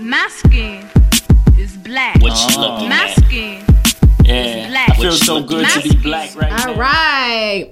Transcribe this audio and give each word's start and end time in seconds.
My 0.00 0.26
skin 0.30 0.88
is 1.58 1.76
black. 1.76 2.22
What 2.22 2.32
you 2.50 2.58
looking 2.58 2.88
My 2.88 3.04
at? 3.04 3.16
skin 3.24 3.62
Yeah, 4.24 4.68
black. 4.68 4.88
I 4.90 4.94
feel 4.96 5.12
so 5.12 5.38
you 5.38 5.46
good 5.46 5.68
to 5.68 5.82
be 5.82 5.96
black 5.96 6.34
right 6.36 6.50
All 6.66 6.74
now. 6.74 6.80
right. 6.80 7.70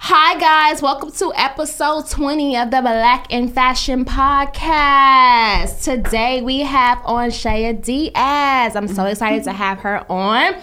Hi, 0.00 0.38
guys. 0.38 0.82
Welcome 0.82 1.12
to 1.12 1.32
episode 1.34 2.10
20 2.10 2.58
of 2.58 2.70
the 2.70 2.82
Black 2.82 3.32
in 3.32 3.48
Fashion 3.48 4.04
podcast. 4.04 5.82
Today 5.82 6.42
we 6.42 6.60
have 6.60 7.00
on 7.06 7.30
Shaya 7.30 7.82
Diaz. 7.82 8.76
I'm 8.76 8.88
so 8.88 9.06
excited 9.06 9.44
to 9.44 9.52
have 9.52 9.78
her 9.78 10.04
on. 10.12 10.54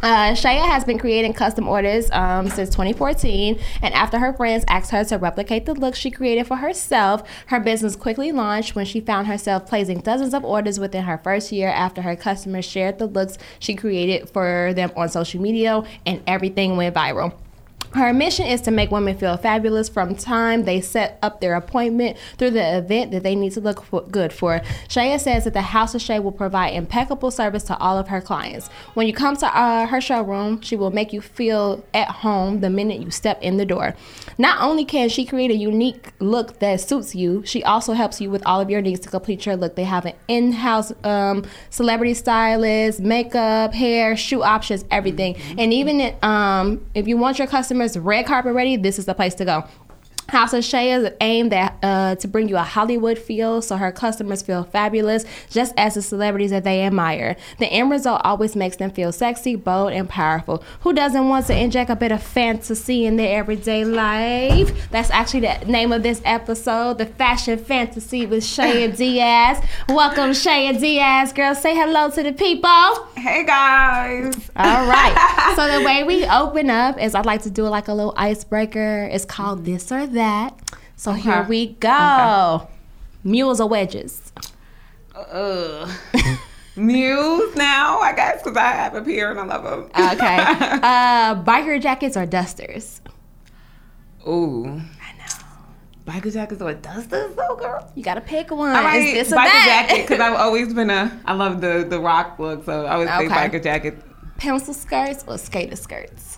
Uh, 0.00 0.30
Shaya 0.30 0.64
has 0.64 0.84
been 0.84 0.98
creating 0.98 1.32
custom 1.32 1.66
orders 1.66 2.08
um, 2.12 2.48
since 2.48 2.70
2014, 2.70 3.58
and 3.82 3.94
after 3.94 4.18
her 4.20 4.32
friends 4.32 4.64
asked 4.68 4.92
her 4.92 5.04
to 5.04 5.16
replicate 5.16 5.66
the 5.66 5.74
look 5.74 5.96
she 5.96 6.10
created 6.10 6.46
for 6.46 6.56
herself, 6.56 7.28
her 7.46 7.58
business 7.58 7.96
quickly 7.96 8.30
launched 8.30 8.76
when 8.76 8.86
she 8.86 9.00
found 9.00 9.26
herself 9.26 9.66
placing 9.66 9.98
dozens 10.00 10.34
of 10.34 10.44
orders 10.44 10.78
within 10.78 11.02
her 11.02 11.18
first 11.18 11.50
year 11.50 11.68
after 11.68 12.02
her 12.02 12.14
customers 12.14 12.64
shared 12.64 12.98
the 12.98 13.06
looks 13.06 13.38
she 13.58 13.74
created 13.74 14.28
for 14.30 14.72
them 14.74 14.92
on 14.96 15.08
social 15.08 15.40
media, 15.40 15.82
and 16.06 16.22
everything 16.28 16.76
went 16.76 16.94
viral. 16.94 17.34
Her 17.94 18.12
mission 18.12 18.46
is 18.46 18.60
to 18.62 18.70
make 18.70 18.90
women 18.90 19.16
feel 19.16 19.36
fabulous 19.36 19.88
from 19.88 20.14
time 20.14 20.64
they 20.64 20.80
set 20.80 21.18
up 21.22 21.40
their 21.40 21.54
appointment 21.54 22.16
through 22.36 22.50
the 22.50 22.78
event 22.78 23.12
that 23.12 23.22
they 23.22 23.34
need 23.34 23.52
to 23.52 23.60
look 23.60 23.82
for, 23.82 24.02
good 24.02 24.32
for. 24.32 24.60
Shaya 24.88 25.18
says 25.18 25.44
that 25.44 25.54
the 25.54 25.62
House 25.62 25.94
of 25.94 26.00
Shay 26.00 26.18
will 26.18 26.32
provide 26.32 26.70
impeccable 26.70 27.30
service 27.30 27.62
to 27.64 27.76
all 27.78 27.98
of 27.98 28.08
her 28.08 28.20
clients. 28.20 28.68
When 28.94 29.06
you 29.06 29.12
come 29.12 29.36
to 29.36 29.46
uh, 29.46 29.86
her 29.86 30.00
showroom, 30.00 30.60
she 30.60 30.76
will 30.76 30.90
make 30.90 31.12
you 31.12 31.20
feel 31.20 31.84
at 31.94 32.08
home 32.08 32.60
the 32.60 32.70
minute 32.70 33.00
you 33.00 33.10
step 33.10 33.40
in 33.42 33.56
the 33.56 33.64
door. 33.64 33.94
Not 34.36 34.60
only 34.60 34.84
can 34.84 35.08
she 35.08 35.24
create 35.24 35.50
a 35.50 35.56
unique 35.56 36.12
look 36.18 36.58
that 36.60 36.80
suits 36.80 37.14
you, 37.14 37.42
she 37.44 37.64
also 37.64 37.92
helps 37.94 38.20
you 38.20 38.30
with 38.30 38.44
all 38.46 38.60
of 38.60 38.70
your 38.70 38.80
needs 38.80 39.00
to 39.00 39.08
complete 39.08 39.46
your 39.46 39.56
look. 39.56 39.74
They 39.74 39.84
have 39.84 40.04
an 40.04 40.14
in-house 40.28 40.92
um, 41.04 41.44
celebrity 41.70 42.14
stylist, 42.14 43.00
makeup, 43.00 43.74
hair, 43.74 44.16
shoe 44.16 44.42
options, 44.42 44.84
everything. 44.90 45.36
And 45.56 45.72
even 45.72 46.14
um, 46.22 46.84
if 46.94 47.08
you 47.08 47.16
want 47.16 47.38
your 47.38 47.48
red 47.96 48.26
carpet 48.26 48.54
ready, 48.54 48.76
this 48.76 48.98
is 48.98 49.06
the 49.06 49.14
place 49.14 49.34
to 49.36 49.44
go. 49.44 49.64
House 50.28 50.52
of 50.52 50.62
Shay 50.62 50.92
is 50.92 51.10
aimed 51.22 51.54
at 51.54 51.78
uh, 51.82 52.14
to 52.16 52.28
bring 52.28 52.50
you 52.50 52.58
a 52.58 52.62
Hollywood 52.62 53.16
feel, 53.16 53.62
so 53.62 53.76
her 53.76 53.90
customers 53.90 54.42
feel 54.42 54.62
fabulous, 54.62 55.24
just 55.48 55.72
as 55.78 55.94
the 55.94 56.02
celebrities 56.02 56.50
that 56.50 56.64
they 56.64 56.82
admire. 56.82 57.34
The 57.58 57.66
end 57.66 57.90
result 57.90 58.20
always 58.24 58.54
makes 58.54 58.76
them 58.76 58.90
feel 58.90 59.10
sexy, 59.10 59.56
bold, 59.56 59.94
and 59.94 60.06
powerful. 60.06 60.62
Who 60.80 60.92
doesn't 60.92 61.30
want 61.30 61.46
to 61.46 61.56
inject 61.58 61.88
a 61.88 61.96
bit 61.96 62.12
of 62.12 62.22
fantasy 62.22 63.06
in 63.06 63.16
their 63.16 63.38
everyday 63.38 63.86
life? 63.86 64.90
That's 64.90 65.10
actually 65.10 65.40
the 65.40 65.64
name 65.64 65.92
of 65.92 66.02
this 66.02 66.20
episode, 66.26 66.98
the 66.98 67.06
Fashion 67.06 67.58
Fantasy 67.58 68.26
with 68.26 68.44
Shaya 68.44 68.94
Diaz. 68.98 69.64
Welcome, 69.88 70.32
Shaya 70.32 70.78
Diaz, 70.78 71.32
girl. 71.32 71.54
Say 71.54 71.74
hello 71.74 72.10
to 72.10 72.22
the 72.22 72.34
people. 72.34 72.68
Hey 73.16 73.44
guys. 73.46 74.34
All 74.56 74.86
right. 74.86 75.52
so 75.56 75.78
the 75.78 75.82
way 75.82 76.04
we 76.04 76.26
open 76.26 76.68
up 76.68 77.00
is 77.00 77.14
I'd 77.14 77.24
like 77.24 77.42
to 77.44 77.50
do 77.50 77.62
like 77.62 77.88
a 77.88 77.94
little 77.94 78.14
icebreaker. 78.14 79.08
It's 79.10 79.24
called 79.24 79.64
this 79.64 79.90
or 79.90 80.06
that. 80.06 80.17
So 80.96 81.12
here 81.12 81.44
we 81.44 81.74
go. 81.74 82.68
Mules 83.24 83.60
or 83.60 83.68
wedges? 83.68 84.32
Ugh. 85.14 85.88
Muse 86.76 87.56
now, 87.56 87.98
I 87.98 88.12
guess, 88.14 88.42
because 88.42 88.56
I 88.56 88.70
have 88.70 88.94
a 88.94 89.02
pair 89.02 89.30
and 89.32 89.40
I 89.40 89.44
love 89.44 89.64
them. 89.64 89.82
Okay. 90.12 90.36
uh, 90.82 91.42
biker 91.42 91.80
jackets 91.80 92.16
or 92.16 92.24
dusters? 92.26 93.00
Ooh. 94.26 94.66
I 94.66 95.12
know. 95.18 95.34
Biker 96.12 96.32
jackets 96.32 96.62
or 96.62 96.74
dusters, 96.74 97.34
though, 97.34 97.56
girl? 97.56 97.90
You 97.96 98.02
gotta 98.04 98.20
pick 98.20 98.50
one. 98.50 98.76
All 98.76 98.82
right, 98.82 99.00
It's 99.16 99.30
this 99.30 99.38
biker 99.38 99.64
jacket, 99.64 100.06
because 100.06 100.20
I've 100.20 100.34
always 100.40 100.72
been 100.72 100.90
a, 100.90 101.20
I 101.24 101.32
love 101.34 101.60
the, 101.60 101.84
the 101.88 101.98
rock 102.00 102.38
look, 102.38 102.64
so 102.64 102.86
I 102.86 103.04
say 103.06 103.26
Okay. 103.26 103.34
biker 103.34 103.62
jacket. 103.62 104.00
Pencil 104.36 104.72
skirts 104.74 105.24
or 105.26 105.36
skater 105.36 105.74
skirts? 105.76 106.37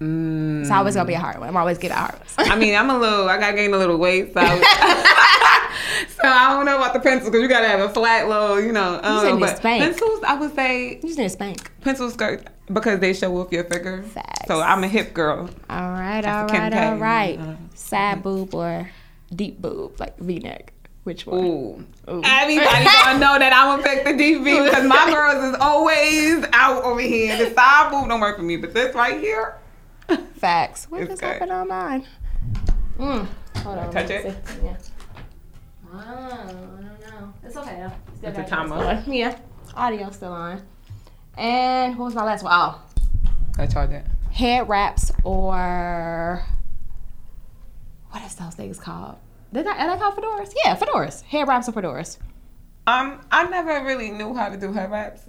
Mm. 0.00 0.62
It's 0.62 0.70
always 0.70 0.94
gonna 0.94 1.06
be 1.06 1.14
a 1.14 1.18
hard 1.18 1.38
one. 1.38 1.48
I'm 1.48 1.56
always 1.56 1.78
getting 1.78 1.96
a 1.96 2.00
hard 2.00 2.14
ones. 2.14 2.34
I 2.38 2.56
mean, 2.56 2.74
I'm 2.74 2.88
a 2.90 2.98
little, 2.98 3.28
I 3.28 3.38
got 3.38 3.50
to 3.50 3.56
gain 3.56 3.72
a 3.74 3.78
little 3.78 3.98
weight, 3.98 4.32
so. 4.32 4.40
I 4.40 4.54
would- 4.54 6.10
so 6.22 6.28
I 6.28 6.54
don't 6.54 6.64
know 6.66 6.76
about 6.78 6.94
the 6.94 7.00
pencils 7.00 7.30
because 7.30 7.42
you 7.42 7.48
gotta 7.48 7.68
have 7.68 7.80
a 7.80 7.88
flat 7.88 8.28
little, 8.28 8.60
you 8.60 8.72
know. 8.72 8.98
Said 9.02 9.02
know, 9.02 9.34
you 9.34 9.40
but 9.40 9.56
spank. 9.58 9.82
pencils, 9.82 10.22
I 10.26 10.34
would 10.34 10.54
say 10.54 10.94
You 10.96 11.02
just 11.02 11.18
need 11.18 11.24
a 11.26 11.30
spank. 11.30 11.70
pencil 11.82 12.10
skirt 12.10 12.46
because 12.72 13.00
they 13.00 13.12
show 13.12 13.36
off 13.38 13.52
your 13.52 13.64
figure. 13.64 14.02
Facts. 14.02 14.46
So 14.46 14.60
I'm 14.60 14.82
a 14.84 14.88
hip 14.88 15.12
girl. 15.14 15.50
All 15.68 15.90
right, 15.90 16.24
all 16.24 16.48
Kim 16.48 16.60
right, 16.60 16.74
all 16.74 16.96
right. 16.96 17.38
Uh, 17.38 17.54
Side 17.74 18.22
boob 18.22 18.54
or 18.54 18.90
deep 19.34 19.60
boob, 19.60 19.98
like 20.00 20.18
V-neck. 20.18 20.72
Which 21.04 21.26
one? 21.26 21.44
Ooh. 21.44 21.84
Ooh. 22.10 22.22
Everybody 22.24 22.84
gonna 23.04 23.18
know 23.18 23.38
that 23.38 23.52
I'm 23.54 23.78
gonna 23.78 23.82
pick 23.82 24.04
the 24.04 24.10
DV 24.12 24.64
because 24.64 24.84
my 24.86 25.10
girls 25.10 25.54
is 25.54 25.56
always 25.60 26.44
out 26.52 26.82
over 26.84 27.00
here. 27.00 27.36
The 27.38 27.54
side 27.54 27.90
boob 27.90 28.08
don't 28.08 28.20
work 28.20 28.36
for 28.36 28.42
me, 28.42 28.56
but 28.56 28.74
this 28.74 28.94
right 28.94 29.18
here, 29.18 29.56
Facts. 30.36 30.90
What 30.90 31.02
It's 31.02 31.10
just 31.10 31.22
good. 31.22 31.28
happened 31.32 31.52
on 31.52 31.68
mine? 31.68 32.06
Mm. 32.98 33.26
Hold 33.58 33.78
on. 33.78 33.90
Touch 33.92 34.10
it? 34.10 34.48
see. 34.48 34.56
Yeah. 34.64 34.76
Oh, 35.92 35.98
I 35.98 36.46
don't 36.46 37.00
know. 37.00 37.34
It's 37.42 37.56
okay 37.56 37.76
though. 37.80 37.92
Still 38.16 38.28
It's 38.30 38.38
a 38.38 38.42
got 38.42 38.48
timer. 38.48 38.94
this. 38.96 39.08
Yeah. 39.08 39.38
Audio 39.76 40.10
still 40.10 40.32
on. 40.32 40.62
And 41.36 41.96
what 41.98 42.06
was 42.06 42.14
my 42.14 42.24
last 42.24 42.42
one? 42.44 42.52
Oh, 42.54 42.80
I 43.58 43.66
charge 43.66 43.90
it. 43.90 44.04
head 44.32 44.68
wraps 44.68 45.12
or 45.24 46.44
what 48.10 48.22
is 48.24 48.34
those 48.34 48.54
things 48.54 48.78
called? 48.78 49.16
Did 49.52 49.66
I, 49.66 49.86
are 49.86 49.94
they 49.96 50.00
called 50.00 50.14
fedoras? 50.16 50.52
Yeah, 50.64 50.76
fedoras. 50.76 51.22
Head 51.22 51.46
wraps 51.48 51.68
or 51.68 51.72
fedoras. 51.72 52.18
Um, 52.86 53.20
I 53.30 53.44
never 53.48 53.84
really 53.84 54.10
knew 54.10 54.34
how 54.34 54.48
to 54.48 54.56
do 54.56 54.72
head 54.72 54.90
wraps. 54.90 55.22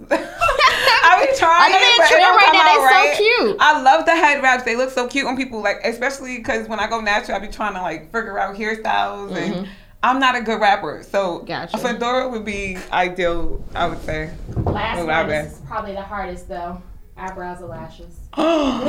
I 1.04 1.26
be 1.26 1.38
trying. 1.38 1.62
I 1.62 1.68
know 1.68 1.78
they're 1.78 1.98
but 1.98 2.08
trend 2.08 2.36
right 2.36 2.52
now. 2.52 2.64
They 2.64 2.78
out 2.80 3.16
so 3.16 3.24
cute. 3.24 3.56
I 3.60 3.82
love 3.82 4.04
the 4.06 4.12
head 4.12 4.42
wraps. 4.42 4.64
They 4.64 4.76
look 4.76 4.90
so 4.90 5.08
cute 5.08 5.26
on 5.26 5.36
people. 5.36 5.60
Like 5.62 5.80
especially 5.84 6.38
because 6.38 6.68
when 6.68 6.80
I 6.80 6.88
go 6.88 7.00
natural, 7.00 7.36
I 7.36 7.40
be 7.40 7.48
trying 7.48 7.74
to 7.74 7.82
like 7.82 8.12
figure 8.12 8.38
out 8.38 8.56
hairstyles 8.56 9.36
and. 9.36 9.68
I'm 10.04 10.18
not 10.18 10.34
a 10.34 10.40
good 10.40 10.60
rapper, 10.60 11.04
so 11.08 11.38
Mm-hmm. 11.38 11.46
Gotcha. 11.46 11.76
a 11.76 11.78
fedora 11.78 12.28
would 12.28 12.44
be 12.44 12.76
ideal. 12.92 13.64
I 13.72 13.86
would 13.86 14.02
say. 14.02 14.32
Last 14.56 14.98
one 14.98 15.10
okay. 15.10 15.46
is 15.46 15.60
probably 15.68 15.92
the 15.92 16.02
hardest 16.02 16.48
though. 16.48 16.82
Eyebrows 17.16 17.62
or 17.62 17.68
lashes. 17.68 18.18
oh 18.36 18.84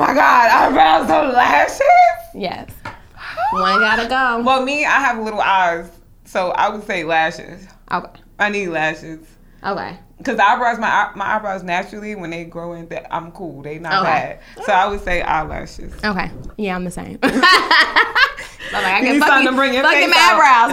my 0.00 0.14
god, 0.14 0.50
eyebrows 0.50 1.08
and 1.10 1.32
lashes. 1.32 1.80
Yes. 2.34 2.70
One 3.52 3.78
gotta 3.80 4.08
go. 4.08 4.42
Well, 4.44 4.64
me, 4.64 4.84
I 4.84 5.00
have 5.00 5.22
little 5.22 5.40
eyes, 5.40 5.90
so 6.24 6.50
I 6.50 6.68
would 6.68 6.84
say 6.84 7.04
lashes. 7.04 7.66
Okay. 7.90 8.20
I 8.38 8.48
need 8.48 8.68
lashes. 8.68 9.20
Okay. 9.64 9.98
Cause 10.24 10.38
eyebrows, 10.38 10.78
my 10.78 11.10
my 11.16 11.36
eyebrows 11.36 11.62
naturally 11.62 12.14
when 12.14 12.28
they 12.30 12.44
grow 12.44 12.74
in, 12.74 12.88
that 12.88 13.06
I'm 13.14 13.32
cool. 13.32 13.62
They 13.62 13.78
not 13.78 14.02
Okay. 14.02 14.38
bad. 14.56 14.64
So 14.66 14.72
I 14.72 14.86
would 14.86 15.00
say 15.02 15.22
eyelashes. 15.22 15.94
Okay. 16.04 16.30
Yeah, 16.58 16.76
I'm 16.76 16.84
the 16.84 16.90
same. 16.90 17.18
so 17.22 17.28
like, 17.30 18.84
I 18.84 19.00
can 19.00 19.12
need 19.14 19.18
fuck, 19.20 19.28
something 19.28 19.44
you, 19.46 19.50
to 19.50 19.56
bring 19.56 19.74
your 19.74 19.82
fuck 19.82 19.92
face 19.94 20.06
them 20.06 20.14
eyebrows, 20.16 20.70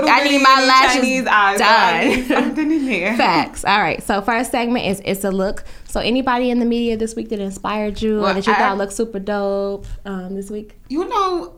And 0.00 0.08
I 0.08 0.24
need 0.24 0.42
my 0.42 0.64
lashes 0.66 0.94
Chinese 0.94 1.26
eyes. 1.26 1.58
so 1.58 1.64
done. 1.64 2.42
something 2.44 2.70
in 2.72 2.86
there. 2.90 3.16
Facts. 3.16 3.64
All 3.64 3.80
right. 3.80 4.02
So 4.02 4.20
first 4.22 4.50
segment 4.50 4.86
is 4.86 5.02
it's 5.04 5.24
a 5.24 5.30
look. 5.30 5.64
So 5.84 6.00
anybody 6.00 6.50
in 6.50 6.58
the 6.58 6.64
media 6.66 6.96
this 6.96 7.14
week 7.14 7.28
that 7.28 7.38
inspired 7.38 8.00
you 8.00 8.24
or 8.24 8.32
that 8.32 8.46
you 8.46 8.52
I- 8.52 8.56
thought 8.56 8.78
looked 8.78 8.94
super 8.94 9.18
dope 9.18 9.86
um, 10.06 10.34
this 10.34 10.50
week? 10.50 10.78
You 10.88 11.06
know, 11.08 11.56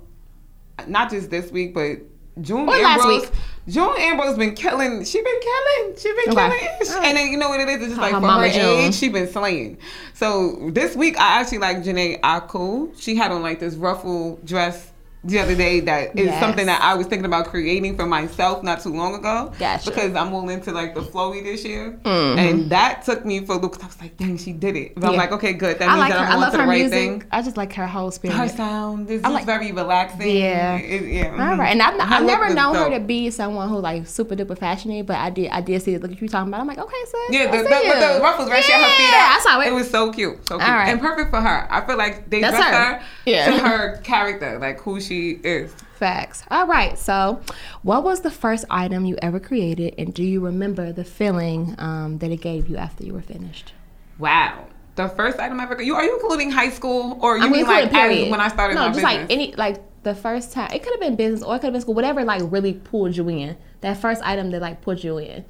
not 0.88 1.10
just 1.10 1.30
this 1.30 1.50
week, 1.52 1.72
but 1.74 1.98
June 2.40 2.68
Or 2.68 2.76
last 2.78 3.06
week. 3.06 3.30
June 3.68 3.94
Ambrose 3.98 4.36
been 4.36 4.54
killing. 4.54 5.04
She 5.04 5.22
been 5.22 5.40
killing. 5.40 5.96
She 5.98 6.08
been 6.08 6.32
Okay. 6.36 6.68
killing. 6.80 7.04
And 7.04 7.16
then 7.16 7.28
you 7.30 7.36
know 7.38 7.48
what 7.50 7.60
it 7.60 7.68
is? 7.68 7.76
It's 7.76 7.84
just 7.88 7.92
uh-huh, 7.94 8.02
like 8.02 8.12
Her 8.12 8.20
for 8.20 8.26
Mama 8.26 8.48
her 8.48 8.60
age, 8.86 8.94
she 8.94 9.08
been 9.08 9.28
slaying. 9.30 9.78
So 10.14 10.70
this 10.72 10.96
week 10.96 11.18
I 11.20 11.40
actually 11.40 11.58
like 11.58 11.78
Jhené 11.78 12.20
Aiko. 12.20 12.90
She 13.00 13.14
had 13.14 13.30
on 13.30 13.42
like 13.42 13.60
this 13.60 13.74
ruffle 13.74 14.38
dress 14.44 14.90
the 15.28 15.38
other 15.38 15.54
day 15.54 15.80
that 15.80 16.18
is 16.18 16.26
Yes. 16.26 16.40
something 16.40 16.66
that 16.66 16.80
I 16.82 16.94
was 16.94 17.06
thinking 17.06 17.26
about 17.26 17.46
creating 17.46 17.96
for 17.96 18.06
myself 18.06 18.62
not 18.62 18.80
too 18.80 18.92
long 18.94 19.14
ago. 19.14 19.52
Gotcha. 19.58 19.90
Because 19.90 20.14
I'm 20.14 20.32
all 20.34 20.48
into 20.48 20.72
like 20.72 20.94
the 20.94 21.02
flowy 21.02 21.42
this 21.44 21.64
year. 21.64 21.98
Mhm. 22.04 22.38
And 22.38 22.70
that 22.70 23.04
took 23.04 23.24
me 23.24 23.44
for 23.44 23.54
a 23.56 23.58
look. 23.58 23.82
I 23.82 23.86
was 23.86 24.00
like, 24.00 24.16
dang, 24.16 24.36
she 24.38 24.52
did 24.52 24.76
it. 24.76 24.94
But 24.96 25.10
I'm 25.10 25.16
like, 25.16 25.32
okay, 25.32 25.52
good. 25.52 25.78
That 25.78 25.88
I 25.88 25.92
means 25.92 26.00
like 26.00 26.12
that 26.12 26.18
her. 26.20 26.26
I'm 26.26 26.32
I 26.32 26.40
love 26.40 26.52
the 26.52 26.58
her 26.62 26.66
right 26.68 26.80
music. 26.80 26.98
thing. 26.98 27.24
I 27.30 27.42
just 27.42 27.56
like 27.56 27.72
her 27.74 27.86
whole 27.86 28.10
spirit. 28.10 28.34
Her 28.36 28.48
sound 28.48 29.10
is 29.10 29.22
like- 29.22 29.46
very 29.46 29.72
relaxing. 29.72 30.36
Yeah. 30.36 30.76
It- 30.78 31.02
yeah. 31.08 31.30
All 31.50 31.56
right, 31.56 31.72
and 31.72 31.82
I've, 31.82 31.94
I've 32.00 32.24
never 32.26 32.52
known 32.54 32.74
her 32.74 32.90
to 32.90 33.00
be 33.00 33.30
someone 33.30 33.68
who 33.68 33.78
like 33.78 34.06
super 34.06 34.34
duper 34.34 34.56
fashionable, 34.58 35.04
but 35.04 35.16
I 35.16 35.30
did 35.30 35.50
I 35.50 35.60
did 35.60 35.82
see 35.82 35.96
the 35.96 36.06
look 36.06 36.20
you 36.20 36.28
talking 36.28 36.48
about. 36.48 36.60
I'm 36.60 36.66
like, 36.66 36.78
okay, 36.78 36.96
sis. 37.04 37.14
Yeah, 37.30 37.40
I 37.42 37.56
the, 37.56 37.62
the, 37.62 38.16
the 38.16 38.20
ruffles 38.22 38.48
right? 38.50 38.62
She 38.64 38.72
had 38.72 38.82
her 38.82 38.96
feet 38.96 39.10
Yeah. 39.10 39.36
I 39.36 39.40
saw 39.42 39.60
it. 39.60 39.68
It 39.68 39.74
was 39.74 39.90
so 39.90 40.12
cute, 40.12 40.36
so 40.48 40.56
cute, 40.58 40.68
All 40.68 40.74
right. 40.74 40.88
and 40.88 41.00
perfect 41.00 41.30
for 41.30 41.40
her. 41.40 41.66
I 41.70 41.84
feel 41.86 41.96
like 41.96 42.28
they 42.30 42.40
That's 42.40 42.56
dressed 42.56 42.74
her. 42.74 42.94
her, 42.94 43.02
Yeah. 43.26 43.50
to 43.50 43.58
her 43.58 43.96
character, 44.02 44.58
like 44.58 44.80
who 44.80 45.00
she 45.00 45.17
is. 45.18 45.72
Facts. 45.96 46.44
All 46.50 46.66
right. 46.66 46.98
So, 46.98 47.40
what 47.82 48.04
was 48.04 48.20
the 48.20 48.30
first 48.30 48.64
item 48.70 49.04
you 49.04 49.16
ever 49.20 49.40
created, 49.40 49.94
and 49.98 50.14
do 50.14 50.22
you 50.22 50.40
remember 50.40 50.92
the 50.92 51.04
feeling 51.04 51.74
um, 51.78 52.18
that 52.18 52.30
it 52.30 52.40
gave 52.40 52.68
you 52.68 52.76
after 52.76 53.04
you 53.04 53.14
were 53.14 53.22
finished? 53.22 53.72
Wow. 54.18 54.66
The 54.96 55.08
first 55.08 55.38
item 55.38 55.60
I 55.60 55.64
ever 55.64 55.80
you 55.80 55.94
are 55.94 56.02
you 56.02 56.18
including 56.20 56.50
high 56.50 56.70
school 56.70 57.18
or 57.20 57.38
you 57.38 57.44
I'm 57.44 57.52
mean 57.52 57.64
like 57.66 57.90
period. 57.90 58.24
as 58.26 58.30
when 58.32 58.40
I 58.40 58.48
started 58.48 58.74
no, 58.74 58.80
my 58.80 58.86
just 58.88 58.96
business? 58.96 59.14
like 59.20 59.30
any 59.30 59.54
like 59.54 60.02
the 60.02 60.14
first 60.14 60.52
time 60.52 60.70
it 60.72 60.82
could 60.82 60.92
have 60.92 61.00
been 61.00 61.14
business 61.14 61.42
or 61.42 61.54
it 61.54 61.60
could 61.60 61.66
have 61.66 61.72
been 61.74 61.82
school, 61.82 61.94
whatever 61.94 62.24
like 62.24 62.42
really 62.46 62.72
pulled 62.72 63.16
you 63.16 63.28
in. 63.28 63.56
That 63.80 63.96
first 63.98 64.22
item 64.24 64.50
that 64.50 64.60
like 64.60 64.80
put 64.80 65.04
you 65.04 65.18
in. 65.18 65.44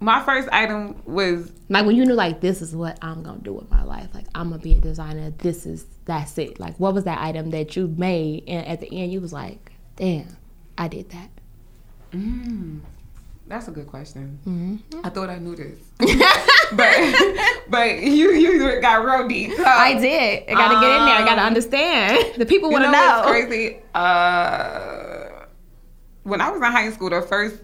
My 0.00 0.22
first 0.22 0.48
item 0.52 1.02
was 1.06 1.50
Like 1.68 1.84
when 1.86 1.96
you 1.96 2.04
knew 2.06 2.14
like 2.14 2.40
this 2.40 2.62
is 2.62 2.74
what 2.74 2.98
I'm 3.02 3.22
gonna 3.22 3.40
do 3.40 3.52
with 3.52 3.70
my 3.70 3.82
life. 3.82 4.08
Like 4.14 4.26
I'm 4.34 4.50
gonna 4.50 4.62
be 4.62 4.72
a 4.72 4.80
designer. 4.80 5.30
This 5.38 5.66
is 5.66 5.86
that's 6.04 6.38
it. 6.38 6.60
Like 6.60 6.78
what 6.78 6.94
was 6.94 7.04
that 7.04 7.20
item 7.20 7.50
that 7.50 7.74
you 7.76 7.88
made 7.96 8.44
and 8.46 8.66
at 8.66 8.80
the 8.80 8.86
end 8.92 9.12
you 9.12 9.20
was 9.20 9.32
like, 9.32 9.72
damn, 9.96 10.36
I 10.76 10.88
did 10.88 11.10
that. 11.10 11.30
That's 13.48 13.66
a 13.66 13.70
good 13.70 13.86
question. 13.86 14.38
Mm-hmm. 14.46 15.00
I 15.04 15.08
thought 15.08 15.30
I 15.30 15.38
knew 15.38 15.56
this, 15.56 15.78
but 16.72 16.94
but 17.70 17.98
you 18.02 18.32
you 18.32 18.80
got 18.82 19.02
real 19.04 19.26
deep. 19.26 19.52
So, 19.56 19.64
I 19.64 19.94
did. 19.98 20.48
I 20.48 20.52
gotta 20.52 20.74
get 20.74 20.98
in 20.98 21.06
there. 21.06 21.16
I 21.16 21.24
gotta 21.24 21.40
Um, 21.40 21.46
understand. 21.46 22.34
The 22.38 22.44
people 22.46 22.70
want 22.70 22.84
to 22.84 22.90
know 22.92 22.98
know. 22.98 23.22
what's 23.24 23.46
crazy? 23.46 23.78
Uh, 23.94 25.46
when 26.24 26.40
I 26.42 26.50
was 26.50 26.58
in 26.58 26.62
high 26.70 26.90
school, 26.92 27.08
the 27.10 27.22
first 27.22 27.56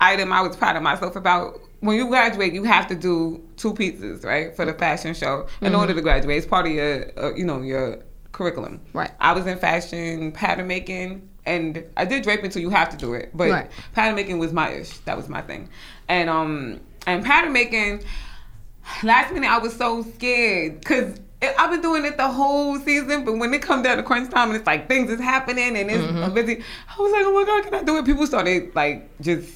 item 0.00 0.32
I 0.32 0.40
was 0.42 0.56
proud 0.56 0.76
of 0.76 0.82
myself 0.82 1.16
about. 1.16 1.60
When 1.80 1.96
you 1.96 2.08
graduate, 2.08 2.52
you 2.52 2.64
have 2.64 2.88
to 2.88 2.96
do 2.96 3.40
two 3.56 3.72
pieces, 3.72 4.24
right, 4.24 4.54
for 4.56 4.64
the 4.64 4.72
fashion 4.74 5.14
show 5.14 5.46
in 5.60 5.76
order 5.76 5.94
to 5.94 6.00
graduate. 6.00 6.36
It's 6.38 6.46
part 6.46 6.66
of 6.66 6.72
your, 6.72 7.12
uh, 7.16 7.34
you 7.36 7.44
know, 7.44 7.62
your 7.62 8.02
curriculum. 8.32 8.80
Right. 8.92 9.12
I 9.20 9.32
was 9.32 9.46
in 9.46 9.58
fashion, 9.58 10.32
pattern 10.32 10.66
making, 10.66 11.28
and 11.46 11.84
I 11.96 12.04
did 12.04 12.24
draping 12.24 12.50
too. 12.50 12.60
You 12.60 12.70
have 12.70 12.90
to 12.90 12.96
do 12.96 13.14
it, 13.14 13.30
but 13.32 13.48
Right. 13.50 13.70
pattern 13.92 14.16
making 14.16 14.40
was 14.40 14.52
my 14.52 14.70
ish. 14.70 14.98
That 15.06 15.16
was 15.16 15.28
my 15.28 15.40
thing, 15.40 15.68
and 16.08 16.28
um, 16.28 16.80
and 17.06 17.24
pattern 17.24 17.52
making. 17.52 18.02
Last 19.02 19.32
minute, 19.32 19.48
I 19.50 19.58
was 19.58 19.76
so 19.76 20.02
scared 20.02 20.80
because 20.80 21.20
I've 21.58 21.70
been 21.70 21.82
doing 21.82 22.04
it 22.06 22.16
the 22.16 22.26
whole 22.26 22.76
season, 22.80 23.24
but 23.24 23.36
when 23.38 23.52
it 23.54 23.62
come 23.62 23.82
down 23.82 23.98
to 23.98 24.02
crunch 24.02 24.30
time 24.30 24.48
and 24.48 24.56
it's 24.56 24.66
like 24.66 24.88
things 24.88 25.10
is 25.10 25.20
happening 25.20 25.76
and 25.76 25.90
it's 25.90 26.02
Mm-hmm. 26.02 26.34
busy, 26.34 26.64
I 26.88 27.00
was 27.02 27.12
like, 27.12 27.22
oh 27.24 27.32
my 27.34 27.44
god, 27.44 27.64
can 27.64 27.74
I 27.74 27.82
do 27.84 27.98
it? 27.98 28.04
People 28.06 28.26
started 28.26 28.74
like 28.74 29.08
just 29.20 29.48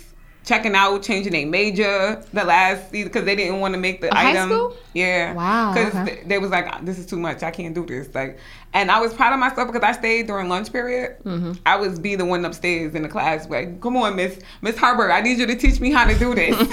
checking 0.45 0.75
out, 0.75 1.03
changing 1.03 1.33
their 1.33 1.47
major 1.47 2.23
the 2.33 2.45
last 2.45 2.91
season 2.91 3.09
because 3.09 3.25
they 3.25 3.37
didn't 3.37 3.61
want 3.61 3.75
to 3.75 3.81
make 3.81 4.01
the 4.01 4.09
high 4.13 4.31
item. 4.31 4.49
school? 4.49 4.77
Yeah. 4.93 5.35
Wow, 5.35 5.73
Because 5.73 5.95
okay. 5.95 6.23
they 6.27 6.39
was 6.39 6.51
like, 6.51 6.85
this 6.85 6.99
is 6.99 7.07
too 7.07 7.19
much. 7.19 7.43
I 7.43 7.51
can't 7.51 7.75
do 7.75 7.87
this. 7.87 8.13
Like, 8.15 8.39
and 8.75 8.91
I 8.91 9.01
was 9.01 9.13
proud 9.15 9.33
of 9.33 9.39
myself 9.39 9.71
because 9.73 9.83
I 9.87 9.93
stayed 9.93 10.27
during 10.27 10.49
lunch 10.49 10.73
period. 10.73 11.17
Mm-hmm. 11.25 11.53
I 11.65 11.77
was 11.77 11.99
be 11.99 12.15
the 12.17 12.25
one 12.25 12.45
upstairs 12.45 12.95
in 12.95 13.03
the 13.03 13.09
class 13.09 13.49
like, 13.49 13.81
come 13.81 13.97
on, 13.97 14.17
Miss 14.17 14.39
Miss 14.63 14.77
Herbert, 14.79 15.11
I 15.13 15.21
need 15.21 15.39
you 15.39 15.47
to 15.47 15.55
teach 15.57 15.79
me 15.81 15.91
how 15.93 16.07
to 16.07 16.19
do 16.19 16.35
this. 16.35 16.59
and 16.61 16.71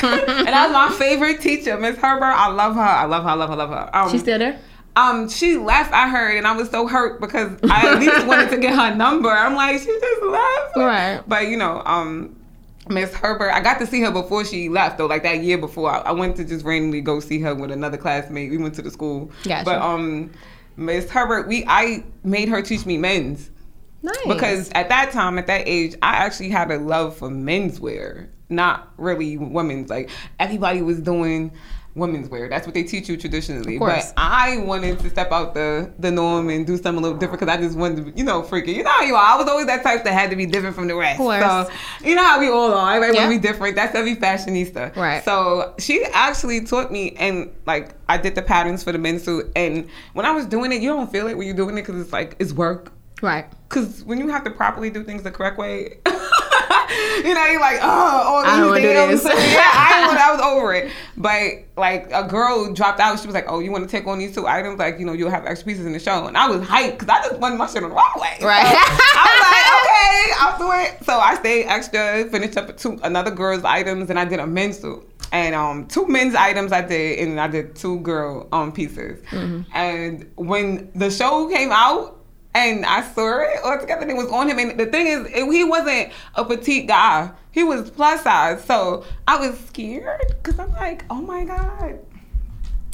that 0.48 0.70
was 0.70 0.74
my 0.74 0.98
favorite 0.98 1.42
teacher, 1.42 1.78
Miss 1.78 1.98
Herbert. 1.98 2.26
I 2.26 2.48
love 2.48 2.76
her. 2.76 2.82
I 2.82 3.06
love 3.06 3.24
her. 3.24 3.30
I 3.30 3.34
love 3.36 3.50
her. 3.50 3.56
I 3.56 3.58
love 3.58 3.70
her. 3.70 3.90
Um, 3.96 4.10
She's 4.12 4.22
still 4.22 4.40
there? 4.40 4.60
um, 4.96 5.30
she 5.30 5.56
left. 5.58 5.94
I 5.94 6.10
heard, 6.10 6.36
and 6.38 6.48
I 6.48 6.54
was 6.54 6.70
so 6.70 6.88
hurt 6.88 7.22
because 7.22 7.52
I 7.70 7.94
at 7.94 8.00
least 8.00 8.26
wanted 8.28 8.50
to 8.50 8.58
get 8.58 8.74
her 8.76 8.96
number. 8.96 9.30
I'm 9.30 9.54
like, 9.56 9.80
she 9.80 9.86
just 9.86 10.24
left. 10.24 10.76
Right. 10.78 11.22
But 11.28 11.48
you 11.48 11.58
know, 11.58 11.82
um, 11.86 12.36
Miss 12.90 13.14
Herbert, 13.14 13.52
I 13.52 13.62
got 13.62 13.78
to 13.80 13.88
see 13.88 14.02
her 14.02 14.12
before 14.12 14.44
she 14.44 14.68
left 14.68 14.98
though. 14.98 15.06
Like 15.06 15.24
that 15.24 15.44
year 15.44 15.58
before, 15.58 15.92
I, 15.92 16.00
I 16.00 16.12
went 16.12 16.36
to 16.38 16.44
just 16.44 16.66
randomly 16.66 17.02
go 17.02 17.20
see 17.20 17.40
her 17.42 17.54
with 17.56 17.72
another 17.72 17.98
classmate. 17.98 18.50
We 18.52 18.58
went 18.58 18.74
to 18.76 18.82
the 18.82 18.92
school. 18.92 19.32
Gotcha. 19.44 19.66
But 19.66 19.82
um, 19.82 20.32
Miss 20.76 21.10
Herbert, 21.10 21.48
we 21.48 21.64
I 21.68 22.04
made 22.24 22.50
her 22.50 22.62
teach 22.62 22.86
me 22.86 22.98
men's 22.98 23.52
Nice. 24.02 24.16
because 24.28 24.70
at 24.74 24.90
that 24.90 25.12
time, 25.12 25.38
at 25.38 25.48
that 25.48 25.68
age, 25.68 25.96
I 26.02 26.16
actually 26.16 26.50
had 26.50 26.72
a 26.72 26.78
love 26.78 27.18
for 27.18 27.30
menswear, 27.30 28.28
not 28.50 28.92
really 28.98 29.38
women's. 29.38 29.90
Like 29.90 30.10
everybody 30.40 30.82
was 30.82 31.00
doing 31.00 31.52
women's 32.00 32.30
wear. 32.30 32.50
That's 32.50 32.66
what 32.66 32.74
they 32.74 32.84
teach 32.84 33.08
you 33.10 33.18
traditionally. 33.18 33.78
But 33.78 34.12
I 34.18 34.58
wanted 34.58 35.00
to 35.00 35.10
step 35.10 35.32
out 35.32 35.54
the 35.54 35.92
the 36.00 36.10
norm 36.10 36.50
and 36.50 36.66
do 36.66 36.76
something 36.78 36.98
a 36.98 37.02
little 37.02 37.18
different 37.18 37.40
because 37.42 37.54
I 37.56 37.62
just 37.62 37.78
wanted 37.78 38.06
to, 38.06 38.18
you 38.18 38.24
know, 38.24 38.42
freaking. 38.42 38.76
You 38.76 38.84
know 38.84 38.90
how 38.92 39.04
you 39.04 39.16
are. 39.16 39.36
I 39.36 39.38
was 39.38 39.48
always 39.48 39.68
that 39.68 39.84
type 39.84 40.04
that 40.06 40.14
had 40.14 40.30
to 40.32 40.36
be 40.36 40.46
different 40.46 40.76
from 40.76 40.88
the 40.88 40.96
rest. 40.96 41.20
Of 41.20 41.26
course. 41.26 41.42
So 41.44 41.70
you 42.08 42.16
know 42.16 42.24
how 42.24 42.40
we 42.40 42.50
all 42.50 42.74
are. 42.74 42.94
Everybody 42.96 43.18
Yeah. 43.18 43.26
want 43.28 43.36
to 43.36 43.40
be 43.42 43.48
different. 43.48 43.76
That's 43.76 43.94
every 43.96 44.16
fashionista. 44.16 44.96
Right. 44.96 45.24
So 45.24 45.74
she 45.80 46.04
actually 46.14 46.62
taught 46.66 46.92
me, 46.92 47.16
and 47.20 47.52
like 47.66 47.94
I 48.08 48.18
did 48.18 48.36
the 48.36 48.42
patterns 48.42 48.84
for 48.84 48.92
the 48.92 48.98
men's 48.98 49.24
suit. 49.24 49.52
And 49.56 49.88
when 50.14 50.26
I 50.26 50.32
was 50.32 50.46
doing 50.46 50.72
it, 50.72 50.82
you 50.82 50.90
don't 50.90 51.12
feel 51.12 51.28
it 51.28 51.38
when 51.38 51.46
you're 51.48 51.56
doing 51.56 51.78
it 51.78 51.82
because 51.86 52.02
it's 52.02 52.14
like 52.14 52.36
it's 52.40 52.54
work. 52.54 52.92
right. 53.22 53.46
Cause 53.70 54.04
when 54.04 54.18
you 54.18 54.28
have 54.30 54.44
to 54.46 54.50
properly 54.50 54.90
do 54.90 55.04
things 55.04 55.22
the 55.22 55.30
correct 55.30 55.58
way, 55.60 56.00
you 57.26 57.34
know, 57.34 57.46
you're 57.46 57.60
like, 57.60 57.80
oh, 57.82 58.24
all 58.26 58.46
I 58.46 58.58
don't 58.58 58.74
these 58.76 58.84
do 58.84 58.90
yeah, 59.30 59.70
I, 59.74 60.08
was- 60.08 60.18
I 60.18 60.32
was 60.32 60.42
over 60.58 60.74
it. 60.74 60.92
But 61.18 61.66
like 61.76 62.10
a 62.12 62.28
girl 62.28 62.74
dropped 62.74 63.00
out, 63.00 63.20
she 63.20 63.26
was 63.28 63.34
like, 63.34 63.46
oh, 63.48 63.60
you 63.60 63.72
want 63.72 63.90
to 63.90 63.90
take 63.90 64.08
on 64.08 64.20
these 64.20 64.34
two 64.34 64.48
items? 64.48 64.80
Like, 64.80 65.00
you 65.00 65.06
know, 65.06 65.14
you'll 65.14 65.30
have 65.30 65.46
extra 65.46 65.68
pieces 65.68 65.86
in 65.86 65.94
the 65.94 66.00
show. 66.00 66.28
And 66.28 66.38
I 66.38 66.48
was 66.48 66.62
hyped 66.62 67.00
because 67.00 67.10
I 67.10 67.22
just 67.28 67.40
wanted 67.40 67.58
my 67.58 67.68
shit 67.68 67.84
on 67.84 67.90
the 67.90 67.96
wrong 67.96 68.14
way. 68.18 68.38
Right. 68.42 68.66
So 68.66 68.78
I 69.18 69.28
was 69.36 69.42
like, 69.52 69.70
okay, 69.80 70.34
I'll 70.40 70.58
do 70.58 70.98
it. 70.98 71.06
So 71.06 71.18
I 71.20 71.36
stayed 71.36 71.66
extra, 71.66 72.30
finished 72.30 72.58
up 72.58 72.76
two 72.78 73.00
another 73.04 73.32
girl's 73.32 73.64
items, 73.64 74.10
and 74.10 74.20
I 74.20 74.26
did 74.26 74.40
a 74.40 74.48
men's 74.48 74.80
suit. 74.80 75.06
And 75.32 75.54
um, 75.54 75.88
two 75.88 76.08
men's 76.08 76.34
items 76.36 76.72
I 76.72 76.82
did, 76.82 77.20
and 77.20 77.40
I 77.40 77.48
did 77.48 77.76
two 77.76 78.00
girl 78.00 78.48
um 78.52 78.72
pieces. 78.72 79.22
Mm-hmm. 79.26 79.62
And 79.76 80.32
when 80.36 80.92
the 80.96 81.12
show 81.12 81.48
came 81.50 81.72
out, 81.72 82.19
and 82.54 82.86
I 82.86 83.02
saw 83.02 83.40
it 83.42 83.60
all 83.64 83.80
together, 83.80 84.02
and 84.02 84.12
it 84.12 84.18
was 84.18 84.32
on 84.32 84.50
him. 84.50 84.60
And 84.60 84.80
the 84.80 84.88
thing 84.88 85.08
is, 85.08 85.28
he 85.34 85.64
wasn't 85.64 86.12
a 86.36 86.46
petite 86.46 86.88
guy; 86.88 87.32
he 87.52 87.64
was 87.64 87.90
plus 87.90 88.24
size. 88.24 88.64
So 88.64 89.06
I 89.28 89.38
was 89.38 89.60
scared 89.60 90.36
because 90.42 90.60
I'm 90.60 90.72
like, 90.74 91.06
oh 91.10 91.22
my 91.22 91.46
god, 91.46 92.00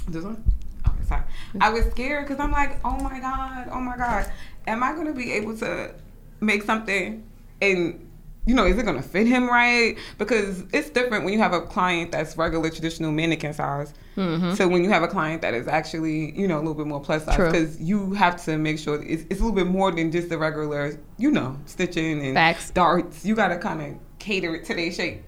this 0.07 0.23
one. 0.23 0.43
Okay, 0.87 1.03
sorry. 1.07 1.23
I 1.61 1.69
was 1.69 1.85
scared 1.91 2.27
because 2.27 2.39
I'm 2.39 2.51
like, 2.51 2.79
oh 2.85 2.97
my 2.99 3.19
god, 3.19 3.69
oh 3.71 3.79
my 3.79 3.97
god, 3.97 4.31
am 4.67 4.83
I 4.83 4.93
gonna 4.93 5.13
be 5.13 5.31
able 5.33 5.57
to 5.57 5.93
make 6.41 6.63
something 6.63 7.23
and 7.61 8.04
you 8.45 8.53
know, 8.53 8.65
is 8.65 8.77
it 8.77 8.83
gonna 8.83 9.01
fit 9.01 9.27
him 9.27 9.47
right? 9.47 9.97
Because 10.17 10.63
it's 10.71 10.89
different 10.89 11.23
when 11.23 11.33
you 11.33 11.39
have 11.39 11.53
a 11.53 11.61
client 11.61 12.11
that's 12.11 12.37
regular 12.37 12.69
traditional 12.69 13.11
mannequin 13.11 13.53
size. 13.53 13.93
Mm-hmm. 14.15 14.53
So 14.53 14.67
when 14.67 14.83
you 14.83 14.89
have 14.89 15.03
a 15.03 15.07
client 15.07 15.41
that 15.41 15.53
is 15.53 15.67
actually, 15.67 16.37
you 16.39 16.47
know, 16.47 16.57
a 16.57 16.59
little 16.59 16.75
bit 16.75 16.87
more 16.87 17.01
plus 17.01 17.25
size, 17.25 17.37
because 17.37 17.81
you 17.81 18.13
have 18.13 18.43
to 18.45 18.57
make 18.57 18.77
sure 18.77 19.01
it's, 19.01 19.23
it's 19.29 19.39
a 19.39 19.43
little 19.43 19.51
bit 19.51 19.67
more 19.67 19.91
than 19.91 20.11
just 20.11 20.29
the 20.29 20.37
regular, 20.37 20.99
you 21.17 21.31
know, 21.31 21.57
stitching 21.65 22.23
and 22.23 22.35
Facts. 22.35 22.69
darts. 22.69 23.25
You 23.25 23.35
gotta 23.35 23.57
kind 23.57 23.81
of 23.81 23.99
cater 24.19 24.55
it 24.55 24.65
to 24.65 24.75
their 24.75 24.91
shape. 24.91 25.23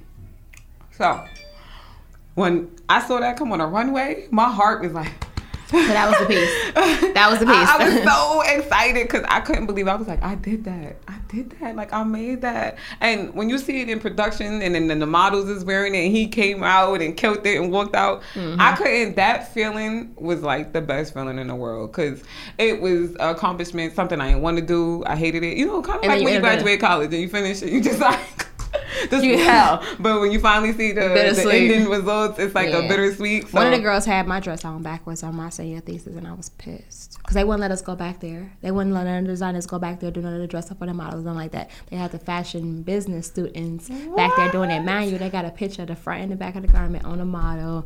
So 0.92 1.24
when 2.36 2.72
I 2.88 3.06
saw 3.06 3.20
that 3.20 3.38
come 3.38 3.52
on 3.52 3.62
a 3.62 3.68
runway, 3.68 4.28
my 4.32 4.50
heart 4.50 4.82
was 4.82 4.94
like. 4.94 5.12
So 5.70 5.78
that 5.78 6.10
was 6.10 6.20
the 6.20 6.26
piece. 6.26 7.14
That 7.14 7.28
was 7.30 7.40
the 7.40 7.46
piece. 7.46 7.56
I, 7.56 7.78
I 7.78 7.90
was 7.90 8.04
so 8.04 8.42
excited 8.60 9.04
because 9.08 9.26
I 9.28 9.42
couldn't 9.42 9.66
believe. 9.66 9.88
It. 9.88 9.92
I 9.92 9.96
was 9.96 10.08
like, 10.08 10.24
I 10.24 10.36
did 10.36 10.64
that. 10.64 10.98
I 11.08 11.20
did 11.28 11.50
that. 11.60 11.76
Like 11.76 11.92
I 11.92 12.04
made 12.04 12.42
that. 12.42 12.78
And 13.02 13.34
when 13.34 13.50
you 13.50 13.58
see 13.58 13.82
it 13.82 13.90
in 13.90 14.00
production, 14.00 14.62
and 14.62 14.74
then 14.74 15.00
the 15.00 15.06
models 15.06 15.50
is 15.50 15.66
wearing 15.66 15.94
it, 15.94 16.06
and 16.06 16.16
he 16.16 16.28
came 16.28 16.64
out 16.64 17.02
and 17.02 17.18
killed 17.18 17.46
it 17.46 17.58
and 17.62 17.72
walked 17.72 17.96
out, 17.96 18.22
Mm-hmm. 18.34 18.62
I 18.62 18.76
couldn't. 18.76 19.16
That 19.16 19.54
feeling 19.54 20.14
was 20.16 20.42
like 20.42 20.74
the 20.74 20.82
best 20.82 21.14
feeling 21.14 21.40
in 21.40 21.48
the 21.48 21.56
world 21.56 21.92
because 21.92 22.24
it 22.58 22.82
was 22.82 23.12
an 23.16 23.30
accomplishment, 23.30 23.94
something 23.96 24.20
I 24.22 24.30
didn't 24.30 24.42
want 24.42 24.58
to 24.58 24.66
do. 24.66 25.04
I 25.06 25.16
hated 25.16 25.44
it. 25.44 25.58
You 25.58 25.66
know, 25.66 25.82
kind 25.82 25.98
of 25.98 26.04
And 26.04 26.14
like 26.14 26.24
when 26.24 26.34
you 26.34 26.40
graduate 26.40 26.80
college 26.80 27.12
and 27.14 27.22
you 27.22 27.30
finish 27.30 27.62
it, 27.62 27.72
you 27.72 27.82
just 27.90 28.00
like. 28.00 28.47
This 29.10 29.24
You- 29.24 29.34
is 29.34 29.44
hell, 29.46 29.84
but 30.00 30.20
when 30.22 30.32
you 30.32 30.40
finally 30.40 30.74
see 30.74 30.92
the, 30.92 31.02
the 31.02 31.52
ending 31.54 31.90
results, 31.90 32.40
it's 32.40 32.54
like 32.56 32.70
Yeah. 32.70 32.80
a 32.80 32.88
bittersweet. 32.88 33.54
One 33.54 33.68
of 33.68 33.72
the 33.72 33.80
girls 33.80 34.06
had 34.06 34.28
my 34.28 34.40
dress 34.40 34.66
on 34.66 34.82
backwards 34.84 35.24
on 35.24 35.36
my 35.36 35.50
senior 35.50 35.80
thesis, 35.82 36.16
and 36.16 36.28
I 36.28 36.34
was 36.34 36.50
pissed 36.50 37.18
because 37.20 37.36
they 37.36 37.44
wouldn't 37.44 37.62
let 37.62 37.72
us 37.72 37.82
go 37.82 37.96
back 37.96 38.20
there. 38.20 38.52
They 38.62 38.72
wouldn't 38.72 38.94
let 38.96 39.08
other 39.08 39.22
designers 39.26 39.66
go 39.68 39.80
back 39.80 40.00
there 40.00 40.12
do 40.12 40.22
none 40.22 40.34
of 40.34 40.40
the 40.40 40.48
dress 40.48 40.72
up 40.72 40.80
for 40.80 40.88
the 40.88 40.94
models, 40.94 41.24
nothing 41.24 41.38
like 41.40 41.52
that. 41.52 41.70
They 41.90 41.96
had 41.98 42.12
the 42.12 42.20
fashion 42.20 42.82
business 42.84 43.28
students 43.28 43.90
back 44.16 44.32
there 44.38 44.52
doing 44.52 44.72
it. 44.72 44.84
Mind 44.84 45.12
you, 45.12 45.18
they 45.18 45.30
got 45.30 45.46
a 45.46 45.52
picture 45.52 45.84
of 45.84 45.90
the 45.90 45.96
front 45.96 46.24
and 46.24 46.32
the 46.32 46.36
back 46.36 46.56
of 46.56 46.62
the 46.64 46.68
garment 46.68 47.06
on 47.06 47.18
the 47.20 47.26
model. 47.26 47.86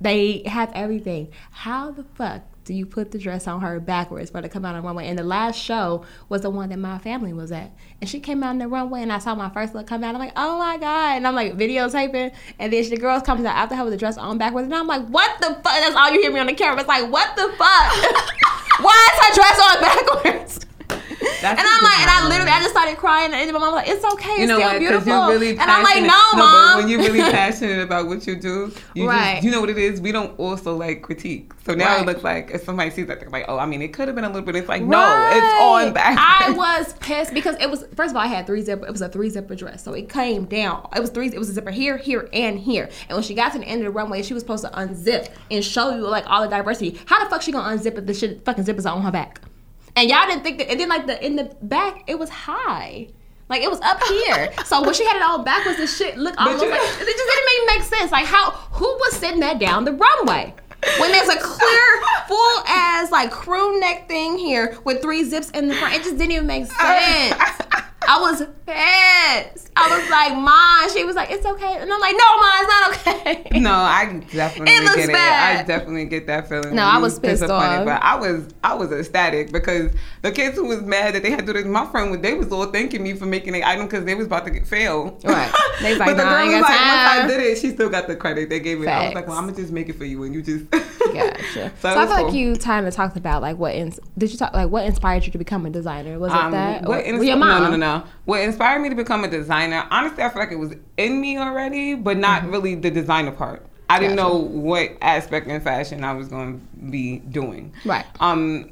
They 0.00 0.42
have 0.46 0.72
everything. 0.74 1.28
How 1.50 1.90
the 1.90 2.04
fuck 2.04 2.42
do 2.64 2.74
you 2.74 2.86
put 2.86 3.10
the 3.10 3.18
dress 3.18 3.46
on 3.46 3.60
her 3.60 3.80
backwards 3.80 4.30
for 4.30 4.38
her 4.38 4.42
to 4.42 4.48
come 4.48 4.64
out 4.64 4.74
on 4.74 4.82
the 4.82 4.86
runway? 4.86 5.08
And 5.08 5.18
the 5.18 5.24
last 5.24 5.56
show 5.56 6.04
was 6.28 6.42
the 6.42 6.50
one 6.50 6.70
that 6.70 6.78
my 6.78 6.98
family 6.98 7.32
was 7.32 7.52
at. 7.52 7.72
And 8.00 8.08
she 8.08 8.20
came 8.20 8.42
out 8.42 8.50
on 8.50 8.58
the 8.58 8.68
runway 8.68 9.02
and 9.02 9.12
I 9.12 9.18
saw 9.18 9.34
my 9.34 9.50
first 9.50 9.74
look 9.74 9.86
come 9.86 10.02
out. 10.02 10.14
I'm 10.14 10.20
like, 10.20 10.32
oh 10.36 10.58
my 10.58 10.78
God. 10.78 11.16
And 11.16 11.26
I'm 11.26 11.34
like 11.34 11.54
videotaping. 11.54 12.32
And 12.58 12.72
then 12.72 12.82
she, 12.82 12.90
the 12.90 12.96
girls 12.96 13.22
comes 13.22 13.44
out 13.44 13.56
after 13.56 13.74
her 13.76 13.84
with 13.84 13.92
the 13.92 13.98
dress 13.98 14.16
on 14.16 14.38
backwards. 14.38 14.66
And 14.66 14.74
I'm 14.74 14.86
like, 14.86 15.06
what 15.08 15.38
the 15.40 15.48
fuck? 15.48 15.64
That's 15.64 15.96
all 15.96 16.10
you 16.10 16.20
hear 16.20 16.32
me 16.32 16.40
on 16.40 16.46
the 16.46 16.54
camera. 16.54 16.80
It's 16.80 16.88
like, 16.88 17.10
what 17.10 17.36
the 17.36 17.48
fuck? 17.58 17.58
Why 18.80 19.08
is 19.12 19.26
her 19.26 19.34
dress 19.34 19.60
on 19.64 19.80
backwards? 19.80 20.66
That's 21.40 21.58
and 21.60 21.66
I'm 21.68 21.82
like, 21.82 21.98
and 22.00 22.10
I 22.10 22.28
literally, 22.28 22.50
I 22.50 22.60
just 22.60 22.70
started 22.72 22.96
crying. 22.98 23.32
And 23.32 23.52
my 23.52 23.58
mom 23.58 23.72
was 23.72 23.82
like, 23.84 23.88
it's 23.88 24.04
okay. 24.14 24.30
It's 24.30 24.40
You 24.40 24.46
know 24.46 24.56
still 24.58 24.68
what? 24.68 24.78
Beautiful. 24.78 25.12
you're 25.12 25.28
really 25.28 25.50
and 25.58 25.70
I'm 25.70 25.82
like, 25.82 26.02
no, 26.02 26.20
but 26.32 26.38
mom. 26.38 26.78
when 26.78 26.88
you're 26.88 27.00
really 27.00 27.20
passionate 27.32 27.80
about 27.80 28.06
what 28.06 28.26
you 28.26 28.36
do, 28.36 28.72
you 28.94 29.08
Right. 29.08 29.34
just, 29.34 29.44
you 29.44 29.50
know 29.50 29.60
what 29.60 29.70
it 29.70 29.78
is. 29.78 30.00
We 30.00 30.12
don't 30.12 30.38
also 30.38 30.76
like 30.76 31.02
critique. 31.02 31.52
So 31.66 31.74
now 31.74 31.86
Right. 31.96 32.02
it 32.02 32.06
looks 32.06 32.22
like 32.24 32.50
if 32.52 32.64
somebody 32.64 32.90
sees 32.90 33.06
that, 33.06 33.20
they're 33.20 33.30
like, 33.30 33.44
oh, 33.48 33.58
I 33.58 33.66
mean, 33.66 33.82
it 33.82 33.92
could 33.92 34.08
have 34.08 34.14
been 34.14 34.24
a 34.24 34.28
little 34.28 34.42
bit. 34.42 34.56
It's 34.56 34.68
like, 34.68 34.82
no, 34.82 35.30
it's 35.32 35.62
on 35.62 35.92
back. 35.92 36.16
I 36.18 36.50
was 36.56 36.92
pissed 36.94 37.32
because 37.34 37.56
it 37.60 37.70
was 37.70 37.84
first 37.96 38.10
of 38.10 38.16
all 38.16 38.22
I 38.22 38.26
had 38.26 38.46
three 38.46 38.62
zipper. 38.62 38.86
It 38.86 38.92
was 38.92 39.00
a 39.02 39.08
three 39.08 39.30
zipper 39.30 39.54
dress, 39.54 39.82
so 39.82 39.92
it 39.94 40.08
came 40.08 40.44
down. 40.44 40.88
It 40.94 41.00
was 41.00 41.10
three. 41.10 41.28
It 41.28 41.38
was 41.38 41.48
a 41.48 41.52
zipper 41.52 41.70
here, 41.70 41.96
here, 41.96 42.28
and 42.32 42.58
here. 42.58 42.88
And 43.08 43.16
when 43.16 43.22
she 43.22 43.34
got 43.34 43.52
to 43.52 43.58
the 43.58 43.64
end 43.66 43.80
of 43.82 43.86
the 43.86 43.90
runway, 43.90 44.22
she 44.22 44.34
was 44.34 44.42
supposed 44.42 44.64
to 44.64 44.70
unzip 44.70 45.28
and 45.50 45.64
show 45.64 45.94
you 45.94 46.02
like 46.06 46.24
all 46.28 46.42
the 46.42 46.48
diversity. 46.48 46.98
How 47.06 47.22
the 47.24 47.30
fuck 47.30 47.42
she 47.42 47.52
gonna 47.52 47.76
unzip 47.76 47.96
if 47.98 48.06
the 48.06 48.14
shit 48.14 48.44
fucking 48.44 48.64
zippers 48.64 48.84
are 48.84 48.94
on 48.94 49.02
her 49.02 49.10
back? 49.10 49.40
And 49.96 50.08
y'all 50.08 50.26
didn't 50.26 50.42
think 50.42 50.58
that. 50.58 50.70
And 50.70 50.80
then 50.80 50.88
like 50.88 51.06
the 51.06 51.24
in 51.24 51.36
the 51.36 51.54
back, 51.62 52.04
it 52.06 52.18
was 52.18 52.30
high. 52.30 53.08
Like 53.48 53.62
it 53.62 53.70
was 53.70 53.80
up 53.80 54.00
here. 54.04 54.52
so 54.64 54.82
when 54.82 54.94
she 54.94 55.04
had 55.04 55.16
it 55.16 55.22
all 55.22 55.42
backwards, 55.42 55.78
the 55.78 55.86
shit 55.86 56.16
looked 56.16 56.38
almost 56.38 56.62
like 56.62 56.70
it 56.70 56.82
just 56.82 56.98
didn't 57.04 57.66
make, 57.66 57.78
make 57.78 57.82
sense. 57.82 58.12
Like 58.12 58.26
how 58.26 58.50
who 58.50 58.86
was 58.86 59.16
sitting 59.16 59.40
that 59.40 59.58
down 59.58 59.84
the 59.84 59.92
runway? 59.92 60.54
When 60.98 61.12
there's 61.12 61.28
a 61.28 61.38
clear, 61.38 62.02
full 62.26 62.58
ass 62.66 63.10
like 63.10 63.30
crew 63.30 63.78
neck 63.80 64.08
thing 64.08 64.38
here 64.38 64.78
with 64.84 65.02
three 65.02 65.24
zips 65.24 65.50
in 65.50 65.68
the 65.68 65.74
front, 65.74 65.94
it 65.94 66.02
just 66.02 66.16
didn't 66.16 66.32
even 66.32 66.46
make 66.46 66.66
sense. 66.66 67.42
I 68.08 68.18
was 68.20 68.40
pissed. 68.66 69.70
I 69.76 69.88
was 69.98 70.10
like, 70.10 70.34
"Mom," 70.36 70.90
she 70.96 71.04
was 71.04 71.14
like, 71.16 71.30
"It's 71.30 71.44
okay," 71.46 71.76
and 71.78 71.92
I'm 71.92 72.00
like, 72.00 72.14
"No, 72.16 72.36
Mom, 72.36 72.52
it's 72.56 72.68
not 72.68 72.90
okay." 73.16 73.60
No, 73.60 73.72
I 73.72 74.22
definitely 74.32 74.74
It 74.74 74.82
looks 74.84 74.96
get 74.96 75.08
it. 75.10 75.12
bad. 75.12 75.60
I 75.60 75.62
definitely 75.64 76.06
get 76.06 76.26
that 76.26 76.48
feeling. 76.48 76.74
No, 76.74 76.82
I 76.82 76.98
was 76.98 77.18
pissed 77.18 77.42
disappointed, 77.42 77.80
off. 77.80 77.84
But 77.84 78.02
I 78.02 78.16
was 78.16 78.48
I 78.64 78.74
was 78.74 78.90
ecstatic 78.90 79.52
because 79.52 79.92
the 80.22 80.32
kids 80.32 80.56
who 80.56 80.64
was 80.66 80.82
mad 80.82 81.14
that 81.14 81.22
they 81.22 81.30
had 81.30 81.40
to 81.40 81.46
do 81.46 81.52
this, 81.52 81.66
my 81.66 81.86
friend 81.86 82.10
was 82.10 82.20
they 82.20 82.34
was 82.34 82.50
all 82.50 82.66
thanking 82.66 83.02
me 83.02 83.12
for 83.14 83.26
making 83.26 83.52
the 83.52 83.64
item 83.64 83.86
because 83.86 84.04
they 84.04 84.14
was 84.14 84.26
about 84.26 84.44
to 84.46 84.50
get 84.50 84.66
failed. 84.66 85.22
Right. 85.24 85.52
They 85.82 85.90
was 85.92 85.98
like, 85.98 86.08
but 86.10 86.16
the 86.18 86.24
"Nah, 86.24 86.30
girl 86.44 86.46
was 86.52 86.62
like, 86.62 86.70
once 86.70 86.70
I 86.80 87.26
did 87.26 87.40
it, 87.40 87.58
she 87.58 87.70
still 87.70 87.88
got 87.88 88.06
the 88.06 88.16
credit. 88.16 88.48
They 88.50 88.60
gave 88.60 88.82
it. 88.82 88.88
I 88.88 89.06
was 89.06 89.14
like, 89.14 89.26
well, 89.28 89.38
I'm 89.38 89.46
gonna 89.46 89.56
just 89.56 89.72
make 89.72 89.88
it 89.88 89.96
for 89.96 90.04
you, 90.04 90.24
and 90.24 90.34
you 90.34 90.42
just. 90.42 90.64
Gotcha. 91.12 91.42
So, 91.54 91.70
So, 91.80 91.88
I 91.98 92.06
feel 92.06 92.24
like 92.26 92.34
you 92.34 92.56
time 92.56 92.84
to 92.84 92.90
talk 92.90 93.16
about 93.16 93.42
like 93.42 93.56
what 93.58 93.74
ins- 93.74 94.00
did 94.18 94.30
you 94.32 94.38
talk 94.38 94.52
like 94.54 94.68
what 94.70 94.84
inspired 94.84 95.24
you 95.26 95.32
to 95.32 95.38
become 95.38 95.66
a 95.66 95.70
designer? 95.70 96.18
Was 96.18 96.32
it 96.32 96.36
Um, 96.38 96.52
that? 96.52 96.82
what 96.84 96.98
or, 96.98 97.02
ins- 97.02 97.24
your 97.24 97.36
no, 97.36 97.44
mom? 97.46 97.62
no, 97.64 97.70
no, 97.70 97.76
no. 97.76 98.04
What 98.26 98.40
inspired 98.42 98.80
me 98.80 98.88
to 98.90 98.94
become 98.94 99.24
a 99.24 99.28
designer? 99.28 99.86
Honestly, 99.90 100.22
I 100.22 100.28
feel 100.28 100.40
like 100.42 100.52
it 100.52 100.58
was 100.58 100.74
in 100.96 101.20
me 101.20 101.38
already, 101.38 101.94
but 101.94 102.16
not 102.18 102.48
really 102.48 102.74
the 102.74 102.90
designer 102.90 103.32
part. 103.32 103.64
I 103.88 103.98
didn't 103.98 104.16
Mm-hmm. 104.18 104.28
Know 104.28 104.36
what 104.36 104.90
aspect 105.02 105.48
in 105.48 105.60
fashion 105.60 106.04
I 106.04 106.12
was 106.12 106.28
going 106.28 106.60
to 106.60 106.90
be 106.90 107.18
doing. 107.18 107.72
Right. 107.84 108.06
Um, 108.20 108.70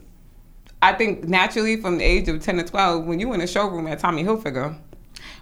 I 0.80 0.92
think 0.92 1.24
naturally 1.24 1.76
from 1.80 1.98
the 1.98 2.04
age 2.04 2.28
of 2.28 2.40
ten 2.42 2.56
to 2.58 2.62
twelve, 2.64 3.04
when 3.04 3.18
you 3.18 3.28
were 3.28 3.34
in 3.34 3.40
a 3.40 3.46
showroom 3.48 3.88
at 3.88 3.98
Tommy 3.98 4.22
Hilfiger, 4.22 4.76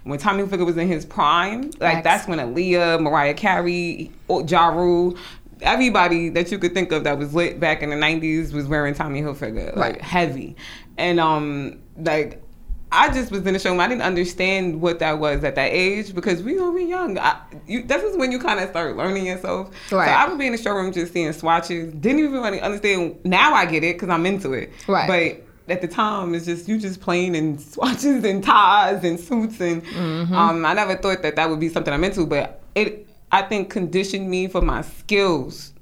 when 0.03 0.17
Tommy 0.17 0.41
Hilfiger 0.43 0.65
was 0.65 0.77
in 0.77 0.87
his 0.87 1.05
prime, 1.05 1.69
like 1.79 2.03
that's 2.03 2.27
when 2.27 2.39
Aaliyah, 2.39 2.99
Mariah 3.01 3.35
Carey, 3.35 4.11
Ja 4.47 4.69
Rule, 4.69 5.15
everybody 5.61 6.29
that 6.29 6.51
you 6.51 6.59
could 6.59 6.73
think 6.73 6.91
of 6.91 7.03
that 7.03 7.17
was 7.17 7.33
lit 7.33 7.59
back 7.59 7.81
in 7.81 7.89
the 7.89 7.95
'90s 7.95 8.53
was 8.53 8.67
wearing 8.67 8.93
Tommy 8.93 9.21
Hilfiger, 9.21 9.75
like 9.75 9.93
Right. 9.95 10.01
heavy, 10.01 10.55
and 10.97 11.19
um, 11.19 11.79
like. 11.97 12.43
I 12.89 13.09
just 13.13 13.31
was 13.31 13.45
in 13.45 13.51
the 13.51 13.59
showroom. 13.59 13.81
I 13.81 13.89
didn't 13.89 14.03
understand 14.03 14.79
what 14.79 14.99
that 14.99 15.19
was 15.19 15.43
at 15.43 15.55
that 15.55 15.71
age 15.73 16.15
because 16.15 16.41
we 16.41 16.57
were 16.57 16.79
young. 16.79 17.19
I, 17.19 17.37
you, 17.67 17.83
this 17.83 18.01
is 18.01 18.15
when 18.15 18.31
you 18.31 18.39
kind 18.39 18.61
of 18.61 18.69
start 18.69 18.95
learning 18.95 19.25
yourself. 19.25 19.71
Right. 19.91 20.05
So 20.07 20.11
I 20.13 20.25
would 20.29 20.39
be 20.39 20.45
in 20.45 20.53
the 20.53 20.57
showroom 20.57 20.93
just 20.93 21.11
seeing 21.11 21.33
swatches. 21.33 21.93
Didn't 21.95 22.19
even 22.19 22.41
really 22.41 22.61
understand. 22.61 23.17
Now 23.25 23.53
I 23.53 23.65
get 23.65 23.83
it 23.83 23.95
because 23.97 24.07
I'm 24.07 24.25
into 24.25 24.53
it. 24.53 24.71
Right. 24.87 25.05
But 25.67 25.73
at 25.73 25.81
the 25.81 25.89
time, 25.89 26.33
it's 26.33 26.45
just 26.45 26.69
you 26.69 26.79
just 26.79 27.01
playing 27.01 27.35
in 27.35 27.59
swatches 27.73 28.23
and 28.23 28.41
ties 28.41 29.03
and 29.03 29.19
suits 29.19 29.59
and 29.59 29.83
Mm-hmm. 29.83 30.33
um, 30.33 30.65
I 30.65 30.71
never 30.73 30.95
thought 30.95 31.23
that 31.23 31.35
that 31.35 31.49
would 31.49 31.59
be 31.59 31.67
something 31.67 31.93
I'm 31.93 32.05
into. 32.05 32.25
But 32.25 32.61
it, 32.73 33.06
I 33.31 33.41
think, 33.41 33.69
conditioned 33.69 34.29
me 34.29 34.47
for 34.47 34.61
my 34.61 34.81
skills. 34.81 35.73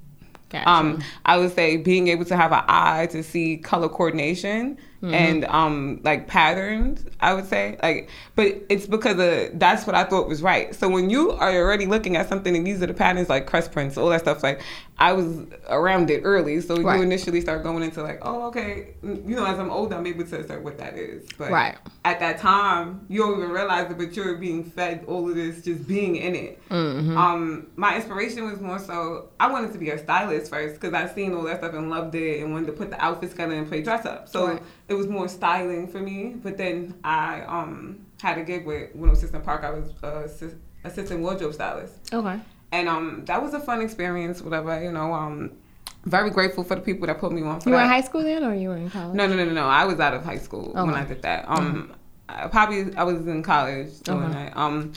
Gotcha. 0.50 0.70
Um, 0.70 1.04
I 1.26 1.38
would 1.38 1.54
say 1.54 1.78
being 1.78 2.08
able 2.08 2.26
to 2.26 2.36
have 2.36 2.52
an 2.52 2.64
eye 2.68 3.08
to 3.08 3.24
see 3.24 3.58
color 3.58 3.90
coordination 3.90 4.78
Mm-hmm. 5.02 5.14
and 5.14 5.46
um, 5.46 6.00
like 6.04 6.28
patterns. 6.28 7.06
I 7.20 7.34
would 7.34 7.48
say 7.48 7.78
like, 7.84 8.10
but 8.36 8.56
it's 8.70 8.88
because 8.88 9.20
of 9.20 9.60
that's 9.60 9.86
what 9.86 9.96
I 9.96 10.04
thought 10.06 10.28
was 10.28 10.42
right. 10.42 10.74
So 10.74 10.88
when 10.90 11.10
you 11.10 11.32
are 11.32 11.52
already 11.52 11.86
looking 11.86 12.16
at 12.16 12.30
something 12.30 12.56
and 12.56 12.66
these 12.66 12.82
are 12.82 12.88
the 12.88 12.94
patterns 12.94 13.30
like 13.30 13.46
crest 13.46 13.72
prints, 13.72 13.98
all 13.98 14.10
that 14.10 14.22
stuff. 14.22 14.42
Like 14.42 14.62
I 14.98 15.12
was 15.12 15.40
around 15.68 16.10
it 16.10 16.22
early, 16.24 16.62
so 16.62 16.78
Right. 16.78 16.98
you 16.98 17.04
initially 17.04 17.42
start 17.42 17.62
going 17.64 17.84
into 17.84 18.02
like, 18.02 18.20
oh 18.22 18.44
okay, 18.48 18.94
you 19.04 19.36
know, 19.36 19.46
as 19.46 19.60
I'm 19.60 19.70
older, 19.70 19.96
I'm 19.96 20.08
able 20.08 20.26
to 20.26 20.40
assert 20.40 20.64
what 20.64 20.78
that 20.78 20.96
is. 20.98 21.28
But 21.38 21.52
Right. 21.52 21.76
at 22.06 22.20
that 22.22 22.38
time, 22.40 23.06
you 23.10 23.20
don't 23.22 23.38
even 23.38 23.52
realize 23.52 23.92
it, 23.92 23.98
but 23.98 24.16
you're 24.16 24.36
being 24.38 24.64
fed 24.64 25.04
all 25.08 25.28
of 25.30 25.36
this 25.36 25.62
just 25.64 25.86
being 25.88 26.16
in 26.16 26.34
it. 26.36 26.70
Mm-hmm. 26.70 27.18
Um, 27.18 27.68
my 27.76 27.96
inspiration 27.98 28.50
was 28.50 28.62
more 28.62 28.80
so 28.80 29.30
I 29.40 29.52
wanted 29.52 29.74
to 29.74 29.78
be 29.78 29.90
a 29.90 29.98
stylist 29.98 30.50
first 30.50 30.80
because 30.80 30.94
I 30.94 31.14
seen 31.14 31.34
all 31.36 31.44
that 31.44 31.58
stuff 31.60 31.74
and 31.74 31.90
loved 31.90 32.16
it 32.16 32.42
and 32.42 32.54
wanted 32.54 32.68
to 32.68 32.74
put 32.74 32.90
the 32.90 33.04
outfits 33.04 33.34
together 33.34 33.54
and 33.54 33.68
play 33.68 33.82
dress 33.82 34.06
up. 34.06 34.30
So 34.30 34.48
Right. 34.48 34.62
it 34.88 34.94
was 34.96 35.08
more 35.08 35.28
styling 35.28 35.88
for 35.88 36.00
me. 36.00 36.36
But 36.42 36.58
then 36.58 36.94
I 37.04 37.42
um 37.42 38.06
had 38.22 38.38
a 38.38 38.44
gig 38.44 38.66
with 38.66 38.94
when 38.96 39.10
I 39.10 39.12
was 39.12 39.20
Assistant 39.20 39.44
Park. 39.44 39.64
I 39.64 39.72
was 39.72 39.90
uh, 40.04 40.24
assi- 40.28 40.58
assistant 40.84 41.22
wardrobe 41.22 41.54
stylist 41.54 42.14
okay. 42.14 42.40
and 42.72 42.88
um 42.88 43.24
that 43.26 43.42
was 43.42 43.54
a 43.54 43.60
fun 43.60 43.82
experience. 43.82 44.42
Whatever 44.42 44.82
you 44.84 44.92
know. 44.92 45.14
Um, 45.14 45.52
very 46.06 46.30
grateful 46.30 46.64
for 46.64 46.76
the 46.76 46.82
people 46.82 47.08
that 47.08 47.18
put 47.20 47.32
me 47.32 47.42
on 47.42 47.60
for 47.60 47.70
You 47.70 47.74
were 47.74 47.80
that. 47.80 47.86
in 47.86 47.90
high 47.90 48.02
school 48.02 48.22
then, 48.22 48.44
or 48.44 48.54
you 48.54 48.70
were 48.70 48.78
in 48.78 48.92
college? 48.92 49.16
No, 49.16 49.26
no, 49.26 49.36
no, 49.36 49.44
no, 49.46 49.54
no. 49.54 49.66
I 49.66 49.86
was 49.86 50.00
out 50.00 50.14
of 50.14 50.24
high 50.24 50.38
school 50.38 50.72
when 50.74 50.94
I 50.94 51.04
did 51.04 51.24
that. 51.24 51.46
Um, 51.50 51.96
I 52.30 52.48
probably 52.48 52.96
I 52.96 53.02
was 53.04 53.26
in 53.26 53.42
college 53.42 54.02
doing 54.02 54.22
Okay. 54.26 54.34
that. 54.34 54.56
Um, 54.56 54.94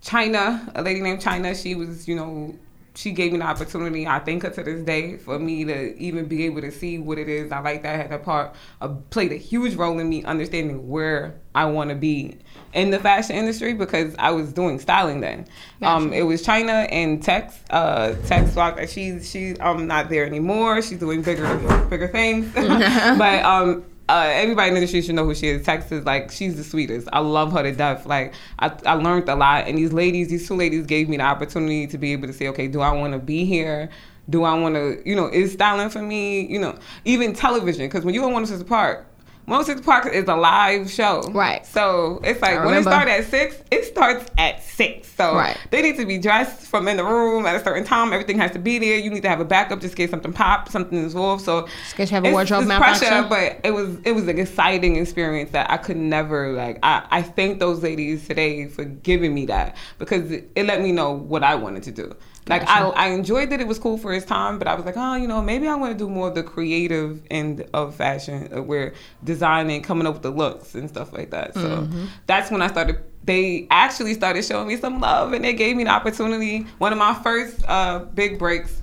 China, 0.00 0.68
a 0.74 0.82
lady 0.82 1.00
named 1.00 1.20
China, 1.20 1.54
she 1.54 1.74
was, 1.76 2.08
you 2.08 2.16
know, 2.16 2.54
she 2.98 3.12
gave 3.12 3.30
me 3.30 3.38
the 3.38 3.44
opportunity. 3.44 4.08
I 4.08 4.18
thank 4.18 4.42
her 4.42 4.50
to 4.50 4.62
this 4.64 4.82
day 4.82 5.18
for 5.18 5.38
me 5.38 5.64
to 5.64 5.96
even 5.98 6.26
be 6.26 6.46
able 6.46 6.62
to 6.62 6.72
see 6.72 6.98
what 6.98 7.16
it 7.16 7.28
is 7.28 7.52
I 7.52 7.60
like. 7.60 7.84
That 7.84 7.94
had 7.94 8.12
a 8.12 8.18
part, 8.18 8.56
uh, 8.80 8.88
played 9.10 9.30
a 9.30 9.36
huge 9.36 9.76
role 9.76 10.00
in 10.00 10.08
me 10.08 10.24
understanding 10.24 10.88
where 10.88 11.38
I 11.54 11.66
want 11.66 11.90
to 11.90 11.96
be 11.96 12.38
in 12.74 12.90
the 12.90 12.98
fashion 12.98 13.36
industry 13.36 13.72
because 13.74 14.16
I 14.18 14.32
was 14.32 14.52
doing 14.52 14.80
styling 14.80 15.20
then. 15.20 15.46
Um, 15.80 16.12
it 16.12 16.22
was 16.22 16.42
China 16.42 16.72
and 16.72 17.22
Tex, 17.22 17.54
uh, 17.70 18.16
Tex 18.26 18.56
Rock. 18.56 18.80
She's 18.88 19.30
she's 19.30 19.60
um 19.60 19.86
not 19.86 20.08
there 20.08 20.26
anymore. 20.26 20.82
She's 20.82 20.98
doing 20.98 21.22
bigger 21.22 21.86
bigger 21.88 22.08
things, 22.08 22.52
but 22.54 23.44
um 23.44 23.84
uh, 24.08 24.26
everybody 24.32 24.68
in 24.68 24.74
the 24.74 24.80
industry 24.80 25.02
should 25.02 25.14
know 25.14 25.24
who 25.24 25.34
she 25.34 25.48
is. 25.48 25.64
Tex 25.64 25.90
is 25.92 26.04
like 26.04 26.30
she's 26.30 26.56
the 26.56 26.64
sweetest. 26.64 27.08
I 27.12 27.20
love 27.20 27.52
her 27.52 27.62
to 27.62 27.72
death. 27.72 28.06
Like 28.06 28.34
I, 28.58 28.72
I 28.86 28.94
learned 28.94 29.28
a 29.28 29.36
lot, 29.36 29.66
and 29.66 29.76
these 29.76 29.92
ladies, 29.92 30.28
these 30.28 30.46
two 30.48 30.54
ladies, 30.54 30.86
gave 30.86 31.08
me 31.08 31.18
the 31.18 31.24
opportunity 31.24 31.86
to 31.86 31.98
be 31.98 32.12
able 32.12 32.26
to 32.26 32.32
say, 32.32 32.48
okay, 32.48 32.68
do 32.68 32.80
I 32.80 32.92
want 32.92 33.12
to 33.12 33.18
be 33.18 33.44
here? 33.44 33.90
Do 34.30 34.44
I 34.44 34.54
want 34.54 34.74
to, 34.74 35.02
you 35.06 35.16
know, 35.16 35.26
is 35.28 35.52
styling 35.52 35.88
for 35.88 36.02
me? 36.02 36.46
You 36.46 36.58
know, 36.58 36.78
even 37.04 37.32
television, 37.32 37.86
because 37.86 38.04
when 38.04 38.14
you 38.14 38.20
to 38.20 38.26
106 38.26 38.68
& 38.68 38.68
Park. 38.68 39.07
106 39.48 39.80
& 39.80 39.84
Park 39.86 40.06
is 40.12 40.28
a 40.28 40.34
live 40.36 40.90
show, 40.90 41.22
Right. 41.32 41.64
So 41.66 42.20
it's 42.22 42.40
like 42.42 42.64
when 42.64 42.74
it 42.74 42.82
starts 42.82 43.10
at 43.10 43.24
six, 43.24 43.56
it 43.70 43.84
starts 43.84 44.30
at 44.36 44.62
six. 44.62 45.08
So 45.14 45.34
Right. 45.34 45.56
they 45.70 45.82
need 45.82 45.96
to 45.96 46.06
be 46.06 46.18
dressed 46.18 46.66
from 46.66 46.86
in 46.88 46.96
the 46.98 47.04
room 47.04 47.46
at 47.46 47.56
a 47.56 47.64
certain 47.64 47.84
time. 47.84 48.12
Everything 48.12 48.38
has 48.38 48.50
to 48.52 48.58
be 48.58 48.78
there. 48.78 48.98
You 48.98 49.10
need 49.10 49.22
to 49.22 49.28
have 49.28 49.40
a 49.40 49.44
backup 49.44 49.80
just 49.80 49.94
in 49.94 49.96
case 49.96 50.10
something 50.10 50.32
pops, 50.32 50.72
something 50.72 50.98
is 50.98 51.14
off. 51.16 51.40
So 51.40 51.62
Just 51.66 51.92
in 51.92 51.96
case 51.96 52.10
you 52.10 52.14
have 52.16 52.24
a 52.24 52.28
it's- 52.28 52.34
wardrobe 52.34 52.60
it's 52.62 52.68
malfunction. 52.68 53.08
pressure, 53.08 53.28
but 53.28 53.60
it 53.66 53.72
was 53.72 53.96
it 54.04 54.12
was 54.12 54.28
an 54.28 54.38
exciting 54.38 54.96
experience 54.96 55.50
that 55.52 55.70
I 55.70 55.76
could 55.78 55.96
never 55.96 56.52
like. 56.52 56.78
I, 56.82 57.04
I 57.10 57.22
thank 57.22 57.58
those 57.58 57.82
ladies 57.82 58.26
today 58.28 58.66
for 58.68 58.84
giving 58.84 59.34
me 59.34 59.46
that 59.46 59.76
because 59.98 60.30
it, 60.30 60.50
it 60.54 60.66
let 60.66 60.80
me 60.82 60.92
know 60.92 61.12
what 61.12 61.42
I 61.42 61.54
wanted 61.54 61.82
to 61.84 61.90
do. 61.92 62.14
Like 62.46 62.66
I, 62.66 62.80
I 62.88 63.08
enjoyed 63.08 63.50
that 63.50 63.60
it 63.60 63.66
was 63.66 63.78
cool 63.78 63.98
for 63.98 64.10
its 64.14 64.24
time, 64.24 64.58
but 64.58 64.66
I 64.66 64.74
was 64.74 64.86
like, 64.86 64.96
oh, 64.96 65.16
you 65.16 65.28
know, 65.28 65.42
maybe 65.42 65.68
I 65.68 65.74
want 65.74 65.92
to 65.92 65.98
do 65.98 66.08
more 66.08 66.28
of 66.28 66.34
the 66.34 66.42
creative 66.42 67.20
end 67.30 67.66
of 67.74 67.94
fashion, 67.94 68.48
uh, 68.56 68.62
where 68.62 68.94
designing, 69.38 69.82
coming 69.82 70.06
up 70.06 70.14
with 70.14 70.22
the 70.22 70.30
looks 70.30 70.74
and 70.74 70.88
stuff 70.88 71.12
like 71.12 71.30
that. 71.30 71.54
So 71.54 71.60
Mm-hmm. 71.60 72.04
that's 72.26 72.50
when 72.50 72.62
I 72.62 72.68
started. 72.68 72.96
They 73.24 73.66
actually 73.70 74.14
started 74.14 74.44
showing 74.44 74.68
me 74.68 74.76
some 74.76 75.00
love, 75.00 75.32
and 75.34 75.44
they 75.44 75.52
gave 75.52 75.76
me 75.76 75.84
the 75.84 75.90
opportunity. 75.90 76.66
One 76.78 76.92
of 76.92 76.98
my 76.98 77.14
first 77.22 77.62
uh, 77.68 78.00
big 78.14 78.38
breaks 78.38 78.82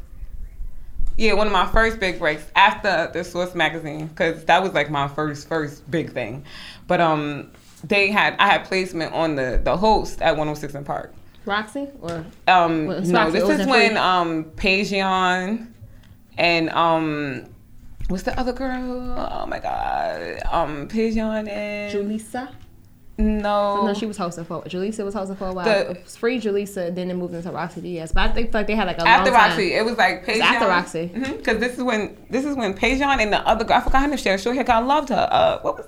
yeah, 1.17 1.33
one 1.33 1.47
of 1.47 1.53
my 1.53 1.65
first 1.67 1.99
big 1.99 2.19
breaks 2.19 2.43
after 2.55 3.09
the 3.13 3.23
Source 3.23 3.55
magazine, 3.55 4.07
because 4.07 4.43
that 4.45 4.61
was 4.61 4.73
like 4.73 4.89
my 4.89 5.07
first 5.07 5.47
first 5.47 5.89
big 5.89 6.11
thing. 6.11 6.43
But 6.87 6.99
um, 6.99 7.51
they 7.83 8.11
had 8.11 8.35
I 8.37 8.47
had 8.47 8.65
placement 8.65 9.13
on 9.13 9.35
the 9.35 9.61
the 9.63 9.77
host 9.77 10.21
at 10.21 10.31
106 10.37 10.75
& 10.83 10.85
Park. 10.85 11.13
Rocsi 11.45 11.89
or 12.01 12.25
Um, 12.47 12.87
Well, 12.87 13.01
no, 13.01 13.19
Rocsi, 13.19 13.31
this 13.31 13.59
is 13.61 13.67
when 13.67 13.95
um 13.97 14.43
Paigion 14.57 15.73
and 16.37 16.69
um 16.71 17.45
what's 18.09 18.23
the 18.23 18.37
other 18.39 18.53
girl? 18.53 19.15
Oh 19.17 19.45
my 19.47 19.59
god, 19.59 20.39
um 20.51 20.87
Paigion 20.87 21.47
and 21.47 21.93
Julissa? 21.93 22.51
no, 23.17 23.85
No, 23.87 23.93
she 23.93 24.05
was 24.05 24.17
hosting 24.17 24.43
for 24.43 24.61
Julissa 24.63 25.05
was 25.05 25.13
hosting 25.13 25.37
for 25.37 25.47
a 25.47 25.53
while. 25.53 25.65
The- 25.65 25.91
it 25.91 26.03
was 26.03 26.17
free 26.17 26.39
Julissa, 26.39 26.93
then 26.93 27.09
it 27.09 27.13
moved 27.15 27.33
into 27.33 27.49
Rocsi 27.49 27.81
Diaz. 27.81 28.11
But 28.11 28.29
I 28.29 28.33
think 28.33 28.53
like 28.53 28.67
they 28.67 28.75
had 28.75 28.87
like 28.87 28.97
a 28.97 29.07
after 29.07 29.31
long 29.31 29.39
time. 29.39 29.51
Rocsi, 29.57 29.71
it 29.71 29.85
was 29.85 29.97
like 29.97 30.25
Paigion. 30.25 30.41
after 30.43 30.65
Rocsi. 30.99 31.37
because 31.37 31.59
this 31.59 31.77
is 31.77 31.83
when 31.83 32.17
this 32.29 32.43
is 32.45 32.55
when 32.55 32.73
Paigion 32.73 33.07
and 33.19 33.31
the 33.31 33.39
other 33.47 33.63
girl. 33.63 33.77
I 33.77 33.81
forgot 33.81 34.01
her 34.01 34.07
name. 34.07 34.17
She 34.17 34.29
had 34.29 34.39
short 34.41 34.55
hair. 34.57 34.65
I 34.69 34.79
loved 34.79 35.09
her. 35.09 35.27
Uh, 35.31 35.59
what 35.61 35.77
was? 35.77 35.87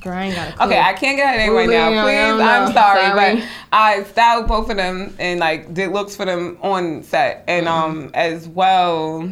Girl, 0.00 0.14
I 0.16 0.32
got 0.32 0.48
a 0.50 0.52
clue. 0.52 0.66
Okay, 0.66 0.78
I 0.80 0.92
can't 0.92 1.16
get 1.16 1.32
her 1.32 1.36
name 1.38 1.52
right 1.54 1.68
now. 1.68 2.04
Please, 2.04 2.40
I'm 2.40 2.72
sorry, 2.72 3.00
Sorry. 3.02 3.36
but 3.40 3.48
I 3.72 4.04
styled 4.04 4.46
both 4.46 4.70
of 4.70 4.76
them 4.76 5.16
and 5.18 5.40
like 5.40 5.74
did 5.74 5.90
looks 5.90 6.14
for 6.14 6.24
them 6.24 6.56
on 6.62 7.02
set, 7.02 7.42
and 7.48 7.66
Mm-hmm. 7.66 7.90
um 7.90 8.10
as 8.14 8.46
well. 8.46 9.28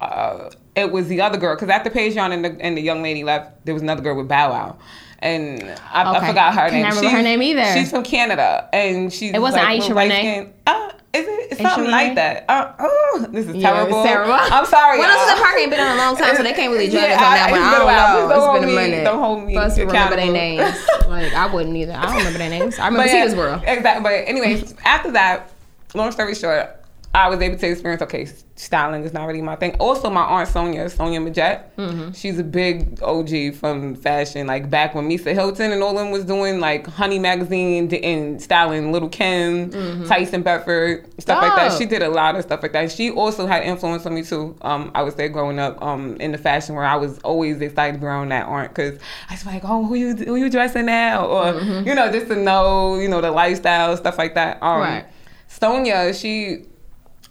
Uh, 0.00 0.48
it 0.76 0.92
was 0.92 1.08
the 1.08 1.20
other 1.20 1.38
girl 1.38 1.54
because 1.54 1.68
after 1.68 1.90
Paigion 1.90 2.32
and 2.32 2.44
the 2.44 2.56
and 2.60 2.76
the 2.76 2.80
young 2.82 3.02
lady 3.02 3.24
left, 3.24 3.64
there 3.64 3.74
was 3.74 3.82
another 3.82 4.02
girl 4.02 4.16
with 4.16 4.28
Bow 4.28 4.50
Wow, 4.50 4.76
and 5.18 5.62
I, 5.92 6.14
I 6.16 6.26
forgot 6.28 6.54
her 6.54 6.70
Can't 6.70 6.72
name. 6.72 6.84
remember 6.86 7.10
her 7.10 7.22
name 7.22 7.42
either. 7.42 7.64
She's 7.78 7.90
from 7.90 8.02
Canada, 8.04 8.68
and 8.72 9.12
she's 9.12 9.32
It 9.32 9.40
wasn't 9.40 9.64
like, 9.64 9.80
Aisha 9.82 9.96
Renee? 9.96 10.52
Uh, 10.66 10.90
is 11.12 11.26
it? 11.26 11.30
It's 11.50 11.60
something 11.60 11.86
Instrument? 11.86 11.90
like 11.90 12.14
that. 12.14 12.44
Uh, 12.48 12.72
oh, 12.78 13.26
this 13.30 13.48
is 13.48 13.56
Yeah, 13.56 13.72
terrible. 13.72 14.04
terrible. 14.04 14.32
I'm 14.38 14.64
sorry. 14.64 15.00
Well, 15.00 15.08
y'all. 15.10 15.26
Wilson 15.26 15.42
Park 15.44 15.56
ain't 15.58 15.70
been 15.72 15.80
on 15.80 15.96
a 15.96 15.98
long 15.98 16.16
time, 16.16 16.36
so 16.36 16.44
they 16.44 16.52
can't 16.52 16.70
really 16.72 16.86
judge 16.88 17.02
Yeah, 17.10 17.16
us 17.16 17.22
on 17.26 17.34
that 17.34 17.48
I- 17.48 17.50
one. 17.50 17.60
I 17.60 17.70
don't 17.72 17.86
know. 17.88 18.28
Don't 18.28 18.30
It's 18.38 18.46
hold 18.46 18.54
been 18.60 18.62
a 18.62 18.66
me- 18.68 18.74
minute. 18.90 19.04
don't 19.04 19.18
hold 19.18 19.44
me 19.44 19.52
Plus, 19.54 19.76
remember 19.76 20.14
their 20.16 20.30
names. 20.32 20.78
like 21.08 21.32
I 21.34 21.52
wouldn't 21.52 21.76
either. 21.76 21.94
I 21.94 22.06
don't 22.06 22.16
remember 22.18 22.38
their 22.38 22.50
names. 22.50 22.78
I 22.78 22.86
remember 22.86 23.08
But 23.08 23.12
yeah, 23.12 23.36
World. 23.36 23.62
Exactly. 23.66 24.02
But 24.04 24.12
anyways, 24.28 24.74
after 24.84 25.10
that, 25.10 25.50
long 25.94 26.12
story 26.12 26.36
short, 26.36 26.79
I 27.12 27.28
was 27.28 27.40
able 27.40 27.58
to 27.58 27.68
experience. 27.68 28.02
Okay, 28.02 28.28
styling 28.54 29.02
is 29.02 29.12
not 29.12 29.26
really 29.26 29.42
my 29.42 29.56
thing. 29.56 29.74
Also, 29.80 30.08
my 30.10 30.22
aunt 30.22 30.48
Sonia, 30.48 30.88
Sonia 30.88 31.18
Majette, 31.18 31.64
Mm-hmm. 31.76 32.12
she's 32.12 32.38
a 32.38 32.44
big 32.44 33.02
OG 33.02 33.54
from 33.56 33.96
fashion. 33.96 34.46
Like 34.46 34.70
back 34.70 34.94
when 34.94 35.08
Misa 35.08 35.34
Hylton 35.34 35.72
and 35.72 35.82
all 35.82 35.92
them 35.94 36.12
was 36.12 36.24
doing 36.24 36.60
like 36.60 36.86
Honey 36.86 37.18
magazine 37.18 37.92
and 37.94 38.40
styling 38.40 38.92
Lil' 38.92 39.08
Kim, 39.08 39.70
Tyson 40.06 40.42
Beckford, 40.42 41.04
stuff 41.20 41.42
like 41.42 41.56
that. 41.56 41.66
Mm-hmm. 41.66 41.74
Oh. 41.74 41.78
She 41.78 41.86
did 41.86 42.02
a 42.02 42.08
lot 42.08 42.36
of 42.36 42.42
stuff 42.42 42.62
like 42.62 42.72
that. 42.74 42.92
She 42.92 43.10
also 43.10 43.44
had 43.46 43.64
influence 43.64 44.06
on 44.06 44.14
me 44.14 44.22
too. 44.22 44.56
Um, 44.62 44.92
I 44.94 45.02
would 45.02 45.16
say 45.16 45.28
growing 45.28 45.58
up 45.58 45.82
um 45.82 46.16
in 46.20 46.30
the 46.30 46.38
fashion 46.38 46.76
where 46.76 46.84
I 46.84 46.94
was 46.94 47.18
always 47.20 47.60
excited 47.60 47.94
to 47.94 47.98
be 47.98 48.06
around 48.06 48.28
that 48.28 48.46
aunt 48.46 48.68
because 48.72 49.00
I 49.28 49.34
was 49.34 49.44
like, 49.46 49.62
oh, 49.64 49.84
who 49.84 49.96
you 49.96 50.14
who 50.14 50.36
you 50.36 50.48
dressing 50.48 50.86
now, 50.86 51.26
or 51.26 51.60
you 51.60 51.92
know, 51.94 52.12
just 52.12 52.28
to 52.28 52.36
know 52.36 53.00
you 53.00 53.08
know 53.08 53.20
the 53.20 53.32
lifestyle 53.32 53.96
stuff 53.96 54.16
like 54.16 54.34
that. 54.34 54.62
Um, 54.62 54.70
Mm-hmm. 54.80 54.94
Right. 54.94 55.04
Sonia, 55.48 56.14
she 56.14 56.64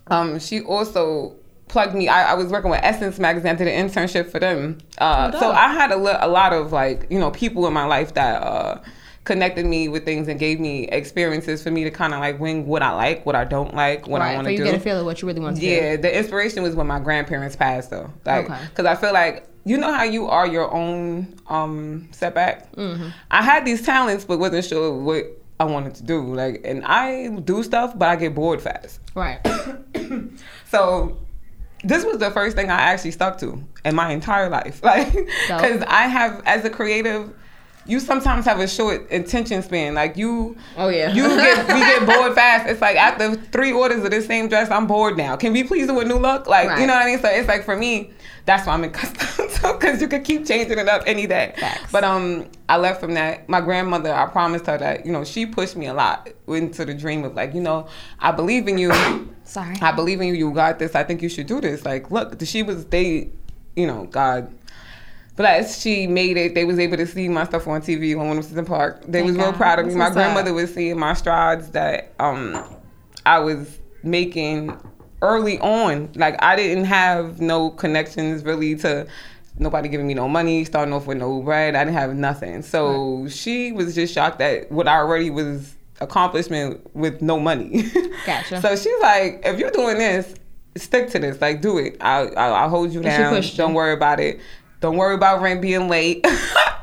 um 0.10 0.40
she 0.40 0.62
also 0.62 1.36
plugged 1.68 1.94
me. 1.94 2.08
I, 2.08 2.32
I 2.32 2.34
was 2.34 2.48
working 2.52 2.72
with 2.72 2.80
Essence 2.84 3.20
magazine, 3.20 3.52
I 3.52 3.56
did 3.56 3.68
an 3.68 3.88
internship 3.90 4.32
for 4.32 4.40
them. 4.40 4.80
Uh, 4.98 5.32
Oh, 5.34 5.40
so. 5.40 5.52
I 5.52 5.72
had 5.72 5.92
a, 5.92 6.26
a 6.26 6.28
lot 6.28 6.52
of 6.54 6.72
like 6.72 7.06
you 7.10 7.20
know 7.20 7.32
people 7.32 7.68
in 7.68 7.74
my 7.74 7.86
life 7.86 8.14
that 8.16 8.42
uh, 8.42 8.80
connected 9.24 9.66
me 9.66 9.88
with 9.88 10.04
things 10.06 10.28
and 10.28 10.40
gave 10.40 10.60
me 10.60 10.88
experiences 10.88 11.62
for 11.62 11.70
me 11.70 11.84
to 11.84 11.92
kind 11.92 12.14
of 12.16 12.20
like 12.22 12.40
wing 12.40 12.66
what 12.66 12.82
I 12.82 12.92
like, 12.96 13.26
what 13.26 13.36
I 13.36 13.44
don't 13.46 13.76
like, 13.76 14.08
what 14.08 14.22
I 14.22 14.34
want 14.34 14.48
to 14.48 14.56
do. 14.56 14.64
you 14.64 14.66
get 14.66 14.76
a 14.76 14.80
feel 14.80 15.00
of 15.00 15.06
what 15.06 15.22
you 15.22 15.28
really 15.28 15.42
want 15.42 15.58
to 15.58 15.62
do. 15.62 15.68
Yeah, 15.68 15.96
the 15.98 16.18
inspiration 16.18 16.64
was 16.64 16.76
when 16.76 16.88
my 16.88 17.00
grandparents 17.00 17.56
passed 17.56 17.92
though. 17.92 18.12
Like, 18.26 18.46
Okay. 18.50 18.60
cause 18.74 18.86
I 18.88 18.96
feel 18.96 19.14
like 19.14 19.46
you 19.66 19.78
know 19.78 19.94
how 19.94 20.04
you 20.04 20.28
are 20.28 20.48
your 20.48 20.74
own 20.74 21.36
um 21.48 22.08
setback. 22.12 22.72
Mm-hmm. 22.76 23.10
I 23.30 23.44
had 23.44 23.66
these 23.66 23.86
talents, 23.86 24.26
but 24.26 24.40
wasn't 24.40 24.66
sure 24.66 24.98
what 24.98 25.26
I 25.60 25.66
wanted 25.66 25.96
to 25.96 26.04
do. 26.04 26.34
Like, 26.34 26.62
and 26.64 26.86
I 26.86 27.28
do 27.28 27.64
stuff, 27.64 27.98
but 27.98 28.08
I 28.08 28.16
get 28.16 28.34
bored 28.36 28.62
fast. 28.62 29.00
Right. 29.16 29.40
So 30.66 31.18
this 31.84 32.06
was 32.06 32.18
the 32.20 32.30
first 32.32 32.56
thing 32.56 32.70
I 32.70 32.80
actually 32.80 33.12
stuck 33.12 33.38
to 33.40 33.64
in 33.86 33.96
my 33.96 34.12
entire 34.12 34.50
life. 34.50 34.82
Like, 34.90 35.12
because 35.14 35.82
I 35.88 36.08
have, 36.08 36.42
as 36.46 36.64
a 36.66 36.70
creative, 36.70 37.34
you 37.86 38.00
sometimes 38.00 38.46
have 38.46 38.60
a 38.60 38.68
short 38.68 39.08
attention 39.12 39.64
span. 39.64 39.96
Like 39.96 40.16
you, 40.16 40.56
Oh, 40.78 40.90
yeah. 40.90 41.12
you 41.12 41.24
get 41.28 41.68
we 41.74 41.80
get 41.80 42.06
bored 42.06 42.36
fast. 42.36 42.70
It's 42.70 42.82
like 42.82 42.98
after 42.98 43.36
three 43.36 43.72
orders 43.72 44.04
of 44.04 44.12
the 44.12 44.22
same 44.22 44.48
dress, 44.48 44.70
I'm 44.70 44.86
bored 44.86 45.18
now. 45.18 45.36
Can 45.36 45.54
we 45.54 45.64
please 45.64 45.88
do 45.88 46.00
a 46.00 46.06
new 46.06 46.18
look? 46.20 46.46
Like 46.48 46.68
Right. 46.70 46.82
you 46.82 46.88
know 46.88 46.94
what 46.94 47.02
I 47.02 47.06
mean? 47.06 47.20
So 47.20 47.28
it's 47.30 47.48
like 47.48 47.64
for 47.66 47.76
me, 47.76 48.12
that's 48.50 48.66
why 48.66 48.74
I'm 48.74 48.84
accustomed 48.84 49.52
to 49.62 49.74
because 49.74 50.02
you 50.02 50.08
could 50.08 50.24
keep 50.24 50.44
changing 50.44 50.80
it 50.80 50.90
up 50.90 51.04
any 51.06 51.28
day. 51.28 51.54
Facts. 51.58 51.92
But 51.92 52.04
um, 52.04 52.50
I 52.68 52.78
left 52.78 53.00
from 53.00 53.14
that. 53.14 53.48
My 53.48 53.62
grandmother, 53.62 54.12
I 54.12 54.26
promised 54.26 54.66
her 54.66 54.78
that 54.78 55.06
you 55.06 55.12
know 55.12 55.24
she 55.24 55.46
pushed 55.46 55.76
me 55.76 55.86
a 55.86 55.94
lot 55.94 56.30
into 56.48 56.84
the 56.84 56.96
dream 56.96 57.24
of 57.24 57.36
like 57.36 57.54
you 57.54 57.62
know 57.62 57.88
I 58.20 58.32
believe 58.32 58.68
in 58.68 58.80
you. 58.80 58.92
Sorry. 59.44 59.76
I 59.82 59.92
believe 59.92 60.20
in 60.20 60.28
you. 60.28 60.34
You 60.34 60.52
got 60.52 60.80
this. 60.80 60.96
I 60.96 61.04
think 61.04 61.22
you 61.22 61.30
should 61.30 61.46
do 61.46 61.62
this. 61.62 61.86
Like, 61.86 62.10
look, 62.10 62.42
she 62.44 62.64
was 62.64 62.86
they, 62.86 63.30
you 63.76 63.86
know, 63.86 64.06
God 64.06 64.52
bless. 65.36 65.80
She 65.80 66.08
made 66.08 66.36
it. 66.36 66.56
They 66.56 66.66
was 66.66 66.80
able 66.80 66.98
to 66.98 67.06
see 67.06 67.30
my 67.30 67.46
stuff 67.46 67.68
on 67.68 67.82
TV 67.82 68.20
on 68.20 68.42
the 68.56 68.64
Park. 68.64 69.04
They 69.04 69.20
Thank 69.20 69.28
was 69.28 69.38
real 69.38 69.54
proud 69.54 69.78
of 69.78 69.86
me. 69.86 69.94
My 69.94 70.10
grandmother 70.10 70.50
up. 70.50 70.56
was 70.56 70.74
seeing 70.74 70.98
my 70.98 71.14
strides 71.14 71.70
that 71.72 72.14
um 72.20 72.64
I 73.28 73.40
was 73.40 73.78
making 74.02 74.76
early 75.22 75.60
on. 75.60 76.12
Like 76.16 76.42
I 76.44 76.56
didn't 76.56 76.86
have 76.86 77.40
no 77.42 77.70
connections 77.72 78.44
really 78.44 78.76
to 78.78 79.08
nobody 79.58 79.90
giving 79.90 80.08
me 80.08 80.14
no 80.14 80.28
money, 80.30 80.64
starting 80.66 80.94
off 80.94 81.06
with 81.08 81.18
no 81.18 81.42
bread. 81.42 81.76
I 81.76 81.84
didn't 81.84 81.98
have 81.98 82.16
nothing. 82.16 82.62
So 82.62 83.28
she 83.30 83.72
was 83.72 83.96
just 83.96 84.14
shocked 84.14 84.40
at 84.42 84.72
what 84.72 84.88
I 84.88 84.96
already 84.98 85.30
was 85.30 85.76
accomplishment 86.02 86.80
with 86.96 87.22
no 87.22 87.40
money. 87.40 87.84
Gotcha. 88.26 88.62
so 88.62 88.76
she's 88.76 89.02
like, 89.02 89.42
if 89.44 89.60
you're 89.60 89.72
doing 89.72 89.98
this, 89.98 90.34
stick 90.78 91.10
to 91.10 91.20
this. 91.20 91.42
Like, 91.42 91.62
do 91.62 91.78
it. 91.78 91.98
I'll, 92.00 92.28
I'll, 92.38 92.54
I'll 92.54 92.70
hold 92.70 92.92
you 92.94 93.00
And 93.00 93.06
down. 93.08 93.36
pushed 93.36 93.54
you. 93.54 93.58
Don't 93.58 93.74
worry 93.74 93.94
about 93.94 94.20
it. 94.22 94.40
Don't 94.82 94.96
worry 94.98 95.16
about 95.16 95.42
rent 95.42 95.62
being 95.62 95.88
late. 95.90 96.26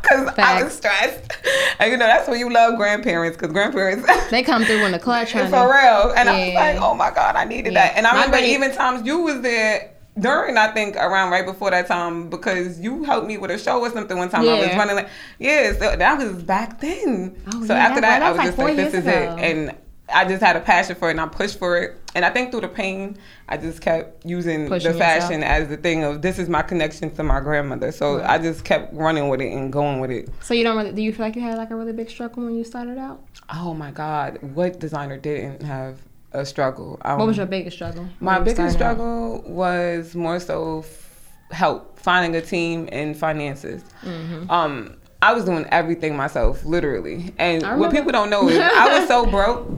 Because 0.06 0.38
I 0.38 0.62
was 0.62 0.72
stressed. 0.72 1.32
And 1.80 1.90
you 1.90 1.96
know, 1.96 2.06
that's 2.06 2.28
when 2.28 2.38
you 2.38 2.48
love 2.48 2.76
grandparents. 2.76 3.36
Because 3.36 3.52
grandparents, 3.52 4.06
They 4.30 4.44
come 4.44 4.62
through 4.64 4.84
in 4.86 4.92
the 4.92 5.00
clutch, 5.00 5.32
honey. 5.32 5.50
for 5.50 5.64
real. 5.66 6.12
And 6.16 6.28
I 6.28 6.46
was 6.46 6.54
like, 6.54 6.76
oh 6.80 6.94
my 6.94 7.10
God, 7.10 7.34
I 7.34 7.44
needed 7.44 7.72
Yeah. 7.72 7.88
that. 7.88 7.96
And 7.96 8.06
I 8.06 8.10
My 8.12 8.16
remember 8.18 8.36
buddy- 8.36 8.52
even 8.52 8.72
times 8.72 9.04
you 9.04 9.18
was 9.22 9.40
there 9.40 9.90
during, 10.16 10.56
I 10.56 10.68
think, 10.68 10.94
around 10.94 11.32
right 11.32 11.44
before 11.44 11.72
that 11.72 11.88
time 11.88 12.30
because 12.30 12.78
you 12.78 13.02
helped 13.02 13.26
me 13.26 13.36
with 13.36 13.50
a 13.50 13.58
show 13.58 13.80
or 13.80 13.90
something 13.90 14.16
one 14.16 14.28
time. 14.28 14.42
I 14.48 14.60
was 14.60 14.76
running 14.76 14.94
like, 14.94 15.08
yeah, 15.40 15.72
so 15.72 15.96
that 15.96 16.18
was 16.18 16.40
back 16.40 16.80
then. 16.80 17.34
Oh, 17.52 17.66
so 17.66 17.74
yeah, 17.74 17.86
after 17.86 18.00
that- 18.02 18.20
that, 18.20 18.22
I 18.22 18.28
was 18.30 18.38
like 18.38 18.46
just 18.46 18.58
like, 18.58 18.76
this 18.76 18.92
years 18.92 19.04
is 19.04 19.08
it. 19.08 19.28
And 19.40 19.74
I 20.12 20.24
just 20.24 20.40
had 20.42 20.54
a 20.56 20.60
passion 20.60 20.94
for 20.94 21.08
it 21.08 21.12
and 21.12 21.20
I 21.20 21.26
pushed 21.26 21.58
for 21.58 21.76
it. 21.78 22.00
And 22.14 22.24
I 22.24 22.30
think 22.30 22.50
through 22.52 22.60
the 22.60 22.68
pain, 22.68 23.16
I 23.48 23.56
just 23.56 23.80
kept 23.80 24.24
using 24.24 24.68
Pushing 24.68 24.92
the 24.92 24.98
yourself. 24.98 25.22
fashion 25.22 25.42
as 25.42 25.68
the 25.68 25.76
thing 25.76 26.04
of 26.04 26.22
this 26.22 26.38
is 26.38 26.48
my 26.48 26.62
connection 26.62 27.10
to 27.16 27.22
my 27.24 27.40
grandmother. 27.40 27.90
So 27.92 28.22
I 28.22 28.38
just 28.38 28.64
kept 28.64 28.94
running 28.94 29.28
with 29.28 29.40
it 29.40 29.52
and 29.52 29.72
going 29.72 29.98
with 30.00 30.10
it. 30.12 30.28
So 30.40 30.54
you 30.54 30.62
don't 30.64 30.76
really? 30.76 30.92
Do 30.92 31.02
you 31.02 31.12
feel 31.12 31.26
like 31.26 31.34
you 31.34 31.42
had 31.42 31.58
like 31.58 31.70
a 31.70 31.76
really 31.76 31.92
big 31.92 32.08
struggle 32.08 32.44
when 32.44 32.54
you 32.54 32.62
started 32.64 32.98
out? 32.98 33.24
Oh 33.52 33.74
my 33.74 33.90
God, 33.90 34.38
what 34.54 34.78
designer 34.78 35.16
didn't 35.18 35.62
have 35.62 35.98
a 36.32 36.46
struggle? 36.46 36.98
Um, 37.04 37.18
What 37.18 37.26
was 37.26 37.36
your 37.36 37.46
biggest 37.46 37.76
struggle? 37.76 38.08
my 38.20 38.38
biggest 38.38 38.74
starting 38.74 38.74
out? 38.74 38.78
struggle 38.96 39.42
was 39.46 40.14
more 40.14 40.38
so 40.38 40.80
f- 40.80 41.32
help 41.50 41.98
finding 41.98 42.36
a 42.36 42.44
team 42.44 42.88
and 42.92 43.16
finances. 43.16 43.82
Mm-hmm. 44.02 44.48
Um, 44.50 44.96
I 45.20 45.32
was 45.32 45.44
doing 45.44 45.66
everything 45.70 46.16
myself, 46.16 46.64
literally. 46.64 47.34
And 47.38 47.80
what 47.80 47.90
people 47.90 48.12
don't 48.12 48.30
know 48.30 48.48
is 48.48 48.58
I 48.58 48.98
was 49.00 49.08
so 49.08 49.26
broke. 49.30 49.68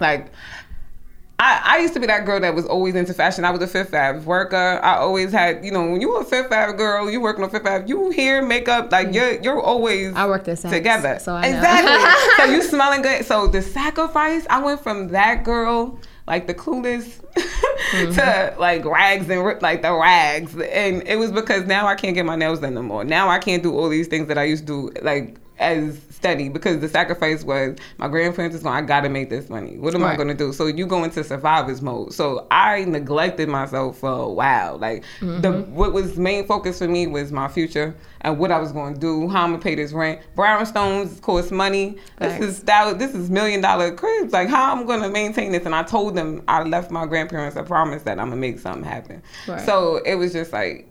Like, 0.00 0.32
I, 1.38 1.62
I 1.64 1.78
used 1.78 1.94
to 1.94 2.00
be 2.00 2.06
that 2.06 2.26
girl 2.26 2.38
that 2.40 2.54
was 2.54 2.66
always 2.66 2.94
into 2.94 3.14
fashion. 3.14 3.46
I 3.46 3.50
was 3.50 3.62
a 3.62 3.66
Fifth 3.66 3.94
Ave 3.94 4.20
worker. 4.20 4.78
I 4.82 4.96
always 4.96 5.32
had, 5.32 5.64
you 5.64 5.70
know, 5.70 5.90
when 5.90 6.00
you 6.02 6.10
were 6.10 6.20
a 6.20 6.24
Fifth 6.24 6.52
Ave 6.52 6.76
girl, 6.76 7.10
you 7.10 7.18
working 7.20 7.42
on 7.42 7.48
Fifth 7.50 7.66
Ave, 7.66 7.88
you 7.88 8.10
hair, 8.10 8.42
makeup, 8.44 8.92
like 8.92 9.14
you're 9.14 9.40
you're 9.40 9.60
always 9.60 10.12
Mm. 10.12 10.16
I 10.16 10.26
worked 10.26 10.48
at 10.48 10.58
Saks, 10.58 10.70
together. 10.70 11.18
so 11.18 11.34
I 11.34 11.50
know. 11.50 11.56
exactly. 11.56 12.44
so 12.44 12.50
you 12.52 12.62
smelling 12.62 13.00
good. 13.02 13.24
So 13.24 13.46
the 13.46 13.62
sacrifice, 13.62 14.46
I 14.50 14.62
went 14.62 14.82
from 14.82 15.08
that 15.08 15.42
girl, 15.44 15.98
like 16.26 16.46
the 16.46 16.54
clueless, 16.54 17.20
Mm-hmm. 17.92 18.12
to 18.12 18.54
like 18.60 18.84
rags 18.84 19.28
and 19.30 19.42
like 19.62 19.80
the 19.82 19.92
rags, 19.92 20.54
and 20.54 21.02
it 21.08 21.16
was 21.18 21.32
because 21.32 21.66
now 21.66 21.86
I 21.86 21.94
can't 21.94 22.14
get 22.14 22.26
my 22.26 22.36
nails 22.36 22.60
done 22.60 22.74
no 22.74 22.82
more. 22.82 23.02
Now 23.04 23.28
I 23.30 23.38
can't 23.38 23.62
do 23.62 23.74
all 23.74 23.88
these 23.88 24.06
things 24.08 24.28
that 24.28 24.36
I 24.36 24.44
used 24.44 24.66
to 24.66 24.90
do, 24.92 25.00
like 25.02 25.38
as 25.60 26.00
steady 26.10 26.48
because 26.48 26.80
the 26.80 26.88
sacrifice 26.88 27.44
was 27.44 27.76
my 27.98 28.08
grandparents 28.08 28.56
is 28.56 28.62
going. 28.62 28.74
I 28.74 28.80
got 28.82 29.02
to 29.02 29.08
make 29.08 29.30
this 29.30 29.48
money. 29.48 29.78
What 29.78 29.94
am 29.94 30.02
I 30.02 30.16
going 30.16 30.28
to 30.28 30.34
do? 30.34 30.52
So 30.52 30.66
you 30.66 30.86
go 30.86 31.04
into 31.04 31.22
survivor's 31.22 31.80
mode. 31.82 32.12
So 32.12 32.46
I 32.50 32.84
neglected 32.84 33.48
myself 33.48 33.98
for 33.98 34.10
a 34.10 34.28
while. 34.28 34.78
Like 34.78 35.04
the 35.20 35.26
Mm-hmm. 35.50 35.74
what 35.74 35.92
was 35.92 36.16
main 36.16 36.46
focus 36.46 36.78
for 36.78 36.88
me 36.88 37.06
was 37.06 37.30
my 37.32 37.48
future 37.48 37.94
and 38.22 38.38
what 38.38 38.50
I 38.50 38.58
was 38.58 38.72
going 38.72 38.94
to 38.94 39.00
do, 39.00 39.28
how 39.28 39.44
I'm 39.44 39.50
gonna 39.52 39.62
pay 39.62 39.74
this 39.74 39.92
rent. 39.92 40.20
Brownstones 40.36 41.20
cost 41.22 41.52
money. 41.52 41.96
Facts. 42.18 42.38
This 42.40 42.58
is 42.58 42.62
that, 42.64 42.98
this 42.98 43.14
is 43.14 43.30
million 43.30 43.60
dollar 43.60 43.94
cribs. 43.94 44.32
Like 44.32 44.48
how 44.48 44.72
I'm 44.72 44.86
gonna 44.86 45.08
maintain 45.10 45.52
this? 45.52 45.64
And 45.66 45.74
I 45.74 45.82
told 45.82 46.14
them 46.14 46.42
I 46.48 46.62
left 46.62 46.90
my 46.90 47.06
grandparents 47.06 47.56
a 47.56 47.62
promise 47.62 48.02
that 48.02 48.18
I'm 48.18 48.28
gonna 48.28 48.36
make 48.36 48.58
something 48.58 48.84
happen. 48.84 49.22
Right. 49.46 49.60
So 49.64 49.96
it 50.04 50.16
was 50.16 50.32
just 50.32 50.52
like 50.52 50.86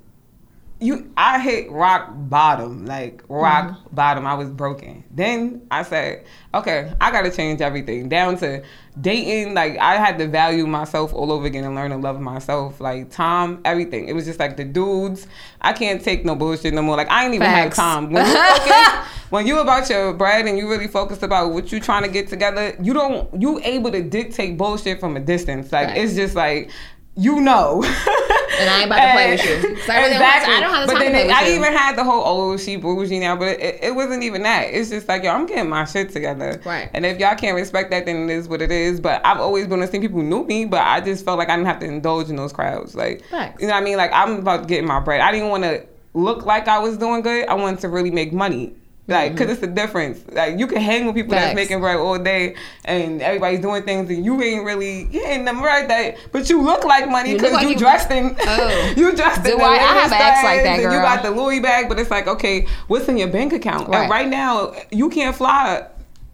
you 0.81 1.11
I 1.17 1.39
hit 1.39 1.69
rock 1.71 2.09
bottom, 2.13 2.85
like 2.85 3.21
rock 3.27 3.65
Mm-hmm. 3.71 3.95
bottom. 3.95 4.25
I 4.25 4.33
was 4.35 4.49
broken. 4.49 5.03
Then 5.11 5.61
I 5.69 5.83
said, 5.83 6.23
okay, 6.53 6.93
I 7.01 7.11
gotta 7.11 7.29
change 7.31 7.59
everything 7.59 8.07
down 8.07 8.37
to 8.37 8.63
dating. 9.01 9.53
Like 9.55 9.77
I 9.77 9.95
had 9.97 10.17
to 10.19 10.27
value 10.27 10.65
myself 10.67 11.13
all 11.13 11.31
over 11.33 11.45
again 11.47 11.65
and 11.65 11.75
learn 11.75 11.91
to 11.91 11.97
love 11.97 12.21
myself. 12.21 12.79
Like 12.79 13.09
Tom, 13.11 13.59
everything. 13.65 14.07
It 14.07 14.13
was 14.13 14.25
just 14.25 14.39
like 14.39 14.55
the 14.55 14.63
dudes. 14.63 15.27
I 15.59 15.73
can't 15.73 16.01
take 16.01 16.23
no 16.23 16.33
bullshit 16.35 16.73
no 16.73 16.81
more. 16.81 16.95
Like 16.95 17.09
I 17.11 17.25
ain't 17.25 17.33
even 17.35 17.45
Facts. 17.45 17.75
have 17.77 17.85
time. 17.85 18.11
When 18.11 18.25
you 18.25 18.33
focus, 18.37 19.07
when 19.31 19.47
you 19.47 19.59
about 19.59 19.89
your 19.89 20.13
bread 20.13 20.45
and 20.45 20.57
you 20.57 20.69
really 20.69 20.87
focused 20.87 21.23
about 21.23 21.51
what 21.51 21.71
you 21.73 21.81
trying 21.81 22.03
to 22.03 22.09
get 22.09 22.29
together, 22.29 22.77
you 22.81 22.93
don't 22.93 23.41
you 23.41 23.59
able 23.65 23.91
to 23.91 24.01
dictate 24.01 24.57
bullshit 24.57 25.01
from 25.01 25.17
a 25.17 25.19
distance. 25.19 25.71
Like 25.73 25.87
Facts. 25.89 25.99
it's 25.99 26.15
just 26.15 26.35
like 26.35 26.71
you 27.17 27.41
know. 27.41 27.83
And 28.60 28.69
I 28.69 28.78
ain't 28.82 28.86
about 28.88 29.06
to 29.06 29.12
play 29.13 29.32
with 29.32 29.45
you. 29.45 29.76
'Cause 29.78 29.89
I 29.89 30.00
really 30.02 30.13
don't 30.13 30.22
have- 30.24 30.48
I 30.50 30.60
don't 30.60 30.74
have 30.74 30.88
the 30.88 30.93
but 30.93 31.00
time 31.00 31.08
to 31.08 31.12
then 31.12 31.12
play 31.13 31.22
it- 31.24 31.28
with 31.28 31.36
I 31.36 31.48
you. 31.48 31.56
even 31.56 31.74
had 31.74 31.95
the 31.95 32.04
whole 32.04 32.24
oh 32.26 32.58
she 32.58 32.76
bougie 32.76 33.19
now, 33.19 33.36
but 33.36 33.60
it, 33.60 33.80
it 33.82 33.95
wasn't 33.95 34.24
even 34.24 34.43
that. 34.43 34.63
It's 34.72 34.89
just 34.89 35.08
like 35.08 35.24
yo, 35.24 35.32
I'm 35.32 35.45
getting 35.45 35.69
my 35.69 35.86
shit 35.86 36.12
together. 36.12 36.60
Right. 36.65 36.89
And 36.93 37.06
if 37.06 37.19
y'all 37.19 37.36
can't 37.36 37.56
respect 37.56 37.91
that, 37.91 38.06
then 38.06 38.30
it 38.30 38.34
is 38.34 38.48
what 38.48 38.62
it 38.62 38.72
is. 38.72 39.00
But 39.00 39.26
I've 39.26 39.39
always 39.39 39.67
been 39.67 39.80
the 39.80 39.88
same 39.88 40.02
People 40.02 40.22
knew 40.22 40.43
me, 40.45 40.65
but 40.65 40.82
I 40.82 41.02
just 41.02 41.26
felt 41.26 41.38
like 41.38 41.50
I 41.50 41.56
didn't 41.56 41.67
have 41.67 41.80
to 41.80 41.86
indulge 41.86 42.30
in 42.30 42.36
those 42.38 42.54
crowds. 42.54 42.95
Like 42.95 43.24
Facts. 43.30 43.62
you 43.62 43.67
know 43.67 43.74
what 43.74 43.82
I 43.82 43.84
mean? 43.84 43.98
Like 43.98 44.12
I'm 44.13 44.38
about 44.39 44.67
getting 44.67 44.88
my 44.88 45.00
bread. 45.00 45.19
I 45.22 45.32
didn't 45.32 45.50
want 45.50 45.63
to 45.63 45.84
look 46.13 46.45
like 46.45 46.67
I 46.67 46.80
was 46.80 46.98
doing 46.98 47.22
good. 47.22 47.48
I 47.48 47.54
wanted 47.54 47.80
to 47.82 47.89
really 47.89 48.12
make 48.12 48.32
money. 48.34 48.74
Like, 49.10 49.32
mm-hmm. 49.32 49.38
cause 49.39 49.50
it's 49.50 49.63
a 49.63 49.67
difference. 49.67 50.24
Like, 50.32 50.60
you 50.60 50.67
can 50.67 50.82
hang 50.82 51.06
with 51.08 51.15
people 51.15 51.32
that's 51.32 51.56
making 51.56 51.80
bread 51.80 51.98
all 51.98 52.19
day, 52.19 52.56
and 52.86 53.22
everybody's 53.22 53.60
doing 53.60 53.84
things, 53.84 54.10
and 54.10 54.24
you 54.24 54.41
ain't 54.41 54.63
really 54.63 55.06
getting 55.06 55.45
them 55.45 55.62
right. 55.62 55.88
That, 55.88 56.17
but 56.32 56.50
you 56.50 56.62
look 56.62 56.84
like 56.86 57.10
money 57.10 57.32
You 57.32 57.38
because 57.38 57.54
like 57.54 57.63
you, 57.63 57.69
you- 57.69 57.78
dressed 57.78 58.12
in. 58.12 58.36
Oh. 58.39 58.93
you 58.98 59.15
dressed 59.15 59.43
Do 59.43 59.54
in. 59.54 59.58
the 59.58 59.63
I? 59.63 59.69
I 59.69 59.78
have 59.78 60.12
ex 60.12 60.43
like 60.43 60.63
that, 60.63 60.82
girl. 60.82 60.93
You 60.93 61.00
got 61.00 61.24
the 61.24 61.32
Louis 61.32 61.60
bag, 61.60 61.89
but 61.89 62.00
it's 62.00 62.12
like, 62.12 62.28
okay, 62.28 62.67
what's 62.88 63.08
in 63.08 63.17
your 63.17 63.30
bank 63.30 63.54
account? 63.54 63.89
Right. 63.89 64.02
And 64.02 64.10
right 64.12 64.28
now, 64.28 64.74
you 64.91 65.10
can't 65.10 65.36
fly 65.36 65.88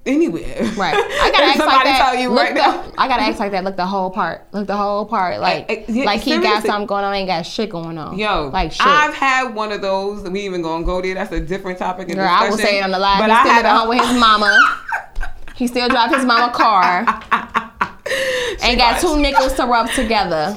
anywhere. 0.06 0.64
Right. 0.76 0.96
I 0.96 1.32
gotta 1.32 1.44
act 1.46 1.58
like 1.60 1.70
somebody 1.70 1.90
that. 1.90 2.02
tell 2.12 2.16
you 2.22 2.30
look 2.30 2.44
right 2.44 2.54
the, 2.54 2.62
now. 2.62 2.92
I 2.98 3.08
gotta 3.08 3.24
act 3.24 3.40
like 3.40 3.52
that. 3.52 3.64
Look 3.64 3.76
the 3.76 3.86
whole 3.86 4.10
part. 4.12 4.46
Look 4.52 4.68
the 4.68 4.76
whole 4.78 5.06
part. 5.06 5.40
Like, 5.40 5.66
Eh, 5.70 5.74
eh, 5.76 5.86
yeah, 5.88 6.04
like 6.06 6.22
he 6.22 6.38
got 6.40 6.64
something 6.64 6.86
going 6.88 7.04
on. 7.04 7.14
Ain't 7.14 7.28
got 7.28 7.44
shit 7.46 7.70
going 7.70 7.98
on. 7.98 8.18
Yo, 8.18 8.50
like 8.54 8.72
shit. 8.72 8.86
I've 8.86 9.14
had 9.14 9.54
one 9.56 9.72
of 9.72 9.82
those. 9.82 10.28
We 10.30 10.42
even 10.42 10.62
gonna 10.62 10.86
go 10.86 11.02
there. 11.02 11.14
That's 11.16 11.32
a 11.32 11.40
different 11.40 11.80
topic. 11.80 12.10
In 12.10 12.16
Girl, 12.16 12.28
I 12.30 12.50
will 12.50 12.58
say 12.58 12.80
it 12.80 12.84
on 12.84 12.92
the 12.92 13.00
live. 13.00 13.20
But 13.20 13.26
He 13.30 13.32
I 13.36 13.42
still 13.42 13.54
had 13.54 13.66
a- 13.66 13.78
home 13.78 13.90
with 13.90 14.00
his 14.06 14.20
mama. 14.20 14.60
he 15.56 15.68
still 15.68 15.90
drive 15.90 16.14
his 16.14 16.26
mama 16.26 16.52
car 16.54 17.06
and 18.64 18.78
got 18.78 19.00
two 19.02 19.18
nickels 19.20 19.54
to 19.54 19.66
rub 19.66 19.90
together 19.92 20.56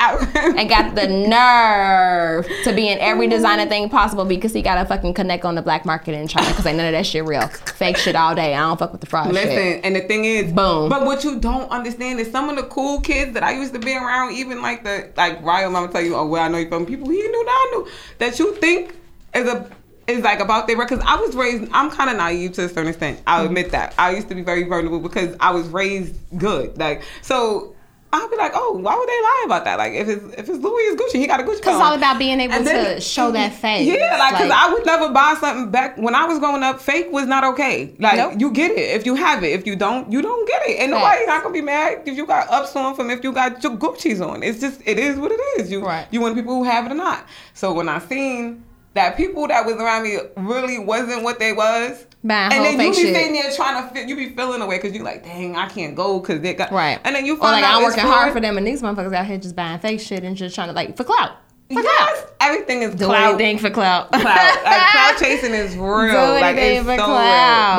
and 0.00 0.68
got 0.68 0.94
the 0.94 1.06
nerve 1.06 2.46
to 2.64 2.72
be 2.72 2.88
in 2.88 2.98
every 2.98 3.26
oh 3.26 3.30
designer 3.30 3.66
thing 3.66 3.88
possible 3.88 4.24
because 4.24 4.52
he 4.52 4.62
got 4.62 4.78
a 4.78 4.86
fucking 4.86 5.14
connect 5.14 5.44
on 5.44 5.54
the 5.54 5.62
black 5.62 5.84
market 5.84 6.14
in 6.14 6.26
China 6.26 6.48
because 6.48 6.66
ain't 6.66 6.76
none 6.76 6.86
of 6.86 6.92
that 6.92 7.06
shit 7.06 7.24
real. 7.24 7.46
Fake 7.48 7.96
shit 7.96 8.16
all 8.16 8.34
day. 8.34 8.54
I 8.54 8.60
don't 8.60 8.78
fuck 8.78 8.92
with 8.92 9.00
the 9.00 9.06
fraud 9.06 9.32
Listen, 9.32 9.50
shit. 9.50 9.84
and 9.84 9.94
the 9.94 10.00
thing 10.00 10.24
is, 10.24 10.52
Boom. 10.52 10.88
But 10.88 11.04
what 11.04 11.24
you 11.24 11.38
don't 11.38 11.70
understand 11.70 12.20
is 12.20 12.30
some 12.30 12.48
of 12.48 12.56
the 12.56 12.64
cool 12.64 13.00
kids 13.00 13.34
that 13.34 13.42
I 13.42 13.52
used 13.52 13.74
to 13.74 13.78
be 13.78 13.94
around, 13.94 14.34
even 14.34 14.62
like 14.62 14.84
the 14.84 15.10
like 15.16 15.42
Ryan, 15.42 15.72
Mama 15.72 15.88
tell 15.88 16.02
you, 16.02 16.16
oh 16.16 16.26
well, 16.26 16.42
I 16.42 16.48
know 16.48 16.58
you 16.58 16.68
from 16.68 16.86
people 16.86 17.08
he 17.08 17.16
knew 17.16 17.44
that 17.44 17.50
I 17.50 17.76
knew 17.76 17.88
that 18.18 18.38
you 18.38 18.54
think 18.56 18.94
is 19.34 19.48
a 19.48 19.70
is 20.06 20.22
like 20.24 20.40
about 20.40 20.66
their 20.66 20.76
because 20.76 21.00
I 21.04 21.16
was 21.16 21.34
raised. 21.34 21.70
I'm 21.72 21.90
kind 21.90 22.10
of 22.10 22.16
naive 22.16 22.52
to 22.52 22.64
a 22.64 22.68
certain 22.68 22.88
extent. 22.88 23.20
I'll 23.26 23.44
mm. 23.44 23.46
admit 23.46 23.70
that. 23.72 23.94
I 23.98 24.10
used 24.10 24.28
to 24.28 24.34
be 24.34 24.42
very 24.42 24.64
vulnerable 24.64 25.00
because 25.00 25.36
I 25.40 25.50
was 25.52 25.68
raised 25.68 26.16
good. 26.38 26.76
Like 26.78 27.02
so. 27.22 27.74
I'll 28.12 28.28
be 28.28 28.36
like, 28.36 28.50
oh, 28.56 28.72
why 28.76 28.96
would 28.96 29.08
they 29.08 29.12
lie 29.22 29.42
about 29.46 29.64
that? 29.66 29.78
Like, 29.78 29.92
if 29.92 30.08
it's 30.08 30.24
if 30.34 30.48
it's 30.48 30.58
Louis, 30.58 30.82
it's 30.82 31.00
Gucci. 31.00 31.20
He 31.20 31.28
got 31.28 31.38
a 31.38 31.44
Gucci. 31.44 31.58
Because 31.58 31.76
it's 31.76 31.84
all 31.84 31.94
about 31.94 32.18
being 32.18 32.40
able 32.40 32.60
then- 32.64 32.96
to 32.96 33.00
show 33.00 33.30
that 33.30 33.52
face. 33.54 33.86
Yeah, 33.86 34.16
like 34.18 34.32
because 34.32 34.50
I 34.50 34.72
would 34.72 34.84
never 34.84 35.10
buy 35.12 35.36
something 35.38 35.70
back 35.70 35.96
when 35.96 36.16
I 36.16 36.24
was 36.24 36.40
growing 36.40 36.64
up. 36.64 36.80
Fake 36.80 37.12
was 37.12 37.26
not 37.26 37.44
okay. 37.44 37.94
Like 38.00 38.16
Nope. 38.16 38.34
you 38.38 38.50
get 38.50 38.72
it 38.72 38.96
if 38.98 39.06
you 39.06 39.14
have 39.14 39.44
it. 39.44 39.52
If 39.52 39.64
you 39.64 39.76
don't, 39.76 40.10
you 40.10 40.22
don't 40.22 40.46
get 40.48 40.62
it. 40.66 40.80
And 40.80 40.90
Facts. 40.92 41.02
nobody's 41.04 41.26
not 41.28 41.42
gonna 41.44 41.52
be 41.52 41.60
mad 41.62 42.02
if 42.06 42.16
you 42.16 42.26
got 42.26 42.50
ups 42.50 42.74
on 42.74 42.96
from 42.96 43.10
if 43.10 43.22
you 43.22 43.32
got 43.32 43.62
your 43.62 43.76
Gucci's 43.76 44.20
on. 44.20 44.42
It's 44.42 44.58
just 44.60 44.80
it 44.84 44.98
is 44.98 45.16
what 45.16 45.30
it 45.30 45.40
is. 45.60 45.70
You 45.70 45.84
Right. 45.86 46.06
you 46.10 46.20
want 46.20 46.34
people 46.34 46.54
who 46.56 46.64
have 46.64 46.86
it 46.86 46.92
or 46.92 46.96
not. 46.96 47.24
So 47.54 47.72
when 47.72 47.88
I 47.88 48.00
seen 48.00 48.64
that 48.94 49.16
people 49.16 49.46
that 49.48 49.64
was 49.64 49.76
around 49.76 50.02
me 50.02 50.18
really 50.36 50.78
wasn't 50.78 51.22
what 51.22 51.38
they 51.38 51.52
was. 51.52 52.06
And 52.22 52.50
then 52.52 52.72
you 52.80 52.90
be 52.90 52.94
shit. 52.94 53.14
sitting 53.14 53.32
there 53.32 53.50
trying 53.52 53.82
to 53.86 53.94
fit, 53.94 54.08
you 54.08 54.16
be 54.16 54.30
feeling 54.30 54.60
away 54.60 54.76
because 54.78 54.94
you 54.94 55.02
like, 55.02 55.22
dang, 55.24 55.56
I 55.56 55.68
can't 55.68 55.94
go 55.94 56.20
because 56.20 56.40
they 56.40 56.54
got 56.54 56.70
Right. 56.72 56.98
And 57.04 57.14
then 57.14 57.24
you 57.24 57.34
or 57.34 57.38
find 57.38 57.52
like 57.62 57.64
out 57.64 57.78
I'm 57.78 57.82
working 57.84 58.00
hard 58.04 58.32
for 58.32 58.40
them 58.40 58.58
and 58.58 58.66
these 58.66 58.82
motherfuckers 58.82 59.14
out 59.14 59.26
here 59.26 59.38
just 59.38 59.56
buying 59.56 59.78
fake 59.78 60.00
shit 60.00 60.22
and 60.24 60.36
just 60.36 60.54
trying 60.54 60.68
to 60.68 60.74
like 60.74 60.96
for 60.96 61.04
clout. 61.04 61.32
For 61.72 61.80
Yes, 61.80 62.26
everything 62.40 62.82
is 62.82 62.96
Do 62.96 63.04
clout. 63.06 63.34
anything 63.40 63.58
for 63.58 63.70
clout. 63.70 64.10
clout. 64.10 64.24
Like 64.24 64.86
clout 64.90 65.16
chasing 65.18 65.52
is 65.54 65.76
real. 65.76 66.08
Do 66.10 66.40
like 66.40 66.56
it's 66.56 66.84
so 66.84 66.96
clout. 66.96 67.06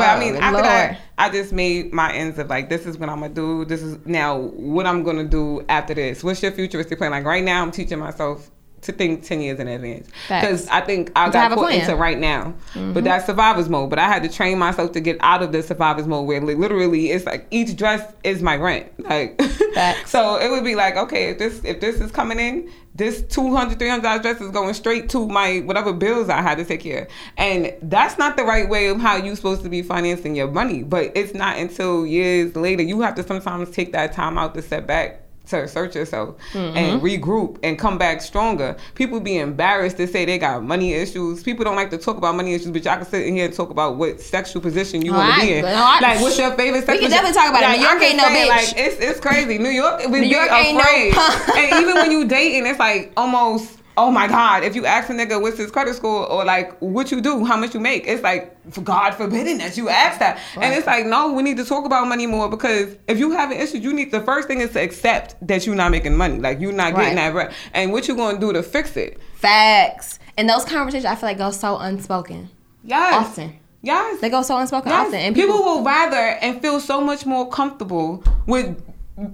But 0.00 0.08
I 0.08 0.18
mean, 0.18 0.36
after 0.36 0.52
Lord. 0.54 0.64
that, 0.64 1.00
I 1.18 1.28
just 1.28 1.52
made 1.52 1.92
my 1.92 2.10
ends 2.12 2.38
of 2.38 2.48
like, 2.48 2.70
this 2.70 2.86
is 2.86 2.96
what 2.96 3.10
I'm 3.10 3.20
gonna 3.20 3.34
do. 3.34 3.66
This 3.66 3.82
is 3.82 3.98
now 4.06 4.38
what 4.38 4.86
I'm 4.86 5.02
gonna 5.02 5.24
do 5.24 5.62
after 5.68 5.92
this. 5.92 6.24
What's 6.24 6.42
your 6.42 6.52
futuristic 6.52 6.96
plan? 6.96 7.10
Like 7.10 7.26
right 7.26 7.44
now, 7.44 7.60
I'm 7.62 7.70
teaching 7.70 7.98
myself 7.98 8.50
to 8.82 8.92
think 8.92 9.24
10 9.24 9.40
years 9.40 9.58
in 9.60 9.68
advance. 9.68 10.08
Because 10.28 10.68
i 10.68 10.80
think 10.80 11.10
i 11.16 11.30
got 11.30 11.52
put. 11.52 11.70
Mm-hmm. 11.70 11.80
into 11.80 11.96
right 11.96 12.18
now. 12.18 12.54
But 12.74 13.04
that's 13.04 13.26
survivor's 13.26 13.68
mode. 13.68 13.90
But 13.90 13.98
i 13.98 14.08
had 14.08 14.22
to 14.24 14.28
train 14.28 14.58
myself 14.58 14.92
to 14.92 15.00
get 15.00 15.16
out 15.20 15.42
of 15.42 15.52
the 15.52 15.62
survivor's 15.62 16.06
mode 16.06 16.26
where 16.26 16.40
li- 16.40 16.54
literally 16.54 17.10
it's 17.10 17.24
like 17.24 17.46
each 17.50 17.76
dress 17.76 18.12
is 18.24 18.42
my 18.42 18.56
rent. 18.56 18.86
Like 19.08 19.40
so 20.06 20.36
it 20.36 20.50
would 20.50 20.64
be 20.64 20.74
like 20.74 20.96
okay 20.96 21.30
if 21.30 21.38
this 21.38 21.64
if 21.64 21.80
this 21.80 22.00
is 22.00 22.10
coming 22.10 22.38
in 22.38 22.70
this 22.94 23.22
200 23.22 23.78
300 23.78 24.02
dollars 24.02 24.20
dress 24.20 24.40
is 24.40 24.50
going 24.50 24.74
straight 24.74 25.08
to 25.08 25.26
my 25.26 25.60
whatever 25.60 25.94
bills 25.94 26.28
i 26.28 26.42
had 26.42 26.58
to 26.58 26.64
take 26.64 26.80
care 26.80 27.02
of. 27.04 27.08
and 27.38 27.72
that's 27.80 28.18
not 28.18 28.36
the 28.36 28.44
right 28.44 28.68
way 28.68 28.88
of 28.88 29.00
how 29.00 29.16
you're 29.16 29.34
supposed 29.34 29.62
to 29.62 29.70
be 29.70 29.80
financing 29.82 30.36
your 30.36 30.50
money. 30.50 30.82
But 30.82 31.12
it's 31.14 31.32
not 31.32 31.56
until 31.56 32.04
years 32.06 32.54
later 32.54 32.82
you 32.82 33.00
have 33.00 33.14
to 33.14 33.22
sometimes 33.22 33.70
take 33.70 33.92
that 33.92 34.12
time 34.12 34.36
out 34.36 34.54
to 34.54 34.62
step 34.62 34.86
back 34.86 35.21
to 35.46 35.68
search 35.68 35.94
yourself 35.94 36.36
and 36.54 37.00
mm-hmm. 37.00 37.04
regroup 37.04 37.58
and 37.62 37.78
come 37.78 37.98
back 37.98 38.20
stronger. 38.20 38.76
People 38.94 39.20
be 39.20 39.38
embarrassed 39.38 39.96
to 39.98 40.06
say 40.06 40.24
they 40.24 40.38
got 40.38 40.62
money 40.62 40.92
issues. 40.92 41.42
People 41.42 41.64
don't 41.64 41.76
like 41.76 41.90
to 41.90 41.98
talk 41.98 42.16
about 42.16 42.34
money 42.34 42.54
issues, 42.54 42.70
but 42.70 42.84
y'all 42.84 42.96
can 42.96 43.04
sit 43.04 43.26
in 43.26 43.34
here 43.34 43.46
and 43.46 43.54
talk 43.54 43.70
about 43.70 43.96
what 43.96 44.20
sexual 44.20 44.62
position 44.62 45.04
you 45.04 45.12
want 45.12 45.34
to 45.34 45.40
be 45.40 45.54
in. 45.54 45.64
no, 45.64 45.70
I- 45.70 45.98
like, 46.00 46.20
what's 46.20 46.38
your 46.38 46.52
favorite 46.56 46.86
sex 46.86 46.92
We 46.92 47.00
can 47.00 47.10
definitely 47.10 47.34
talk 47.34 47.50
about 47.50 47.62
it. 47.62 47.78
New 47.78 47.84
York 47.84 48.02
ain't 48.02 48.16
no 48.16 48.24
bitch. 48.24 48.48
Like, 48.48 48.72
it's, 48.76 49.00
it's 49.00 49.20
crazy. 49.20 49.58
New 49.58 49.70
York, 49.70 50.00
we 50.06 50.20
New 50.20 50.20
be 50.20 50.26
York 50.28 50.50
ain't 50.52 50.74
no 50.76 50.80
afraid. 50.80 51.12
punk. 51.12 51.56
and 51.56 51.82
even 51.82 51.94
when 51.96 52.10
you 52.12 52.26
dating, 52.26 52.66
it's 52.66 52.78
like 52.78 53.12
almost, 53.16 53.78
oh 53.96 54.10
my 54.10 54.26
God, 54.26 54.64
if 54.64 54.74
you 54.74 54.86
ask 54.86 55.10
a 55.10 55.12
nigga 55.12 55.40
what's 55.40 55.58
his 55.58 55.70
credit 55.70 55.94
score 55.94 56.26
or 56.30 56.44
like 56.44 56.76
what 56.80 57.10
you 57.10 57.20
do, 57.20 57.44
how 57.44 57.56
much 57.56 57.74
you 57.74 57.80
make, 57.80 58.06
it's 58.06 58.22
like, 58.22 58.56
for 58.72 58.80
God 58.80 59.12
forbidding 59.14 59.58
that 59.58 59.76
you 59.76 59.88
ask 59.88 60.18
that. 60.20 60.38
And 60.56 60.72
it's 60.74 60.86
like, 60.86 61.04
no, 61.06 61.32
we 61.32 61.42
need 61.42 61.56
to 61.58 61.64
talk 61.64 61.84
about 61.84 62.06
money 62.06 62.26
more 62.26 62.48
because 62.48 62.96
if 63.08 63.18
you 63.18 63.32
have 63.32 63.50
an 63.50 63.58
issue, 63.58 63.78
you 63.78 63.92
need, 63.92 64.10
the 64.10 64.20
first 64.22 64.48
thing 64.48 64.60
is 64.60 64.70
to 64.72 64.80
accept 64.82 65.34
that 65.46 65.66
you're 65.66 65.74
not 65.74 65.90
making 65.90 66.16
money. 66.16 66.38
Like, 66.38 66.60
you're 66.60 66.72
not 66.72 66.94
getting 66.94 67.16
Right. 67.16 67.32
that 67.32 67.34
right. 67.34 67.52
And 67.74 67.92
what 67.92 68.08
you 68.08 68.14
going 68.16 68.36
to 68.36 68.40
do 68.40 68.52
to 68.52 68.62
fix 68.62 68.96
it? 68.96 69.18
Facts. 69.34 70.18
And 70.38 70.48
those 70.48 70.64
conversations 70.64 71.04
I 71.04 71.14
feel 71.14 71.28
like 71.28 71.38
go 71.38 71.50
so 71.50 71.76
unspoken. 71.76 72.48
Yes. 72.84 73.14
Often. 73.14 73.58
Yes. 73.82 74.20
They 74.20 74.30
go 74.30 74.42
so 74.42 74.56
unspoken 74.58 74.90
Yes. 74.90 75.06
often. 75.08 75.18
And 75.20 75.34
people, 75.34 75.56
people, 75.56 75.64
will 75.78 75.84
rather 75.84 76.16
and 76.16 76.62
feel 76.62 76.80
so 76.80 77.00
much 77.00 77.26
more 77.26 77.48
comfortable 77.50 78.22
with 78.46 78.80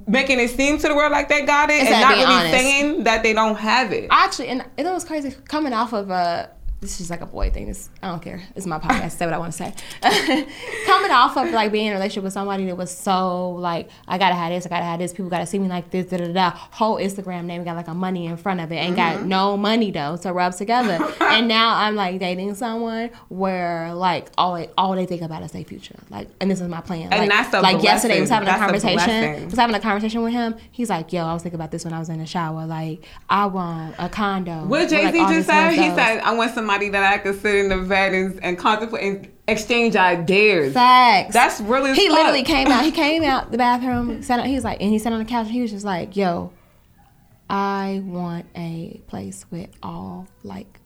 making 0.06 0.40
it 0.40 0.50
seem 0.50 0.76
to 0.78 0.88
the 0.88 0.94
world 0.94 1.12
like 1.12 1.28
they 1.28 1.44
got 1.46 1.70
it 1.70 1.80
Instead 1.80 1.92
and 1.94 2.00
not 2.02 2.10
really 2.16 2.24
honest. 2.34 2.50
saying 2.50 3.04
that 3.04 3.22
they 3.22 3.32
don't 3.32 3.56
have 3.56 3.92
it. 3.92 4.08
actually 4.10 4.48
and 4.48 4.64
it 4.76 4.84
was 4.84 5.04
crazy 5.04 5.34
coming 5.46 5.72
off 5.72 5.92
of 5.92 6.10
uh 6.10 6.46
this 6.80 7.00
is 7.00 7.10
like 7.10 7.20
a 7.22 7.26
boy 7.26 7.50
thing. 7.50 7.66
This 7.66 7.90
I 8.02 8.08
don't 8.08 8.22
care. 8.22 8.40
It's 8.54 8.64
my 8.66 8.78
podcast. 8.78 9.12
say 9.12 9.24
what 9.26 9.34
I 9.34 9.38
want 9.38 9.52
to 9.52 9.58
say. 9.58 9.74
Coming 10.86 11.10
off 11.10 11.36
of 11.36 11.50
like 11.50 11.72
being 11.72 11.86
in 11.86 11.92
a 11.92 11.96
relationship 11.96 12.24
with 12.24 12.32
somebody 12.32 12.66
that 12.66 12.76
was 12.76 12.96
so 12.96 13.50
like 13.52 13.88
I 14.06 14.16
gotta 14.18 14.34
have 14.34 14.50
this, 14.50 14.64
I 14.66 14.68
gotta 14.68 14.84
have 14.84 14.98
this. 15.00 15.12
People 15.12 15.28
gotta 15.30 15.46
see 15.46 15.58
me 15.58 15.68
like 15.68 15.90
this. 15.90 16.06
Da 16.06 16.18
da 16.18 16.32
da. 16.32 16.50
Whole 16.50 16.96
Instagram 16.96 17.44
name 17.46 17.64
got 17.64 17.76
like 17.76 17.88
a 17.88 17.94
money 17.94 18.26
in 18.26 18.36
front 18.36 18.60
of 18.60 18.70
it. 18.72 18.76
Ain't 18.76 18.96
got 18.96 19.08
Mm-hmm. 19.18 19.28
no 19.28 19.56
money 19.56 19.90
though 19.90 20.16
to 20.18 20.32
rub 20.32 20.54
together. 20.54 20.98
and 21.20 21.48
now 21.48 21.74
I'm 21.74 21.94
like 21.96 22.20
dating 22.20 22.54
someone 22.54 23.10
where 23.28 23.92
like 23.94 24.28
all 24.38 24.54
they, 24.54 24.68
all 24.78 24.94
they 24.94 25.06
think 25.06 25.22
about 25.22 25.42
is 25.42 25.52
their 25.52 25.64
future. 25.64 25.96
Like 26.10 26.28
and 26.40 26.50
this 26.50 26.60
is 26.60 26.68
my 26.68 26.80
plan. 26.80 27.12
And 27.12 27.20
like, 27.22 27.28
that's 27.30 27.54
a 27.54 27.60
like 27.60 27.82
yesterday 27.82 28.20
was 28.20 28.30
having 28.30 28.48
a 28.48 28.52
That's 28.52 28.60
a 28.62 28.64
conversation. 28.64 28.96
blessing. 28.96 29.44
was 29.46 29.54
having 29.58 29.74
a 29.74 29.80
conversation 29.80 30.22
with 30.22 30.32
him. 30.32 30.54
He's 30.70 30.90
like, 30.90 31.12
"Yo, 31.12 31.24
I 31.24 31.32
was 31.32 31.42
thinking 31.42 31.58
about 31.58 31.70
this 31.70 31.84
when 31.84 31.92
I 31.94 31.98
was 31.98 32.08
in 32.08 32.18
the 32.18 32.26
shower. 32.26 32.66
Like, 32.66 33.04
I 33.28 33.46
want 33.46 33.94
a 33.98 34.08
condo." 34.08 34.64
What 34.66 34.88
Jay 34.88 35.10
Z 35.10 35.18
all 35.18 35.28
just 35.32 35.48
said, 35.48 35.70
he 35.72 35.88
said, 35.90 36.18
"I 36.20 36.34
want 36.34 36.54
somebody 36.68 36.90
that 36.90 37.02
I 37.02 37.18
could 37.18 37.40
sit 37.40 37.54
in 37.54 37.68
the 37.70 37.78
bed 37.78 38.12
and, 38.12 38.38
and 38.42 38.58
contemplate 38.58 39.02
and 39.02 39.32
exchange 39.46 39.96
ideas." 39.96 40.74
Facts. 40.74 41.32
That's 41.32 41.60
really 41.60 41.94
He 41.94 42.08
literally 42.08 42.42
came 42.42 42.68
out. 42.68 42.84
He 42.84 42.90
came 43.04 43.22
out 43.24 43.50
the 43.50 43.58
bathroom. 43.58 44.22
Sat. 44.22 44.44
He 44.46 44.54
was 44.54 44.64
like, 44.64 44.80
and 44.80 44.90
he 44.90 44.98
sat 44.98 45.12
on 45.12 45.18
the 45.18 45.24
couch. 45.24 45.46
and 45.46 45.54
He 45.54 45.62
was 45.62 45.70
just 45.70 45.84
like, 45.84 46.16
"Yo, 46.16 46.52
I 47.48 48.02
want 48.04 48.46
a 48.54 49.00
place 49.06 49.46
with 49.50 49.70
all 49.82 50.28
like 50.42 50.80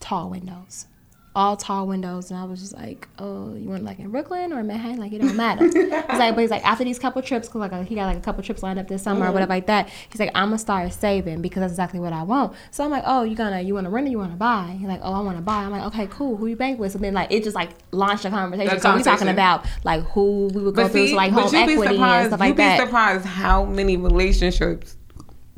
tall 0.00 0.30
windows." 0.30 0.86
All 1.32 1.56
tall 1.56 1.86
windows, 1.86 2.32
and 2.32 2.40
I 2.40 2.44
was 2.44 2.58
just 2.60 2.74
like, 2.74 3.06
"Oh, 3.20 3.54
you 3.54 3.68
want 3.68 3.84
like 3.84 4.00
in 4.00 4.10
Brooklyn 4.10 4.52
or 4.52 4.64
Manhattan? 4.64 4.98
Like 4.98 5.12
it 5.12 5.20
don't 5.20 5.36
matter." 5.36 5.64
he's 5.64 5.74
like, 6.18 6.34
but 6.34 6.38
he's 6.40 6.50
like, 6.50 6.66
after 6.66 6.82
these 6.82 6.98
couple 6.98 7.22
trips, 7.22 7.48
cause 7.48 7.60
like 7.70 7.86
he 7.86 7.94
got 7.94 8.06
like 8.06 8.16
a 8.16 8.20
couple 8.20 8.42
trips 8.42 8.64
lined 8.64 8.80
up 8.80 8.88
this 8.88 9.04
summer 9.04 9.20
Mm-hmm. 9.20 9.28
or 9.30 9.32
whatever 9.34 9.50
like 9.50 9.66
that. 9.66 9.88
He's 10.10 10.18
like, 10.18 10.32
I'm 10.34 10.46
gonna 10.48 10.58
start 10.58 10.92
saving 10.92 11.40
because 11.40 11.60
that's 11.60 11.72
exactly 11.72 12.00
what 12.00 12.12
I 12.12 12.24
want. 12.24 12.54
So 12.72 12.82
I'm 12.82 12.90
like, 12.90 13.04
oh, 13.06 13.22
you 13.22 13.36
gonna 13.36 13.60
you 13.60 13.74
want 13.74 13.84
to 13.84 13.90
rent 13.90 14.08
or 14.08 14.10
you 14.10 14.18
want 14.18 14.32
to 14.32 14.36
buy? 14.36 14.76
He's 14.76 14.88
like, 14.88 15.00
oh, 15.04 15.12
I 15.12 15.20
want 15.20 15.36
to 15.38 15.42
buy. 15.42 15.62
I'm 15.62 15.70
like, 15.70 15.84
okay, 15.94 16.08
cool. 16.08 16.36
Who 16.36 16.48
you 16.48 16.56
bank 16.56 16.80
with? 16.80 16.90
So 16.92 16.98
then 16.98 17.14
like 17.14 17.30
it 17.30 17.44
just 17.44 17.54
like 17.54 17.70
launched 17.92 18.24
a 18.24 18.30
conversation. 18.30 18.80
So 18.80 18.96
we 18.96 19.02
talking 19.04 19.28
about 19.28 19.66
like 19.84 20.02
who 20.10 20.48
we 20.52 20.62
would 20.64 20.74
go 20.74 20.82
But 20.82 20.90
through, 20.90 21.06
see, 21.06 21.10
so 21.10 21.16
like 21.16 21.30
home 21.30 21.54
equity 21.54 21.96
and 21.96 22.26
stuff 22.26 22.40
like 22.40 22.56
that. 22.56 22.72
you'd 22.72 22.78
be 22.80 22.84
surprised 22.86 23.24
how 23.24 23.64
many 23.64 23.96
relationships 23.96 24.96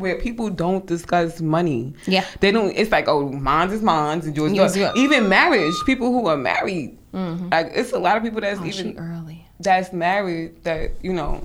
where 0.03 0.21
people 0.21 0.51
don't 0.51 0.85
discuss 0.87 1.41
money. 1.41 1.95
Yeah. 2.07 2.27
they 2.41 2.51
don't. 2.51 2.71
It's 2.77 2.91
like, 2.91 3.09
oh, 3.09 3.31
mine 3.31 3.71
is 3.71 3.81
mine 3.83 4.21
and 4.21 4.37
yours. 4.37 4.51
is 4.51 4.57
Yours 4.57 4.57
yours. 4.57 4.71
is 4.77 4.77
yours. 4.77 4.93
Even 4.99 5.29
marriage, 5.29 5.75
people 5.87 6.13
who 6.13 6.27
are 6.27 6.37
married, 6.37 6.99
like 7.15 7.71
it's 7.75 7.93
a 7.93 7.99
lot 7.99 8.17
of 8.17 8.23
people 8.23 8.41
that's 8.41 8.61
oh, 8.61 8.65
even 8.67 8.99
early. 8.99 9.47
that's 9.61 9.93
married 9.93 10.63
that 10.65 10.91
you 11.03 11.13
know 11.13 11.43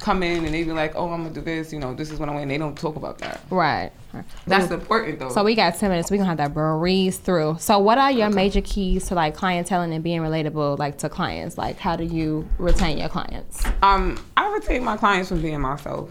come 0.00 0.22
in 0.22 0.44
and 0.44 0.54
they 0.54 0.62
be 0.62 0.70
like, 0.70 0.92
oh, 0.94 1.10
I'm 1.10 1.22
gonna 1.22 1.34
do 1.34 1.40
this. 1.40 1.72
You 1.72 1.80
know, 1.80 1.92
this 1.92 2.12
is 2.12 2.20
what 2.20 2.28
I 2.28 2.32
want. 2.32 2.42
And 2.42 2.50
they 2.52 2.58
don't 2.58 2.78
talk 2.78 2.94
about 2.94 3.18
that. 3.18 3.40
Right. 3.50 3.90
right. 4.12 4.24
That's 4.46 4.70
important 4.70 5.18
though. 5.18 5.30
So 5.30 5.42
we 5.42 5.56
got 5.56 5.74
ten 5.76 5.90
minutes. 5.90 6.08
We're 6.10 6.18
gonna 6.18 6.28
have 6.28 6.36
that 6.38 6.54
breeze 6.54 7.18
through. 7.18 7.56
So 7.58 7.80
what 7.80 7.98
are 7.98 8.12
your 8.12 8.30
major 8.30 8.60
keys 8.60 9.06
to 9.08 9.14
like 9.16 9.36
clienteling 9.36 9.92
and 9.92 10.04
being 10.04 10.20
relatable 10.20 10.78
like 10.78 10.98
to 10.98 11.08
clients? 11.08 11.58
Like 11.58 11.78
how 11.78 11.96
do 11.96 12.04
you 12.04 12.48
retain 12.58 12.98
your 12.98 13.08
clients? 13.08 13.64
um, 13.82 14.22
I 14.36 14.52
retain 14.52 14.84
my 14.84 14.96
clients 14.96 15.30
from 15.30 15.42
being 15.42 15.60
myself. 15.60 16.10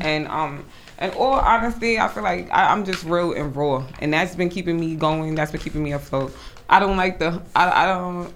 And 0.00 0.26
um, 0.28 0.64
in 1.00 1.10
all 1.10 1.34
honesty, 1.34 1.98
I 1.98 2.08
feel 2.08 2.22
like 2.22 2.50
I, 2.50 2.72
I'm 2.72 2.84
just 2.84 3.04
real 3.04 3.32
and 3.32 3.54
raw, 3.54 3.86
and 4.00 4.12
that's 4.12 4.34
been 4.34 4.48
keeping 4.48 4.78
me 4.78 4.96
going. 4.96 5.34
That's 5.34 5.52
been 5.52 5.60
keeping 5.60 5.82
me 5.82 5.92
afloat. 5.92 6.36
I 6.68 6.80
don't 6.80 6.96
like 6.96 7.18
the. 7.18 7.40
I, 7.54 7.84
I 7.84 7.86
don't. 7.86 8.32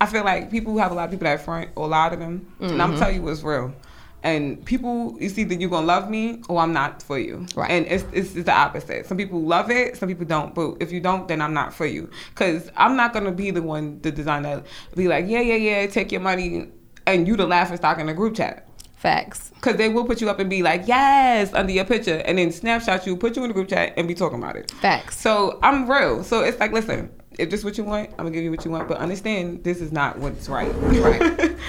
I 0.00 0.06
feel 0.06 0.24
like 0.24 0.50
people 0.50 0.72
who 0.72 0.78
have 0.78 0.92
a 0.92 0.94
lot 0.94 1.06
of 1.06 1.10
people 1.10 1.24
that 1.24 1.44
front, 1.44 1.70
or 1.74 1.86
a 1.86 1.88
lot 1.88 2.12
of 2.12 2.20
them, 2.20 2.52
and 2.60 2.80
I'm 2.80 2.90
mm-hmm. 2.90 2.98
telling 2.98 3.16
you 3.16 3.22
what's 3.22 3.42
real. 3.42 3.74
And 4.22 4.64
people, 4.64 5.16
it's 5.20 5.38
either 5.38 5.54
you're 5.54 5.70
gonna 5.70 5.86
love 5.86 6.10
me 6.10 6.42
or 6.48 6.60
I'm 6.60 6.72
not 6.72 7.02
for 7.02 7.18
you. 7.18 7.46
Right. 7.54 7.70
And 7.70 7.86
it's, 7.86 8.04
it's 8.12 8.34
it's 8.34 8.46
the 8.46 8.52
opposite. 8.52 9.06
Some 9.06 9.16
people 9.16 9.40
love 9.42 9.70
it, 9.70 9.96
some 9.96 10.08
people 10.08 10.24
don't. 10.24 10.54
But 10.54 10.76
if 10.80 10.90
you 10.90 11.00
don't, 11.00 11.28
then 11.28 11.40
I'm 11.40 11.54
not 11.54 11.72
for 11.72 11.86
you. 11.86 12.10
Cause 12.34 12.70
I'm 12.76 12.96
not 12.96 13.12
gonna 13.12 13.30
be 13.30 13.50
the 13.52 13.62
one, 13.62 14.00
the 14.02 14.10
designer, 14.10 14.62
be 14.96 15.08
like, 15.08 15.26
yeah, 15.28 15.40
yeah, 15.40 15.54
yeah, 15.54 15.86
take 15.86 16.10
your 16.10 16.20
money, 16.20 16.68
and 17.06 17.28
you 17.28 17.36
the 17.36 17.46
laughing 17.46 17.76
stock 17.76 17.98
in 17.98 18.06
the 18.06 18.14
group 18.14 18.36
chat. 18.36 18.67
Facts. 18.98 19.52
Cause 19.60 19.76
they 19.76 19.88
will 19.88 20.04
put 20.04 20.20
you 20.20 20.28
up 20.28 20.40
and 20.40 20.50
be 20.50 20.62
like, 20.62 20.86
yes, 20.86 21.52
under 21.54 21.72
your 21.72 21.84
picture, 21.84 22.16
and 22.24 22.36
then 22.38 22.50
snapshot 22.50 23.06
you, 23.06 23.16
put 23.16 23.36
you 23.36 23.42
in 23.42 23.48
the 23.48 23.54
group 23.54 23.68
chat, 23.68 23.94
and 23.96 24.08
be 24.08 24.14
talking 24.14 24.38
about 24.38 24.56
it. 24.56 24.70
Facts. 24.72 25.18
So 25.20 25.58
I'm 25.62 25.88
real. 25.88 26.24
So 26.24 26.42
it's 26.42 26.58
like, 26.58 26.72
listen, 26.72 27.10
if 27.38 27.48
this 27.48 27.60
is 27.60 27.64
what 27.64 27.78
you 27.78 27.84
want, 27.84 28.10
I'm 28.10 28.16
gonna 28.18 28.32
give 28.32 28.42
you 28.42 28.50
what 28.50 28.64
you 28.64 28.70
want, 28.72 28.88
but 28.88 28.98
understand 28.98 29.62
this 29.62 29.80
is 29.80 29.92
not 29.92 30.18
what's 30.18 30.48
right. 30.48 30.72
Right. 30.74 31.56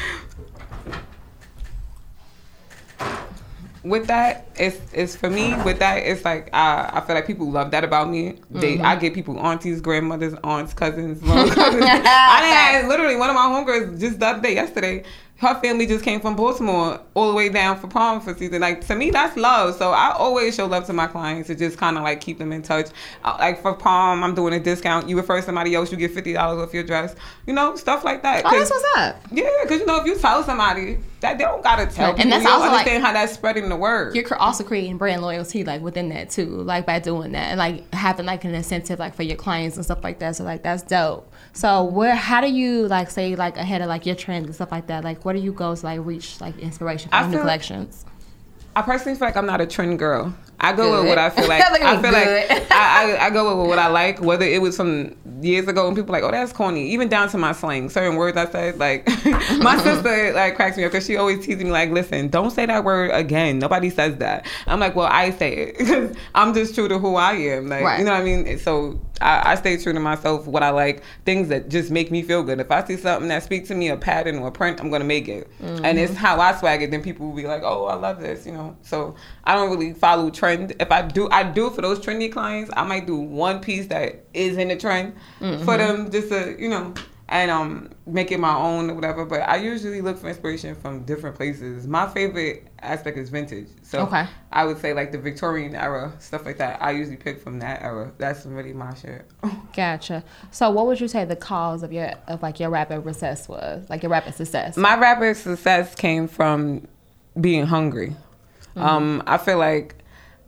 with 3.83 4.07
that, 4.07 4.47
it's 4.55 4.79
it's 4.93 5.15
for 5.15 5.29
me. 5.29 5.55
With 5.63 5.79
that, 5.79 5.97
it's 5.97 6.25
like 6.25 6.49
I, 6.53 6.89
I 6.93 7.01
feel 7.01 7.15
like 7.15 7.27
people 7.27 7.49
love 7.49 7.71
that 7.71 7.83
about 7.83 8.09
me. 8.09 8.39
They 8.49 8.77
Mm-hmm. 8.77 8.85
I 8.85 8.95
get 8.95 9.13
people 9.13 9.39
aunties, 9.39 9.81
grandmothers, 9.81 10.33
aunts, 10.43 10.73
cousins, 10.73 11.21
long 11.23 11.49
cousins. 11.49 11.83
I 11.85 12.85
literally 12.87 13.15
one 13.15 13.29
of 13.29 13.35
my 13.35 13.43
homegirls 13.43 13.99
just 13.99 14.19
the 14.19 14.27
other 14.27 14.41
day, 14.41 14.55
yesterday. 14.55 15.03
Her 15.39 15.55
family 15.61 15.87
just 15.87 16.03
came 16.03 16.19
from 16.19 16.35
Baltimore 16.35 16.99
all 17.13 17.29
the 17.29 17.33
way 17.33 17.47
down 17.47 17.79
for 17.79 17.87
prom 17.87 18.19
for 18.19 18.33
season. 18.35 18.59
Like 18.61 18.85
to 18.87 18.95
me, 18.95 19.09
that's 19.09 19.37
love. 19.37 19.75
So 19.77 19.91
I 19.91 20.11
always 20.11 20.53
show 20.55 20.65
love 20.65 20.85
to 20.87 20.93
my 20.93 21.07
clients 21.07 21.47
to 21.47 21.55
just 21.55 21.77
kind 21.77 21.97
of 21.97 22.03
like 22.03 22.19
keep 22.19 22.37
them 22.39 22.51
in 22.51 22.61
touch. 22.61 22.87
Uh, 23.23 23.37
Like 23.39 23.61
for 23.61 23.73
prom, 23.73 24.21
I'm 24.23 24.35
doing 24.35 24.53
a 24.53 24.59
discount. 24.59 25.07
You 25.07 25.15
refer 25.15 25.41
somebody 25.41 25.73
else, 25.75 25.91
you 25.91 25.97
get 25.97 26.11
fifty 26.13 26.33
dollars 26.33 26.61
off 26.67 26.73
your 26.73 26.83
dress. 26.83 27.15
You 27.47 27.53
know, 27.53 27.75
stuff 27.77 28.03
like 28.03 28.21
that. 28.23 28.43
Oh, 28.45 28.51
that's 28.51 28.69
what's 28.69 28.85
up. 28.97 29.15
yeah, 29.31 29.49
because 29.63 29.79
you 29.79 29.85
know 29.85 29.95
if 30.01 30.05
you 30.05 30.17
tell 30.17 30.43
somebody 30.43 30.97
that 31.21 31.37
they 31.37 31.43
don't 31.45 31.63
gotta 31.63 31.85
tell 31.85 32.07
Right, 32.07 32.17
people, 32.17 32.21
and 32.23 32.31
that's 32.33 32.43
you 32.43 32.49
also, 32.49 32.65
like- 32.67 32.71
understand 32.79 33.03
how 33.03 33.13
that's 33.13 33.33
spreading 33.33 33.69
the 33.69 33.75
word. 33.77 34.15
You're 34.15 34.35
also 34.37 34.63
creating 34.65 34.97
brand 34.97 35.21
loyalty 35.21 35.63
like 35.63 35.81
within 35.81 36.09
that 36.09 36.29
too, 36.31 36.47
like 36.47 36.85
by 36.85 36.99
doing 36.99 37.31
that 37.31 37.49
and 37.51 37.57
like 37.59 37.93
having 37.93 38.25
like 38.25 38.43
an 38.43 38.53
incentive 38.55 38.99
like 38.99 39.15
for 39.15 39.23
your 39.23 39.37
clients 39.37 39.77
and 39.77 39.85
stuff 39.85 40.03
like 40.03 40.19
that. 40.19 40.35
So 40.35 40.43
like 40.43 40.63
that's 40.63 40.83
dope. 40.83 41.28
So 41.53 41.83
where 41.83 42.15
how 42.15 42.41
do 42.41 42.47
you 42.51 42.87
like 42.87 43.09
say 43.09 43.35
like 43.35 43.57
ahead 43.57 43.81
of 43.81 43.87
like 43.87 44.05
your 44.05 44.15
trends 44.15 44.45
and 44.45 44.55
stuff 44.55 44.71
like 44.71 44.87
that? 44.87 45.03
Like 45.03 45.25
what 45.25 45.33
do 45.33 45.39
you 45.39 45.51
go 45.51 45.75
to 45.75 45.85
like 45.85 45.99
reach 46.03 46.39
like 46.41 46.57
inspiration 46.59 47.09
for 47.09 47.15
I 47.15 47.25
new 47.25 47.31
feel- 47.33 47.41
collections? 47.41 48.05
I 48.75 48.81
personally 48.83 49.17
feel 49.17 49.27
like 49.27 49.35
I'm 49.35 49.45
not 49.47 49.59
a 49.61 49.65
trend 49.65 49.99
girl. 49.99 50.33
I 50.61 50.73
go 50.73 50.91
Good. 50.91 50.99
with 51.01 51.09
what 51.09 51.17
I 51.17 51.29
feel 51.29 51.47
like. 51.47 51.63
I 51.63 52.01
feel 52.01 52.11
good. 52.11 52.49
like 52.49 52.71
I, 52.71 53.15
I, 53.17 53.25
I 53.27 53.29
go 53.29 53.59
with 53.61 53.69
what 53.69 53.79
I 53.79 53.87
like, 53.87 54.19
whether 54.21 54.45
it 54.45 54.61
was 54.61 54.75
from 54.75 55.15
years 55.41 55.67
ago 55.69 55.87
and 55.87 55.95
people 55.95 56.11
like, 56.11 56.23
oh, 56.23 56.31
that's 56.31 56.51
corny. 56.51 56.89
Even 56.91 57.07
down 57.07 57.29
to 57.29 57.37
my 57.37 57.53
slang, 57.53 57.89
certain 57.89 58.17
words 58.17 58.35
I 58.37 58.45
said. 58.49 58.77
Like 58.77 59.07
my 59.59 59.77
sister 59.81 60.33
like 60.33 60.55
cracks 60.55 60.75
me 60.77 60.83
up 60.83 60.91
because 60.91 61.05
she 61.05 61.15
always 61.15 61.45
teases 61.45 61.63
me 61.63 61.71
like, 61.71 61.91
listen, 61.91 62.27
don't 62.27 62.51
say 62.51 62.65
that 62.65 62.83
word 62.83 63.11
again. 63.11 63.59
Nobody 63.59 63.89
says 63.89 64.17
that. 64.17 64.45
I'm 64.67 64.79
like, 64.79 64.95
well, 64.95 65.07
I 65.09 65.31
say 65.31 65.53
it 65.53 65.77
because 65.77 66.15
I'm 66.35 66.53
just 66.53 66.75
true 66.75 66.87
to 66.89 66.99
who 66.99 67.15
I 67.15 67.33
am. 67.33 67.67
Like 67.69 67.83
Right. 67.83 67.99
you 67.99 68.05
know 68.05 68.11
what 68.11 68.21
I 68.21 68.23
mean. 68.25 68.59
So 68.59 68.99
I, 69.21 69.51
I 69.51 69.55
stay 69.55 69.77
true 69.77 69.93
to 69.93 69.99
myself. 69.99 70.45
What 70.45 70.63
I 70.63 70.71
like, 70.71 71.03
things 71.25 71.47
that 71.49 71.69
just 71.69 71.89
make 71.91 72.11
me 72.11 72.21
feel 72.21 72.43
good. 72.43 72.59
If 72.59 72.69
I 72.71 72.83
see 72.83 72.97
something 72.97 73.29
that 73.29 73.43
speaks 73.43 73.69
to 73.69 73.75
me, 73.75 73.87
a 73.89 73.95
pattern 73.97 74.39
or 74.39 74.47
a 74.47 74.51
print, 74.51 74.81
I'm 74.81 74.89
gonna 74.89 75.03
make 75.05 75.27
it. 75.29 75.49
And 75.61 75.97
it's 75.97 76.15
how 76.15 76.39
I 76.41 76.53
swag 76.57 76.81
it. 76.81 76.91
Then 76.91 77.01
people 77.01 77.27
will 77.27 77.35
be 77.35 77.47
like, 77.47 77.61
oh, 77.63 77.85
I 77.85 77.95
love 77.95 78.19
this. 78.19 78.45
You 78.45 78.51
know. 78.53 78.75
So 78.81 79.15
I 79.45 79.55
don't 79.55 79.69
really 79.69 79.93
follow 79.93 80.29
trend. 80.57 80.75
If 80.79 80.91
I 80.91 81.01
do, 81.03 81.29
I 81.29 81.43
do 81.43 81.69
for 81.69 81.81
those 81.81 81.99
trendy 81.99 82.31
clients. 82.31 82.71
I 82.75 82.83
might 82.83 83.05
do 83.07 83.17
one 83.17 83.59
piece 83.61 83.87
that 83.87 84.25
is 84.33 84.57
in 84.57 84.67
the 84.69 84.75
trend 84.77 85.15
for 85.63 85.77
them, 85.77 86.11
just 86.11 86.29
to 86.29 86.55
you 86.59 86.69
know. 86.69 86.93
And 87.31 87.51
um, 87.51 87.91
make 88.07 88.31
it 88.31 88.39
my 88.39 88.55
own 88.55 88.89
or 88.89 88.95
whatever. 88.95 89.23
But 89.23 89.41
I 89.41 89.57
usually 89.57 90.01
look 90.01 90.17
for 90.17 90.29
inspiration 90.29 90.73
from 90.73 91.03
different 91.03 91.35
places. 91.35 91.85
My 91.85 92.07
favorite 92.07 92.65
aspect 92.81 93.19
is 93.19 93.29
vintage. 93.29 93.67
So 93.83 93.99
Okay. 93.99 94.25
I 94.51 94.65
would 94.65 94.79
say 94.79 94.93
like 94.93 95.11
the 95.11 95.19
Victorian 95.19 95.75
era, 95.75 96.11
stuff 96.17 96.43
like 96.43 96.57
that. 96.57 96.81
I 96.81 96.89
usually 96.89 97.17
pick 97.17 97.39
from 97.39 97.59
that 97.59 97.83
era. 97.83 98.11
That's 98.17 98.47
really 98.47 98.73
my 98.73 98.95
shit. 98.95 99.29
Gotcha. 99.75 100.23
So 100.49 100.71
what 100.71 100.87
would 100.87 100.99
you 100.99 101.07
say 101.07 101.23
the 101.23 101.35
cause 101.35 101.83
of 101.83 101.93
your 101.93 102.13
of 102.27 102.41
like 102.41 102.59
your 102.59 102.71
rapid 102.71 103.03
success 103.03 103.47
was? 103.47 103.87
Like 103.91 104.01
your 104.01 104.11
rapid 104.11 104.33
success? 104.33 104.75
my 104.75 104.97
rapid 104.97 105.37
success 105.37 105.93
came 105.93 106.27
from 106.27 106.87
being 107.39 107.67
hungry. 107.67 108.15
Um, 108.75 109.21
I 109.27 109.37
feel 109.37 109.59
like 109.59 109.93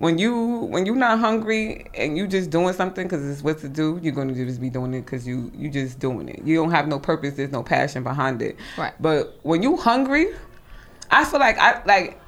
when 0.01 0.17
you 0.17 0.35
when 0.71 0.87
you're 0.87 0.95
not 0.95 1.19
hungry 1.19 1.85
and 1.93 2.17
you 2.17 2.25
just 2.25 2.49
doing 2.49 2.73
something 2.73 3.05
because 3.07 3.23
it's 3.29 3.43
what 3.43 3.59
to 3.59 3.69
do, 3.69 3.99
you're 4.01 4.13
gonna 4.13 4.33
just 4.33 4.59
be 4.59 4.69
doing 4.71 4.95
it 4.95 5.01
because 5.05 5.27
you 5.27 5.51
you 5.55 5.69
just 5.69 5.99
doing 5.99 6.27
it. 6.27 6.41
You 6.43 6.55
don't 6.55 6.71
have 6.71 6.87
no 6.87 6.97
purpose. 6.97 7.35
There's 7.35 7.51
no 7.51 7.61
passion 7.61 8.01
behind 8.01 8.41
it. 8.41 8.55
Right. 8.79 8.93
But 8.99 9.37
when 9.43 9.61
you 9.61 9.77
hungry, 9.77 10.29
I 11.11 11.23
feel 11.23 11.39
like 11.39 11.59
I 11.59 11.83
like 11.85 12.19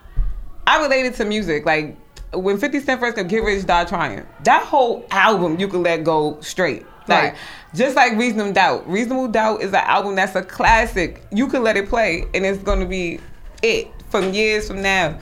I 0.68 0.82
related 0.84 1.16
to 1.16 1.26
music 1.26 1.66
like. 1.66 1.98
When 2.36 2.58
50 2.58 2.80
Cent 2.80 3.00
first 3.00 3.16
got 3.16 3.28
Get 3.28 3.44
Rich, 3.44 3.68
Die 3.68 3.86
Trying, 3.86 4.26
that 4.44 4.64
whole 4.64 5.06
album 5.12 5.60
you 5.60 5.68
can 5.68 5.84
let 5.84 6.04
go 6.04 6.40
straight. 6.42 6.84
Like, 7.08 7.34
Right. 7.34 7.36
just 7.76 7.96
like 7.96 8.14
Reasonable 8.14 8.54
Doubt. 8.54 8.90
Reasonable 8.90 9.28
Doubt 9.28 9.62
is 9.62 9.70
an 9.70 9.84
album 9.84 10.16
that's 10.16 10.34
a 10.36 10.42
classic. 10.42 11.22
You 11.32 11.48
can 11.48 11.62
let 11.62 11.78
it 11.78 11.88
play 11.90 12.26
and 12.34 12.44
it's 12.44 12.64
gonna 12.64 12.88
be 12.88 13.20
it 13.62 13.88
from 14.10 14.34
years 14.34 14.68
from 14.68 14.82
now. 14.82 15.20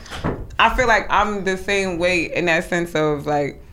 I 0.62 0.70
feel 0.76 0.88
like 0.88 1.08
I'm 1.10 1.44
the 1.44 1.58
same 1.58 1.98
way 1.98 2.32
in 2.32 2.46
that 2.46 2.70
sense 2.70 2.94
of 2.94 3.26
like 3.26 3.64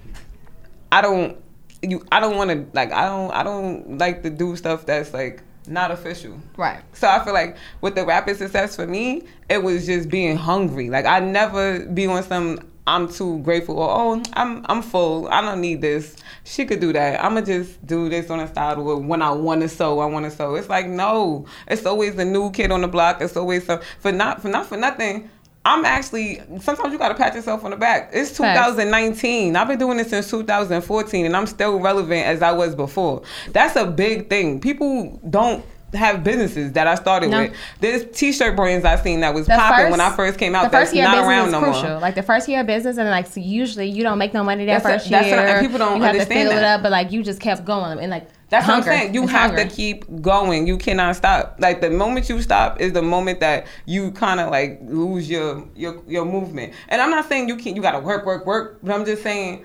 I 0.91 1.03
don't 1.03 1.37
you 1.83 2.03
I 2.11 2.19
don't 2.19 2.35
wanna 2.37 2.65
like 2.73 2.93
I 2.93 3.05
don't 3.05 3.31
I 3.31 3.43
don't 3.43 3.99
like 3.99 4.23
to 4.23 4.31
do 4.31 4.57
stuff 4.57 4.87
that's 4.87 5.13
like 5.13 5.43
not 5.67 5.91
official. 5.91 6.41
right. 6.57 6.81
So 6.95 7.07
I 7.07 7.23
feel 7.23 7.35
like 7.35 7.59
with 7.83 7.95
the 7.95 8.07
rapid 8.07 8.39
success 8.39 8.75
for 8.75 8.87
me, 8.87 9.25
it 9.51 9.63
was 9.63 9.85
just 9.85 10.09
being 10.09 10.35
hungry. 10.35 10.89
Like 10.89 11.05
I 11.05 11.21
never 11.21 11.81
be 11.81 12.07
on 12.07 12.23
some 12.23 12.61
I'm 12.87 13.07
too 13.07 13.41
grateful 13.41 13.79
or 13.79 13.91
oh 13.91 14.23
I'm 14.33 14.65
I'm 14.67 14.81
full. 14.81 15.29
I 15.29 15.43
don't 15.43 15.61
need 15.61 15.83
this. 15.83 16.17
She 16.45 16.65
could 16.65 16.81
do 16.81 16.95
that. 16.95 17.23
I'ma 17.23 17.43
just 17.43 17.87
do 17.87 18.09
this 18.09 18.31
on 18.31 18.41
a 18.41 18.49
style 18.49 18.83
where 18.83 18.97
when 18.97 19.21
I 19.21 19.31
want 19.33 19.61
to 19.61 19.69
sew, 19.69 19.99
I 19.99 20.07
want 20.07 20.25
to 20.25 20.31
sew. 20.31 20.55
It's 20.55 20.71
like 20.71 20.87
no. 20.87 21.45
It's 21.67 21.85
always 21.85 22.15
the 22.15 22.25
new 22.25 22.51
kid 22.51 22.71
on 22.71 22.81
the 22.81 22.89
block. 22.89 23.21
It's 23.21 23.37
always 23.37 23.67
some 23.67 23.81
for 23.99 24.11
not 24.11 24.41
for 24.41 24.49
not 24.49 24.65
for 24.65 24.79
nothing. 24.79 25.29
I'm 25.69 25.85
actually 25.85 26.41
sometimes 26.61 26.93
you 26.93 26.99
gotta 26.99 27.15
pat 27.15 27.35
yourself 27.35 27.65
on 27.65 27.71
the 27.73 27.77
back. 27.77 28.11
It's 28.13 28.31
Facts. 28.37 28.71
2019. 28.71 29.55
I've 29.57 29.69
been 29.69 29.79
doing 29.79 29.99
this 29.99 30.09
since 30.11 30.31
2014 30.31 31.27
and 31.27 31.37
I'm 31.37 31.47
still 31.47 31.79
relevant 31.79 32.27
as 32.27 32.43
I 32.43 32.53
was 32.53 32.75
before. 32.75 33.23
That's 33.53 33.77
a 33.77 33.87
big 33.87 34.29
thing. 34.31 34.61
People 34.61 35.21
don't 35.29 35.65
have 35.95 36.23
businesses 36.23 36.73
that 36.73 36.87
I 36.87 36.95
started 36.97 37.31
No. 37.31 37.43
with. 37.43 37.53
There's 37.81 38.05
t-shirt 38.19 38.55
brands 38.57 38.85
I 38.85 38.97
seen 38.97 39.21
that 39.21 39.33
was 39.35 39.47
The 39.47 39.55
popping 39.55 39.87
first- 39.87 39.91
when 39.93 40.01
I 40.01 40.11
first 40.15 40.39
came 40.39 40.55
out. 40.55 40.65
The 40.65 40.69
that's 40.71 40.85
first 40.91 40.95
year 40.95 41.05
not 41.05 41.13
business 41.17 41.29
around 41.29 41.51
no 41.53 41.61
crucial. 41.63 41.89
more. 41.91 41.99
Like 42.01 42.15
the 42.15 42.23
first 42.23 42.47
year 42.49 42.61
of 42.61 42.67
business, 42.67 42.99
and 42.99 43.09
like 43.09 43.27
so 43.27 43.41
usually 43.41 43.89
you 43.89 44.03
don't 44.03 44.19
make 44.19 44.35
no 44.35 44.45
money 44.45 44.67
that 44.67 44.83
That's- 44.83 45.01
first 45.03 45.11
that's 45.11 45.27
year. 45.29 45.37
what 45.37 45.47
I- 45.47 45.51
and 45.53 45.67
people 45.67 45.79
don't 45.79 45.97
you 45.97 46.03
have 46.03 46.13
to 46.13 46.21
understand 46.21 46.49
fill 46.51 46.59
it 46.59 46.61
that. 46.61 46.75
up, 46.77 46.83
but 46.83 46.93
like 46.93 47.11
you 47.13 47.23
just 47.23 47.41
kept 47.41 47.65
going 47.65 47.99
and 47.99 48.11
like 48.11 48.27
That's 48.51 48.65
hunger. 48.65 48.89
what 48.91 48.93
I'm 48.95 49.01
saying. 49.01 49.15
You 49.15 49.23
It's 49.25 49.33
have 49.33 49.51
hunger. 49.51 49.65
to 49.69 49.75
keep 49.75 50.05
going. 50.23 50.67
You 50.67 50.79
cannot 50.79 51.17
stop. 51.17 51.57
Like 51.59 51.81
the 51.81 51.91
moment 51.91 52.29
you 52.29 52.41
stop 52.41 52.81
is 52.81 52.93
the 52.93 53.03
moment 53.03 53.41
that 53.41 53.67
you 53.87 54.11
kind 54.13 54.41
of 54.41 54.51
like 54.51 54.81
lose 54.83 55.29
your 55.29 55.69
your 55.77 56.03
your 56.07 56.25
movement. 56.25 56.73
And 56.89 57.01
I'm 57.03 57.11
not 57.11 57.29
saying 57.29 57.49
you 57.49 57.57
can't. 57.57 57.77
you 57.77 57.83
got 57.83 57.93
to 57.93 58.01
work 58.01 58.25
work 58.25 58.47
work, 58.47 58.79
but 58.83 58.95
I'm 58.95 59.05
just 59.05 59.23
saying 59.23 59.65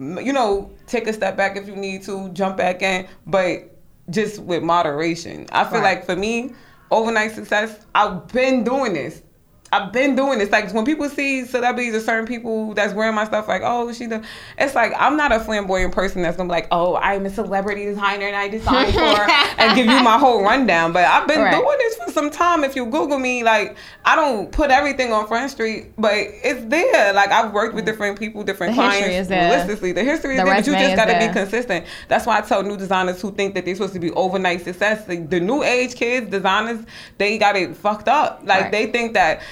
you 0.00 0.32
know, 0.32 0.70
take 0.86 1.08
a 1.08 1.12
step 1.12 1.36
back 1.36 1.56
if 1.56 1.66
you 1.66 1.74
need 1.74 2.04
to, 2.04 2.28
jump 2.28 2.56
back 2.56 2.82
in, 2.82 3.08
but 3.26 3.76
just 4.10 4.38
with 4.40 4.62
moderation. 4.62 5.44
I 5.50 5.64
feel 5.64 5.80
Right. 5.80 5.96
like 5.96 6.06
for 6.06 6.14
me, 6.14 6.52
overnight 6.92 7.32
success, 7.34 7.84
I've 7.96 8.28
been 8.28 8.62
doing 8.62 8.92
this. 8.92 9.22
I've 9.70 9.92
been 9.92 10.16
doing 10.16 10.38
this. 10.38 10.50
Like 10.50 10.72
when 10.72 10.84
people 10.86 11.08
see 11.10 11.44
celebrities 11.44 11.94
or 11.94 12.00
certain 12.00 12.26
people 12.26 12.72
that's 12.74 12.94
wearing 12.94 13.14
my 13.14 13.24
stuff, 13.24 13.48
like, 13.48 13.62
oh, 13.64 13.92
she 13.92 14.06
done. 14.06 14.24
It's 14.56 14.74
like 14.74 14.92
I'm 14.96 15.16
not 15.16 15.30
a 15.30 15.40
flamboyant 15.40 15.92
person 15.94 16.22
that's 16.22 16.36
gonna 16.38 16.48
be 16.48 16.52
like, 16.52 16.68
oh, 16.70 16.96
I'm 16.96 17.26
a 17.26 17.30
celebrity 17.30 17.84
designer 17.84 18.26
and 18.26 18.36
I 18.36 18.48
design 18.48 18.90
for 18.92 19.00
her 19.00 19.26
and 19.58 19.76
give 19.76 19.86
you 19.86 20.02
my 20.02 20.16
whole 20.18 20.42
rundown. 20.42 20.92
But 20.92 21.04
I've 21.04 21.28
been 21.28 21.40
Right. 21.42 21.52
doing 21.54 21.76
this 21.78 21.96
for 21.96 22.10
some 22.12 22.30
time. 22.30 22.64
If 22.64 22.76
you 22.76 22.86
Google 22.86 23.18
me, 23.18 23.44
like 23.44 23.76
I 24.04 24.16
don't 24.16 24.50
put 24.50 24.70
everything 24.70 25.12
on 25.12 25.26
Front 25.26 25.50
Street, 25.50 25.92
but 25.98 26.14
it's 26.16 26.64
there. 26.66 27.12
Like 27.12 27.30
I've 27.30 27.52
worked 27.52 27.74
with 27.74 27.84
different 27.84 28.18
people, 28.18 28.42
different 28.44 28.74
The 28.74 28.82
history 28.82 28.98
clients. 29.00 29.16
is 29.22 29.28
there. 29.28 29.50
Realistically, 29.50 29.92
the 29.92 30.02
history 30.04 30.34
is 30.36 30.40
The 30.40 30.44
there, 30.46 30.54
but 30.54 30.66
you 30.66 30.72
just 30.72 30.96
gotta 30.96 31.12
there. 31.12 31.28
be 31.28 31.34
consistent. 31.34 31.84
That's 32.08 32.24
why 32.24 32.38
I 32.38 32.40
tell 32.40 32.62
new 32.62 32.76
designers 32.78 33.20
who 33.20 33.32
think 33.32 33.54
that 33.54 33.64
they're 33.66 33.74
supposed 33.74 33.92
to 33.94 34.00
be 34.00 34.12
overnight 34.12 34.64
success. 34.64 35.04
The, 35.04 35.16
the 35.18 35.40
new 35.40 35.62
age 35.62 35.94
kids, 35.94 36.30
designers, 36.30 36.84
they 37.18 37.36
got 37.36 37.54
it 37.56 37.76
fucked 37.76 38.08
up. 38.08 38.40
Like 38.44 38.62
Right. 38.62 38.72
they 38.72 38.86
think 38.86 39.12
that 39.14 39.42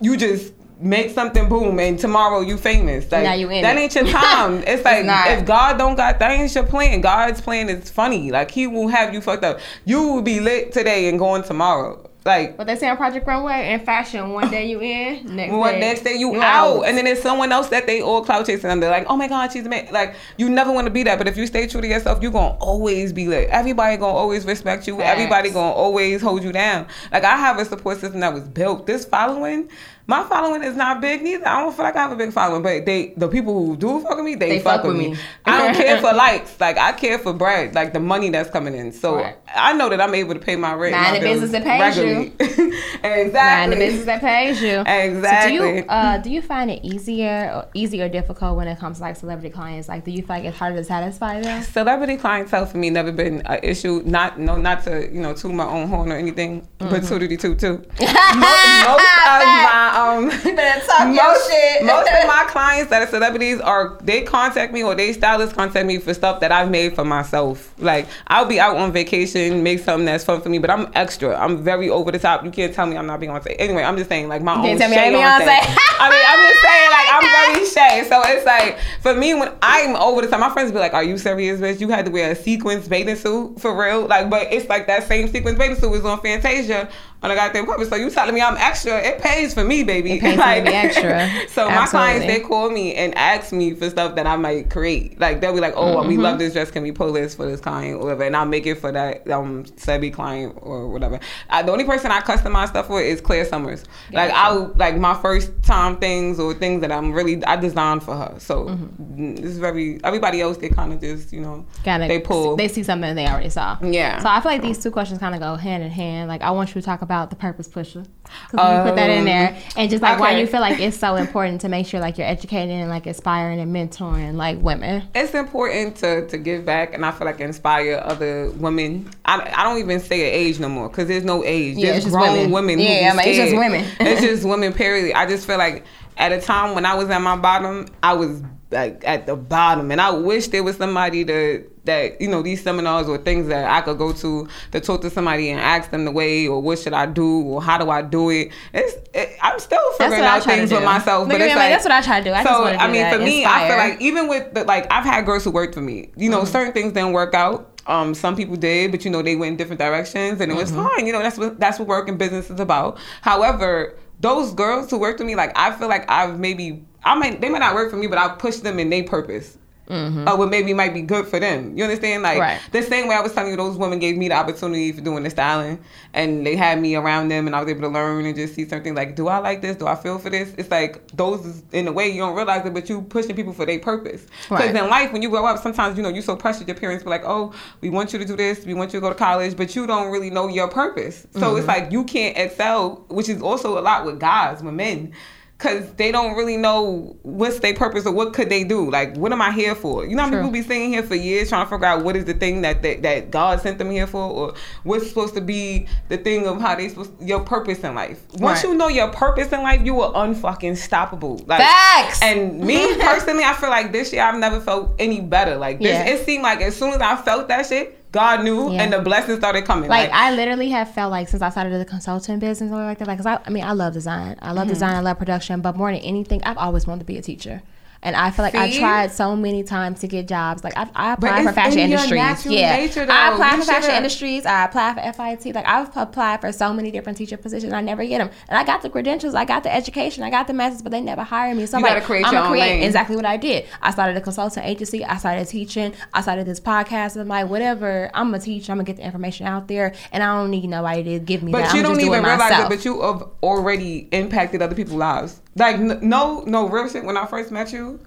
you 0.00 0.16
just 0.16 0.52
make 0.80 1.10
something 1.10 1.48
boom 1.48 1.78
and 1.78 1.98
tomorrow 1.98 2.40
you 2.40 2.56
famous. 2.56 3.10
Like 3.10 3.24
Now 3.24 3.34
you 3.34 3.48
in 3.50 3.62
that 3.62 3.76
it. 3.76 3.80
ain't 3.80 3.94
your 3.94 4.06
time. 4.06 4.62
It's 4.66 4.84
like 4.84 5.04
not. 5.04 5.28
if 5.28 5.46
God 5.46 5.78
don't 5.78 5.94
got 5.94 6.18
that 6.18 6.30
ain't 6.32 6.54
your 6.54 6.64
plan. 6.66 7.00
God's 7.00 7.40
plan 7.40 7.68
is 7.68 7.90
funny. 7.90 8.30
Like 8.30 8.50
he 8.50 8.66
will 8.66 8.88
have 8.88 9.14
you 9.14 9.20
fucked 9.20 9.44
up. 9.44 9.60
You 9.84 10.02
will 10.08 10.22
be 10.22 10.40
lit 10.40 10.72
today 10.72 11.08
and 11.08 11.18
going 11.18 11.42
tomorrow. 11.44 12.03
Like 12.24 12.56
But 12.56 12.66
they 12.66 12.76
say 12.76 12.88
on 12.88 12.96
Project 12.96 13.26
Runway 13.26 13.52
and 13.52 13.84
fashion, 13.84 14.30
one 14.30 14.50
day 14.50 14.66
you 14.66 14.80
in, 14.80 15.36
next 15.36 15.52
one 15.54 15.74
day 15.74 15.80
next 15.80 16.04
day 16.04 16.14
you, 16.14 16.40
out. 16.40 16.84
and 16.84 16.96
then 16.96 17.04
there's 17.04 17.20
someone 17.20 17.52
else 17.52 17.68
that 17.68 17.86
they 17.86 18.00
all 18.00 18.24
clout 18.24 18.46
chasing 18.46 18.70
and 18.70 18.82
they're 18.82 18.90
like, 18.90 19.06
oh 19.08 19.16
my 19.16 19.28
god, 19.28 19.52
she's 19.52 19.66
amazing. 19.66 19.92
Like 19.92 20.14
you 20.38 20.48
never 20.48 20.72
want 20.72 20.86
to 20.86 20.90
be 20.90 21.02
that, 21.02 21.18
but 21.18 21.28
if 21.28 21.36
you 21.36 21.46
stay 21.46 21.66
true 21.66 21.82
to 21.82 21.86
yourself, 21.86 22.22
you're 22.22 22.32
gonna 22.32 22.56
always 22.56 23.12
be 23.12 23.28
lit. 23.28 23.50
Everybody 23.50 23.98
gonna 23.98 24.16
always 24.16 24.46
respect 24.46 24.86
you. 24.86 24.96
Facts. 24.96 25.10
Everybody 25.10 25.50
gonna 25.50 25.74
always 25.74 26.22
hold 26.22 26.42
you 26.42 26.52
down. 26.52 26.86
Like 27.12 27.24
I 27.24 27.36
have 27.36 27.58
a 27.58 27.64
support 27.66 28.00
system 28.00 28.20
that 28.20 28.32
was 28.32 28.48
built. 28.48 28.86
This 28.86 29.04
following. 29.04 29.68
My 30.06 30.22
following 30.24 30.62
is 30.62 30.76
not 30.76 31.00
big 31.00 31.22
neither. 31.22 31.48
I 31.48 31.60
don't 31.62 31.74
feel 31.74 31.84
like 31.84 31.96
I 31.96 32.02
have 32.02 32.12
a 32.12 32.16
big 32.16 32.30
following, 32.32 32.62
but 32.62 32.84
they 32.84 33.14
the 33.16 33.26
people 33.28 33.54
who 33.66 33.74
do 33.76 34.00
fuck 34.00 34.16
with 34.16 34.24
me, 34.26 34.34
they, 34.34 34.50
They 34.50 34.58
fuck, 34.60 34.82
fuck 34.82 34.84
with 34.88 34.96
me. 34.96 35.10
me. 35.12 35.16
I 35.46 35.56
don't 35.58 35.74
care 35.82 35.98
for 35.98 36.12
likes. 36.12 36.60
Like 36.60 36.76
I 36.76 36.92
care 36.92 37.18
for 37.18 37.32
bread, 37.32 37.74
like 37.74 37.94
the 37.94 38.00
money 38.00 38.28
that's 38.28 38.50
coming 38.50 38.74
in. 38.74 38.92
So 38.92 39.16
Right. 39.16 39.36
I 39.54 39.72
know 39.72 39.88
that 39.88 40.00
I'm 40.02 40.14
able 40.14 40.34
to 40.34 40.40
pay 40.40 40.56
my 40.56 40.74
rent. 40.74 40.94
Mind 40.94 41.16
the 41.16 41.20
business 41.20 41.52
that 41.52 41.64
pays 41.64 41.96
you. 41.96 42.32
exactly. 43.02 43.30
Mind 43.32 43.72
the 43.72 43.76
business 43.76 44.04
that 44.06 44.20
pays 44.20 44.60
you. 44.60 44.80
Exactly. 44.86 45.56
So 45.56 45.64
do 45.64 45.68
you 45.78 45.84
uh, 45.88 46.18
do 46.18 46.30
you 46.30 46.42
find 46.42 46.70
it 46.70 46.84
easier 46.84 47.50
or 47.54 47.68
easy 47.72 48.02
or 48.02 48.08
difficult 48.08 48.56
when 48.56 48.68
it 48.68 48.78
comes 48.78 48.98
to 48.98 49.04
like 49.04 49.16
celebrity 49.16 49.50
clients? 49.50 49.88
Like, 49.88 50.04
do 50.04 50.10
you 50.10 50.18
feel 50.18 50.28
like 50.36 50.44
it's 50.44 50.58
harder 50.58 50.76
to 50.76 50.84
satisfy 50.84 51.40
them? 51.40 51.62
Celebrity 51.62 52.16
clientele 52.16 52.66
for 52.66 52.76
me 52.76 52.90
never 52.90 53.12
been 53.12 53.40
an 53.46 53.60
issue. 53.62 54.02
Not 54.04 54.38
no, 54.38 54.56
not 54.56 54.84
to 54.84 55.08
you 55.12 55.20
know 55.22 55.32
toot 55.34 55.54
my 55.54 55.64
own 55.66 55.88
horn 55.88 56.12
or 56.12 56.16
anything, 56.16 56.68
but 56.78 56.84
Mm-hmm. 56.90 57.06
tootity 57.06 57.36
toot 57.38 57.58
toot. 57.58 57.88
most, 58.00 58.00
most 58.00 59.00
of 59.00 59.46
my 59.46 59.90
um, 59.94 60.26
most, 60.26 61.50
most 61.82 62.08
of 62.10 62.26
my 62.26 62.44
clients 62.48 62.90
that 62.90 63.02
are 63.02 63.06
celebrities 63.06 63.60
are 63.60 63.96
they 64.02 64.22
contact 64.22 64.72
me 64.72 64.82
or 64.82 64.94
they 64.94 65.12
stylists 65.12 65.54
contact 65.54 65.86
me 65.86 65.98
for 65.98 66.12
stuff 66.12 66.40
that 66.40 66.50
I've 66.50 66.70
made 66.70 66.94
for 66.94 67.04
myself. 67.04 67.72
Like 67.78 68.06
I'll 68.26 68.46
be 68.46 68.58
out 68.58 68.76
on 68.76 68.92
vacation, 68.92 69.62
make 69.62 69.78
something 69.78 70.06
that's 70.06 70.24
fun 70.24 70.40
for 70.40 70.48
me, 70.48 70.58
but 70.58 70.70
I'm 70.70 70.90
extra. 70.94 71.36
I'm 71.38 71.62
very 71.62 71.88
over 71.88 72.10
the 72.10 72.18
top. 72.18 72.44
You 72.44 72.50
can't 72.50 72.74
tell 72.74 72.86
me 72.86 72.96
I'm 72.96 73.06
not 73.06 73.20
Beyonce. 73.20 73.54
Anyway, 73.58 73.82
I'm 73.82 73.96
just 73.96 74.08
saying 74.08 74.28
like 74.28 74.42
my 74.42 74.56
own. 74.56 74.64
can't 74.64 74.80
tell 74.80 74.90
me 74.90 74.96
I'm 74.96 75.12
Beyonce. 75.12 75.76
I 76.00 76.10
mean, 76.10 76.24
I'm 76.26 76.48
just 76.50 76.62
saying 76.62 76.90
like 76.90 77.08
I'm 77.12 77.22
very 77.22 77.66
Shay. 77.66 78.08
So 78.08 78.22
it's 78.26 78.44
like 78.44 78.78
for 79.00 79.14
me 79.14 79.34
when 79.34 79.52
I'm 79.62 79.94
over 79.96 80.22
the 80.22 80.28
top, 80.28 80.40
my 80.40 80.50
friends 80.50 80.72
be 80.72 80.78
like, 80.78 80.94
"Are 80.94 81.04
you 81.04 81.18
serious, 81.18 81.60
bitch? 81.60 81.80
You 81.80 81.88
had 81.88 82.06
to 82.06 82.10
wear 82.10 82.32
a 82.32 82.34
sequence 82.34 82.88
bathing 82.88 83.16
suit 83.16 83.60
for 83.60 83.80
real?" 83.80 84.06
Like, 84.06 84.28
but 84.28 84.52
it's 84.52 84.68
like 84.68 84.88
that 84.88 85.06
same 85.06 85.28
sequence 85.28 85.56
bathing 85.56 85.76
suit 85.76 85.90
was 85.90 86.04
on 86.04 86.20
Fantasia 86.20 86.90
on 87.24 87.30
a 87.30 87.34
goddamn 87.34 87.66
cover. 87.66 87.84
So 87.86 87.96
you 87.96 88.10
telling 88.10 88.34
me 88.34 88.40
I'm 88.42 88.56
extra? 88.58 88.98
It 88.98 89.20
pays 89.20 89.54
for 89.54 89.64
me, 89.64 89.82
baby. 89.82 90.12
It 90.12 90.20
pays 90.20 90.36
to 90.38 90.62
be 90.62 90.74
extra. 90.74 91.30
so 91.48 91.68
my 91.70 91.86
clients 91.86 92.26
they 92.26 92.40
call 92.40 92.70
me 92.70 92.94
and 92.94 93.14
ask 93.16 93.52
me 93.52 93.74
for 93.74 93.88
stuff 93.90 94.14
that 94.16 94.26
I 94.26 94.36
might 94.36 94.70
create. 94.70 95.18
Like 95.18 95.40
they'll 95.40 95.54
be 95.54 95.60
like, 95.60 95.74
"Oh, 95.76 95.96
Mm-hmm. 95.96 96.08
we 96.08 96.16
love 96.18 96.38
this 96.38 96.52
dress. 96.52 96.70
Can 96.70 96.82
we 96.82 96.92
pull 96.92 97.12
this 97.12 97.34
for 97.34 97.46
this 97.46 97.60
client 97.60 97.96
or 97.96 98.02
whatever?" 98.04 98.24
And 98.24 98.36
I'll 98.36 98.44
make 98.46 98.66
it 98.66 98.74
for 98.76 98.92
that 98.92 99.28
um 99.30 99.64
Sebi 99.64 100.12
client 100.12 100.58
or 100.60 100.88
whatever. 100.88 101.18
I, 101.48 101.62
the 101.62 101.72
only 101.72 101.84
person 101.84 102.10
I 102.10 102.20
customize 102.20 102.68
stuff 102.68 102.88
for 102.88 103.00
is 103.00 103.20
Claire 103.22 103.46
Summers. 103.46 103.84
Like 104.12 104.30
I'll 104.32 104.72
like 104.76 104.96
my 104.98 105.14
first 105.22 105.50
time 105.62 105.96
things 105.96 106.38
or 106.38 106.52
things 106.52 106.82
that 106.82 106.92
I'm 106.92 107.12
really 107.12 107.42
I 107.44 107.56
designed 107.56 108.02
for 108.02 108.14
her. 108.16 108.34
So 108.38 108.64
Mm-hmm. 108.64 109.36
it's 109.46 109.56
very 109.56 109.98
everybody 110.04 110.40
else 110.40 110.56
they 110.58 110.68
kind 110.68 110.92
of 110.92 111.00
just 111.00 111.32
you 111.32 111.40
know 111.40 111.64
Kinda, 111.84 112.06
they 112.08 112.20
pull. 112.20 112.56
They 112.56 112.68
see 112.68 112.82
something 112.82 113.14
they 113.14 113.26
already 113.26 113.48
saw. 113.50 113.78
Yeah. 113.82 114.18
So 114.20 114.28
I 114.28 114.40
feel 114.40 114.50
like 114.52 114.62
these 114.62 114.82
two 114.82 114.90
questions 114.90 115.20
kind 115.20 115.34
of 115.34 115.40
go 115.40 115.54
hand 115.56 115.82
in 115.82 115.90
hand. 115.90 116.28
Like 116.28 116.42
I 116.42 116.50
want 116.50 116.74
you 116.74 116.80
to 116.80 116.84
talk 116.84 117.00
about 117.02 117.13
the 117.30 117.36
purpose 117.36 117.68
pusher. 117.68 118.02
'Cause 118.50 118.84
you 118.84 118.90
put 118.90 118.96
that 118.96 119.10
in 119.10 119.18
Um, 119.20 119.24
there, 119.26 119.56
and 119.76 119.88
just 119.90 120.02
like 120.02 120.18
why 120.18 120.30
okay. 120.30 120.40
you 120.40 120.46
feel 120.46 120.60
like 120.60 120.80
it's 120.80 120.96
so 120.98 121.14
important 121.16 121.60
to 121.60 121.68
make 121.68 121.86
sure 121.86 122.00
like 122.00 122.18
you're 122.18 122.26
educating 122.26 122.80
and 122.80 122.88
like 122.90 123.06
inspiring 123.06 123.60
and 123.60 123.74
mentoring 123.74 124.34
like 124.34 124.58
women. 124.60 125.02
it's 125.14 125.34
important 125.34 125.96
to, 125.96 126.26
to 126.28 126.36
give 126.38 126.64
back 126.64 126.94
and 126.94 127.04
I 127.06 127.10
feel 127.12 127.26
like 127.26 127.40
inspire 127.40 128.00
other 128.04 128.50
women. 128.56 129.10
I, 129.24 129.52
I 129.54 129.62
don't 129.62 129.78
even 129.78 130.00
say 130.00 130.20
an 130.28 130.34
age 130.34 130.58
no 130.58 130.68
more 130.68 130.88
because 130.88 131.06
there's 131.08 131.24
no 131.24 131.44
age. 131.44 131.76
Yeah, 131.76 131.86
there's 131.92 131.96
it's 131.98 132.04
just 132.06 132.16
grown 132.16 132.50
women. 132.50 132.50
women. 132.50 132.78
Yeah, 132.80 133.10
I 133.12 133.16
mean, 133.16 133.28
it's 133.28 133.38
just 133.38 133.56
women. 133.56 133.84
it's 134.00 134.20
just 134.28 134.44
women. 134.44 134.72
Period. 134.72 135.14
I 135.14 135.26
just 135.26 135.46
feel 135.46 135.58
like 135.58 135.84
at 136.16 136.32
a 136.32 136.40
time 136.40 136.74
when 136.74 136.86
I 136.86 136.94
was 136.94 137.10
at 137.10 137.20
my 137.20 137.36
bottom, 137.36 137.86
I 138.02 138.14
was 138.14 138.42
like 138.70 139.02
at 139.06 139.26
the 139.26 139.36
bottom, 139.36 139.90
and 139.92 140.00
I 140.00 140.10
wish 140.10 140.48
there 140.48 140.62
was 140.64 140.76
somebody 140.76 141.24
to 141.26 141.64
that 141.84 142.20
you 142.20 142.28
know 142.28 142.42
these 142.42 142.62
seminars 142.62 143.08
or 143.08 143.18
things 143.18 143.48
that 143.48 143.70
I 143.70 143.80
could 143.82 143.98
go 143.98 144.12
to 144.12 144.48
to 144.72 144.80
talk 144.80 145.02
to 145.02 145.10
somebody 145.10 145.50
and 145.50 145.60
ask 145.60 145.90
them 145.90 146.04
the 146.04 146.10
way 146.10 146.46
or 146.46 146.60
what 146.60 146.78
should 146.78 146.92
I 146.92 147.06
do 147.06 147.42
or 147.42 147.62
how 147.62 147.78
do 147.78 147.90
I 147.90 148.02
do 148.02 148.30
it. 148.30 148.52
It's 148.72 148.96
it, 149.14 149.36
I'm 149.42 149.58
still 149.58 149.92
figuring 149.98 150.22
out 150.22 150.42
things 150.42 150.72
with 150.72 150.84
myself, 150.84 151.28
Look 151.28 151.38
but 151.38 151.40
at 151.40 151.44
me, 151.44 151.50
it's 151.50 151.56
like 151.56 151.70
that's 151.72 151.84
what 151.84 151.92
I 151.92 152.00
try 152.00 152.20
to 152.20 152.24
do. 152.24 152.32
I 152.32 152.44
so 152.44 152.64
do 152.64 152.78
I 152.78 152.90
mean, 152.90 153.02
that, 153.02 153.16
for 153.16 153.22
me, 153.22 153.44
I 153.44 153.68
feel 153.68 153.76
like 153.76 154.00
even 154.00 154.28
with 154.28 154.54
the, 154.54 154.64
like 154.64 154.90
I've 154.92 155.04
had 155.04 155.26
girls 155.26 155.44
who 155.44 155.50
worked 155.50 155.74
for 155.74 155.80
me. 155.80 156.10
You 156.16 156.30
know, 156.30 156.44
certain 156.44 156.72
things 156.72 156.92
didn't 156.92 157.12
work 157.12 157.34
out. 157.34 157.70
Um, 157.86 158.14
some 158.14 158.34
people 158.34 158.56
did, 158.56 158.90
but 158.90 159.04
you 159.04 159.10
know 159.10 159.20
they 159.22 159.36
went 159.36 159.52
in 159.52 159.56
different 159.56 159.80
directions, 159.80 160.40
and 160.40 160.50
it 160.50 160.56
was 160.56 160.70
fine. 160.70 161.06
You 161.06 161.12
know, 161.12 161.20
that's 161.20 161.36
what 161.36 161.60
that's 161.60 161.78
what 161.78 161.88
work 161.88 162.08
and 162.08 162.18
business 162.18 162.50
is 162.50 162.60
about. 162.60 162.98
However, 163.20 163.94
those 164.20 164.54
girls 164.54 164.90
who 164.90 164.98
worked 164.98 165.18
with 165.18 165.26
me, 165.26 165.36
like 165.36 165.52
I 165.54 165.72
feel 165.76 165.88
like 165.88 166.10
I've 166.10 166.38
maybe 166.38 166.84
I 167.04 167.14
might 167.14 167.40
they 167.40 167.50
might 167.50 167.58
not 167.58 167.74
work 167.74 167.90
for 167.90 167.96
me, 167.96 168.06
but 168.06 168.18
I 168.18 168.28
pushed 168.36 168.62
them 168.62 168.78
in 168.78 168.88
their 168.88 169.04
purpose. 169.04 169.58
Or 169.88 170.36
what 170.38 170.48
maybe 170.48 170.72
might 170.72 170.94
be 170.94 171.02
good 171.02 171.26
for 171.26 171.38
them. 171.38 171.76
You 171.76 171.84
understand? 171.84 172.22
Like 172.22 172.38
Right. 172.38 172.60
the 172.72 172.82
same 172.82 173.06
way 173.08 173.14
I 173.14 173.20
was 173.20 173.32
telling 173.34 173.50
you, 173.50 173.56
those 173.56 173.76
women 173.76 173.98
gave 173.98 174.16
me 174.16 174.28
the 174.28 174.34
opportunity 174.34 174.92
for 174.92 175.00
doing 175.02 175.22
the 175.24 175.30
styling, 175.30 175.78
and 176.14 176.46
they 176.46 176.56
had 176.56 176.80
me 176.80 176.94
around 176.96 177.28
them, 177.28 177.46
and 177.46 177.54
I 177.54 177.60
was 177.60 177.68
able 177.68 177.82
to 177.82 177.88
learn 177.88 178.24
and 178.24 178.34
just 178.34 178.54
see 178.54 178.66
something 178.66 178.94
like, 178.94 179.14
do 179.14 179.28
I 179.28 179.38
like 179.38 179.60
this? 179.60 179.76
Do 179.76 179.86
I 179.86 179.94
feel 179.94 180.18
for 180.18 180.30
this? 180.30 180.54
It's 180.56 180.70
like 180.70 181.06
those 181.14 181.44
is 181.44 181.62
in 181.72 181.86
a 181.86 181.92
way 181.92 182.08
you 182.08 182.20
don't 182.20 182.34
realize 182.34 182.64
it, 182.64 182.72
but 182.72 182.88
you 182.88 183.02
pushing 183.02 183.36
people 183.36 183.52
for 183.52 183.66
their 183.66 183.78
purpose. 183.78 184.26
Because 184.48 184.72
Right. 184.72 184.76
in 184.76 184.88
life, 184.88 185.12
when 185.12 185.20
you 185.22 185.28
grow 185.28 185.44
up, 185.44 185.62
sometimes 185.62 185.96
you 185.96 186.02
know 186.02 186.08
you 186.08 186.22
so 186.22 186.34
pressured. 186.36 186.66
Your 186.66 186.76
parents 186.76 187.04
be 187.04 187.10
like, 187.10 187.24
oh, 187.26 187.52
we 187.82 187.90
want 187.90 188.12
you 188.12 188.18
to 188.18 188.24
do 188.24 188.36
this, 188.36 188.64
we 188.64 188.74
want 188.74 188.92
you 188.94 189.00
to 189.00 189.02
go 189.02 189.10
to 189.10 189.14
college, 189.14 189.56
but 189.56 189.76
you 189.76 189.86
don't 189.86 190.10
really 190.10 190.30
know 190.30 190.48
your 190.48 190.68
purpose. 190.68 191.26
So 191.32 191.40
Mm-hmm. 191.40 191.58
it's 191.58 191.66
like 191.68 191.92
you 191.92 192.04
can't 192.04 192.36
excel, 192.38 193.04
which 193.08 193.28
is 193.28 193.42
also 193.42 193.78
a 193.78 193.82
lot 193.82 194.06
with 194.06 194.18
guys, 194.18 194.62
with 194.62 194.74
men. 194.74 195.12
Cause 195.56 195.88
they 195.94 196.10
don't 196.10 196.36
really 196.36 196.56
know 196.56 197.16
what's 197.22 197.60
their 197.60 197.74
purpose 197.74 198.04
or 198.06 198.12
what 198.12 198.32
could 198.34 198.50
they 198.50 198.64
do. 198.64 198.90
Like, 198.90 199.16
what 199.16 199.30
am 199.32 199.40
I 199.40 199.52
here 199.52 199.76
for? 199.76 200.04
You 200.04 200.16
know, 200.16 200.26
True. 200.28 200.38
people 200.38 200.50
be 200.50 200.62
sitting 200.62 200.92
here 200.92 201.04
for 201.04 201.14
years 201.14 201.48
trying 201.48 201.64
to 201.64 201.70
figure 201.70 201.86
out 201.86 202.04
what 202.04 202.16
is 202.16 202.24
the 202.24 202.34
thing 202.34 202.62
that 202.62 202.82
that, 202.82 203.02
that 203.02 203.30
God 203.30 203.60
sent 203.60 203.78
them 203.78 203.88
here 203.90 204.08
for, 204.08 204.20
or 204.20 204.54
what's 204.82 205.08
supposed 205.08 205.32
to 205.34 205.40
be 205.40 205.86
the 206.08 206.18
thing 206.18 206.48
of 206.48 206.60
how 206.60 206.74
they 206.74 206.88
supposed 206.88 207.12
your 207.22 207.38
purpose 207.40 207.78
in 207.84 207.94
life. 207.94 208.20
Once 208.34 208.64
Right. 208.64 208.72
you 208.72 208.76
know 208.76 208.88
your 208.88 209.08
purpose 209.12 209.52
in 209.52 209.62
life, 209.62 209.80
you 209.84 210.00
are 210.00 210.12
unfucking 210.26 210.72
stoppable. 210.72 211.46
Like, 211.46 211.60
Facts. 211.60 212.20
And 212.20 212.58
me 212.60 212.92
personally, 213.00 213.44
I 213.44 213.54
feel 213.54 213.70
like 213.70 213.92
this 213.92 214.12
year 214.12 214.22
I've 214.22 214.38
never 214.38 214.60
felt 214.60 214.90
any 214.98 215.20
better. 215.20 215.56
Like 215.56 215.78
this, 215.78 215.86
Yeah. 215.88 216.04
it 216.06 216.26
seemed 216.26 216.42
like 216.42 216.60
as 216.62 216.74
soon 216.76 216.90
as 216.94 217.00
I 217.00 217.14
felt 217.16 217.46
that 217.48 217.64
shit, 217.66 218.03
God 218.14 218.44
knew, 218.44 218.70
Yeah. 218.70 218.82
and 218.82 218.92
the 218.92 219.00
blessings 219.08 219.38
started 219.38 219.64
coming. 219.64 219.90
Like 219.90 220.10
I 220.12 220.26
literally 220.40 220.68
have 220.70 220.88
felt 220.98 221.10
like 221.10 221.26
since 221.28 221.42
I 221.42 221.50
started 221.50 221.78
the 221.80 221.84
consulting 221.84 222.38
business 222.38 222.70
or 222.70 222.76
like 222.90 222.98
that, 223.00 223.08
like, 223.08 223.18
cause 223.18 223.26
I, 223.26 223.40
I 223.44 223.50
mean 223.50 223.64
I 223.64 223.72
love 223.72 223.92
design, 223.92 224.36
I 224.40 224.46
Mm-hmm. 224.48 224.56
love 224.58 224.68
design, 224.68 224.94
I 224.94 225.00
love 225.00 225.18
production, 225.18 225.60
but 225.60 225.76
more 225.76 225.90
than 225.92 226.00
anything, 226.00 226.40
I've 226.44 226.56
always 226.66 226.86
wanted 226.86 227.00
to 227.00 227.06
be 227.06 227.18
a 227.18 227.22
teacher. 227.22 227.62
And 228.04 228.14
I 228.14 228.30
feel 228.30 228.44
like 228.44 228.54
I 228.54 228.70
tried 228.78 229.10
so 229.12 229.34
many 229.34 229.62
times 229.64 230.00
to 230.00 230.06
get 230.06 230.28
jobs. 230.28 230.62
Like 230.62 230.76
I, 230.76 230.88
I 230.94 231.12
applied 231.14 231.42
for 231.44 231.52
fashion 231.52 231.78
in 231.80 231.90
industries. 231.90 232.44
Yeah, 232.46 232.76
nature. 232.76 233.06
I 233.10 233.32
applied 233.32 233.52
You 233.54 233.60
for 233.62 233.66
fashion 233.66 233.90
industries. 233.92 234.44
I 234.46 234.66
applied 234.66 234.94
for 234.96 235.12
FIT. 235.12 235.54
Like 235.54 235.66
I've 235.66 235.96
applied 235.96 236.42
for 236.42 236.52
so 236.52 236.72
many 236.74 236.90
different 236.90 237.16
teacher 237.18 237.36
positions. 237.38 237.72
I 237.72 237.80
never 237.80 238.04
get 238.04 238.18
them. 238.18 238.30
And 238.48 238.58
I 238.58 238.62
got 238.64 238.82
the 238.82 238.90
credentials, 238.90 239.34
I 239.34 239.44
got 239.46 239.62
the 239.62 239.74
education, 239.74 240.22
I 240.22 240.30
got 240.30 240.46
the 240.46 240.52
masters, 240.52 240.82
but 240.82 240.92
they 240.92 241.00
never 241.00 241.22
hire 241.22 241.54
me. 241.54 241.64
So 241.66 241.78
I'm 241.78 241.82
like, 241.82 242.04
create 242.04 242.26
I'm 242.26 242.32
your 242.32 242.42
gonna 242.42 242.50
own 242.50 242.52
create 242.58 242.74
lane. 242.74 242.82
exactly 242.82 243.16
what 243.16 243.24
I 243.24 243.38
did. 243.38 243.64
I 243.80 243.90
started 243.90 244.16
a 244.18 244.20
consulting 244.20 244.62
agency. 244.64 245.02
I 245.04 245.16
started 245.16 245.48
teaching. 245.48 245.94
I 246.12 246.20
started 246.20 246.44
this 246.46 246.60
podcast. 246.60 247.16
I'm 247.18 247.26
like, 247.28 247.48
whatever. 247.48 248.10
I'm 248.12 248.26
gonna 248.30 248.38
teach. 248.42 248.68
I'm 248.68 248.76
gonna 248.76 248.84
get 248.84 248.96
the 248.96 249.04
information 249.06 249.46
out 249.46 249.66
there, 249.66 249.94
and 250.12 250.22
I 250.22 250.26
don't 250.36 250.50
need 250.50 250.68
nobody 250.68 251.02
to 251.04 251.18
give 251.20 251.42
me 251.42 251.52
But 251.52 251.62
that. 251.62 251.72
you 251.74 251.80
I'm 251.80 251.86
don't 251.86 252.00
even 252.00 252.22
realize 252.22 252.64
it. 252.64 252.68
But 252.68 252.84
you 252.84 253.00
have 253.00 253.22
already 253.42 254.08
impacted 254.12 254.60
other 254.60 254.74
people's 254.74 254.96
lives. 254.98 255.40
Like 255.56 255.78
no, 255.78 256.42
no 256.46 256.68
real 256.68 256.88
shit. 256.88 257.04
When 257.04 257.16
I 257.16 257.26
first 257.26 257.50
met 257.50 257.72
you, 257.72 258.00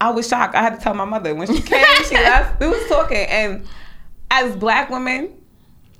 I 0.00 0.10
was 0.10 0.26
shocked. 0.28 0.54
I 0.54 0.62
had 0.62 0.74
to 0.76 0.80
tell 0.80 0.94
my 0.94 1.04
mother 1.04 1.34
when 1.34 1.46
she 1.46 1.60
came. 1.62 1.84
she 2.08 2.14
left. 2.30 2.60
We 2.60 2.68
was 2.68 2.86
talking, 2.88 3.18
and 3.18 3.66
as 4.30 4.56
black 4.56 4.90
women. 4.90 5.32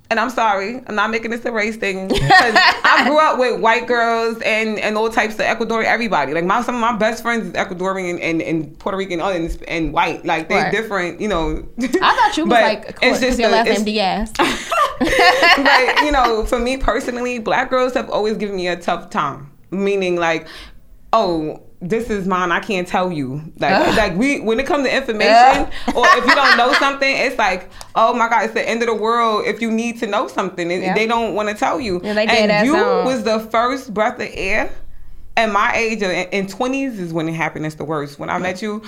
And 0.08 0.20
I'm 0.20 0.30
sorry, 0.30 0.80
I'm 0.86 0.94
not 0.94 1.10
making 1.10 1.32
this 1.32 1.44
a 1.46 1.50
race 1.50 1.74
thing. 1.74 2.08
I 2.14 3.02
grew 3.08 3.18
up 3.18 3.40
with 3.40 3.60
white 3.60 3.88
girls 3.88 4.40
and, 4.42 4.78
and 4.78 4.96
all 4.96 5.10
types 5.10 5.34
of 5.34 5.40
Ecuadorian, 5.40 5.86
everybody. 5.86 6.32
Like 6.32 6.44
my 6.44 6.62
some 6.62 6.76
of 6.76 6.80
my 6.80 6.96
best 6.96 7.22
friends 7.24 7.46
is 7.48 7.52
Ecuadorian 7.54 8.20
and, 8.22 8.40
and 8.40 8.78
Puerto 8.78 8.96
Rican 8.96 9.20
and, 9.20 9.58
and 9.66 9.92
white. 9.92 10.24
Like 10.24 10.48
they're 10.48 10.62
Right. 10.62 10.70
different, 10.70 11.20
you 11.20 11.26
know. 11.26 11.66
I 11.80 11.86
thought 11.88 12.36
you 12.36 12.44
was 12.46 12.50
But 12.50 12.62
like, 12.62 12.86
because 12.86 13.20
your 13.20 13.32
the- 13.34 13.48
last 13.48 13.66
it's- 13.66 13.78
name 13.78 13.84
Diaz. 13.84 14.32
but 14.38 16.02
you 16.04 16.12
know, 16.12 16.44
for 16.44 16.60
me 16.60 16.76
personally, 16.76 17.40
black 17.40 17.68
girls 17.70 17.94
have 17.94 18.08
always 18.10 18.36
given 18.36 18.54
me 18.54 18.68
a 18.68 18.76
tough 18.76 19.10
time. 19.10 19.50
Meaning 19.72 20.14
like, 20.14 20.46
oh, 21.16 21.62
this 21.80 22.08
is 22.10 22.26
mine. 22.26 22.52
I 22.52 22.60
can't 22.60 22.88
tell 22.88 23.12
you. 23.12 23.42
Like, 23.58 23.96
like 23.96 24.16
we 24.16 24.40
when 24.40 24.58
it 24.60 24.66
comes 24.66 24.86
to 24.86 24.94
information, 24.96 25.70
or 25.94 26.06
if 26.18 26.26
you 26.26 26.34
don't 26.34 26.56
know 26.56 26.72
something, 26.78 27.08
it's 27.16 27.38
like, 27.38 27.68
oh 27.94 28.14
my 28.14 28.28
god, 28.28 28.44
it's 28.44 28.54
the 28.54 28.66
end 28.68 28.82
of 28.82 28.86
the 28.88 28.94
world. 28.94 29.46
If 29.46 29.60
you 29.60 29.70
need 29.70 29.98
to 30.00 30.06
know 30.06 30.28
something, 30.28 30.70
and 30.72 30.82
Yeah. 30.82 30.94
they 30.94 31.06
don't 31.06 31.34
want 31.34 31.48
to 31.48 31.54
tell 31.54 31.80
you. 31.80 32.00
Yeah, 32.02 32.18
and 32.18 32.66
you 32.66 32.72
don't. 32.74 33.04
was 33.04 33.24
the 33.24 33.40
first 33.40 33.92
breath 33.94 34.20
of 34.20 34.28
air. 34.32 34.70
At 35.38 35.52
my 35.52 35.74
age, 35.76 36.00
in 36.00 36.46
twenties 36.46 36.98
is 36.98 37.12
when 37.12 37.28
it 37.28 37.34
happened. 37.34 37.66
It's 37.66 37.74
the 37.74 37.84
worst. 37.84 38.18
When 38.18 38.30
I 38.30 38.38
met 38.38 38.62
you. 38.62 38.82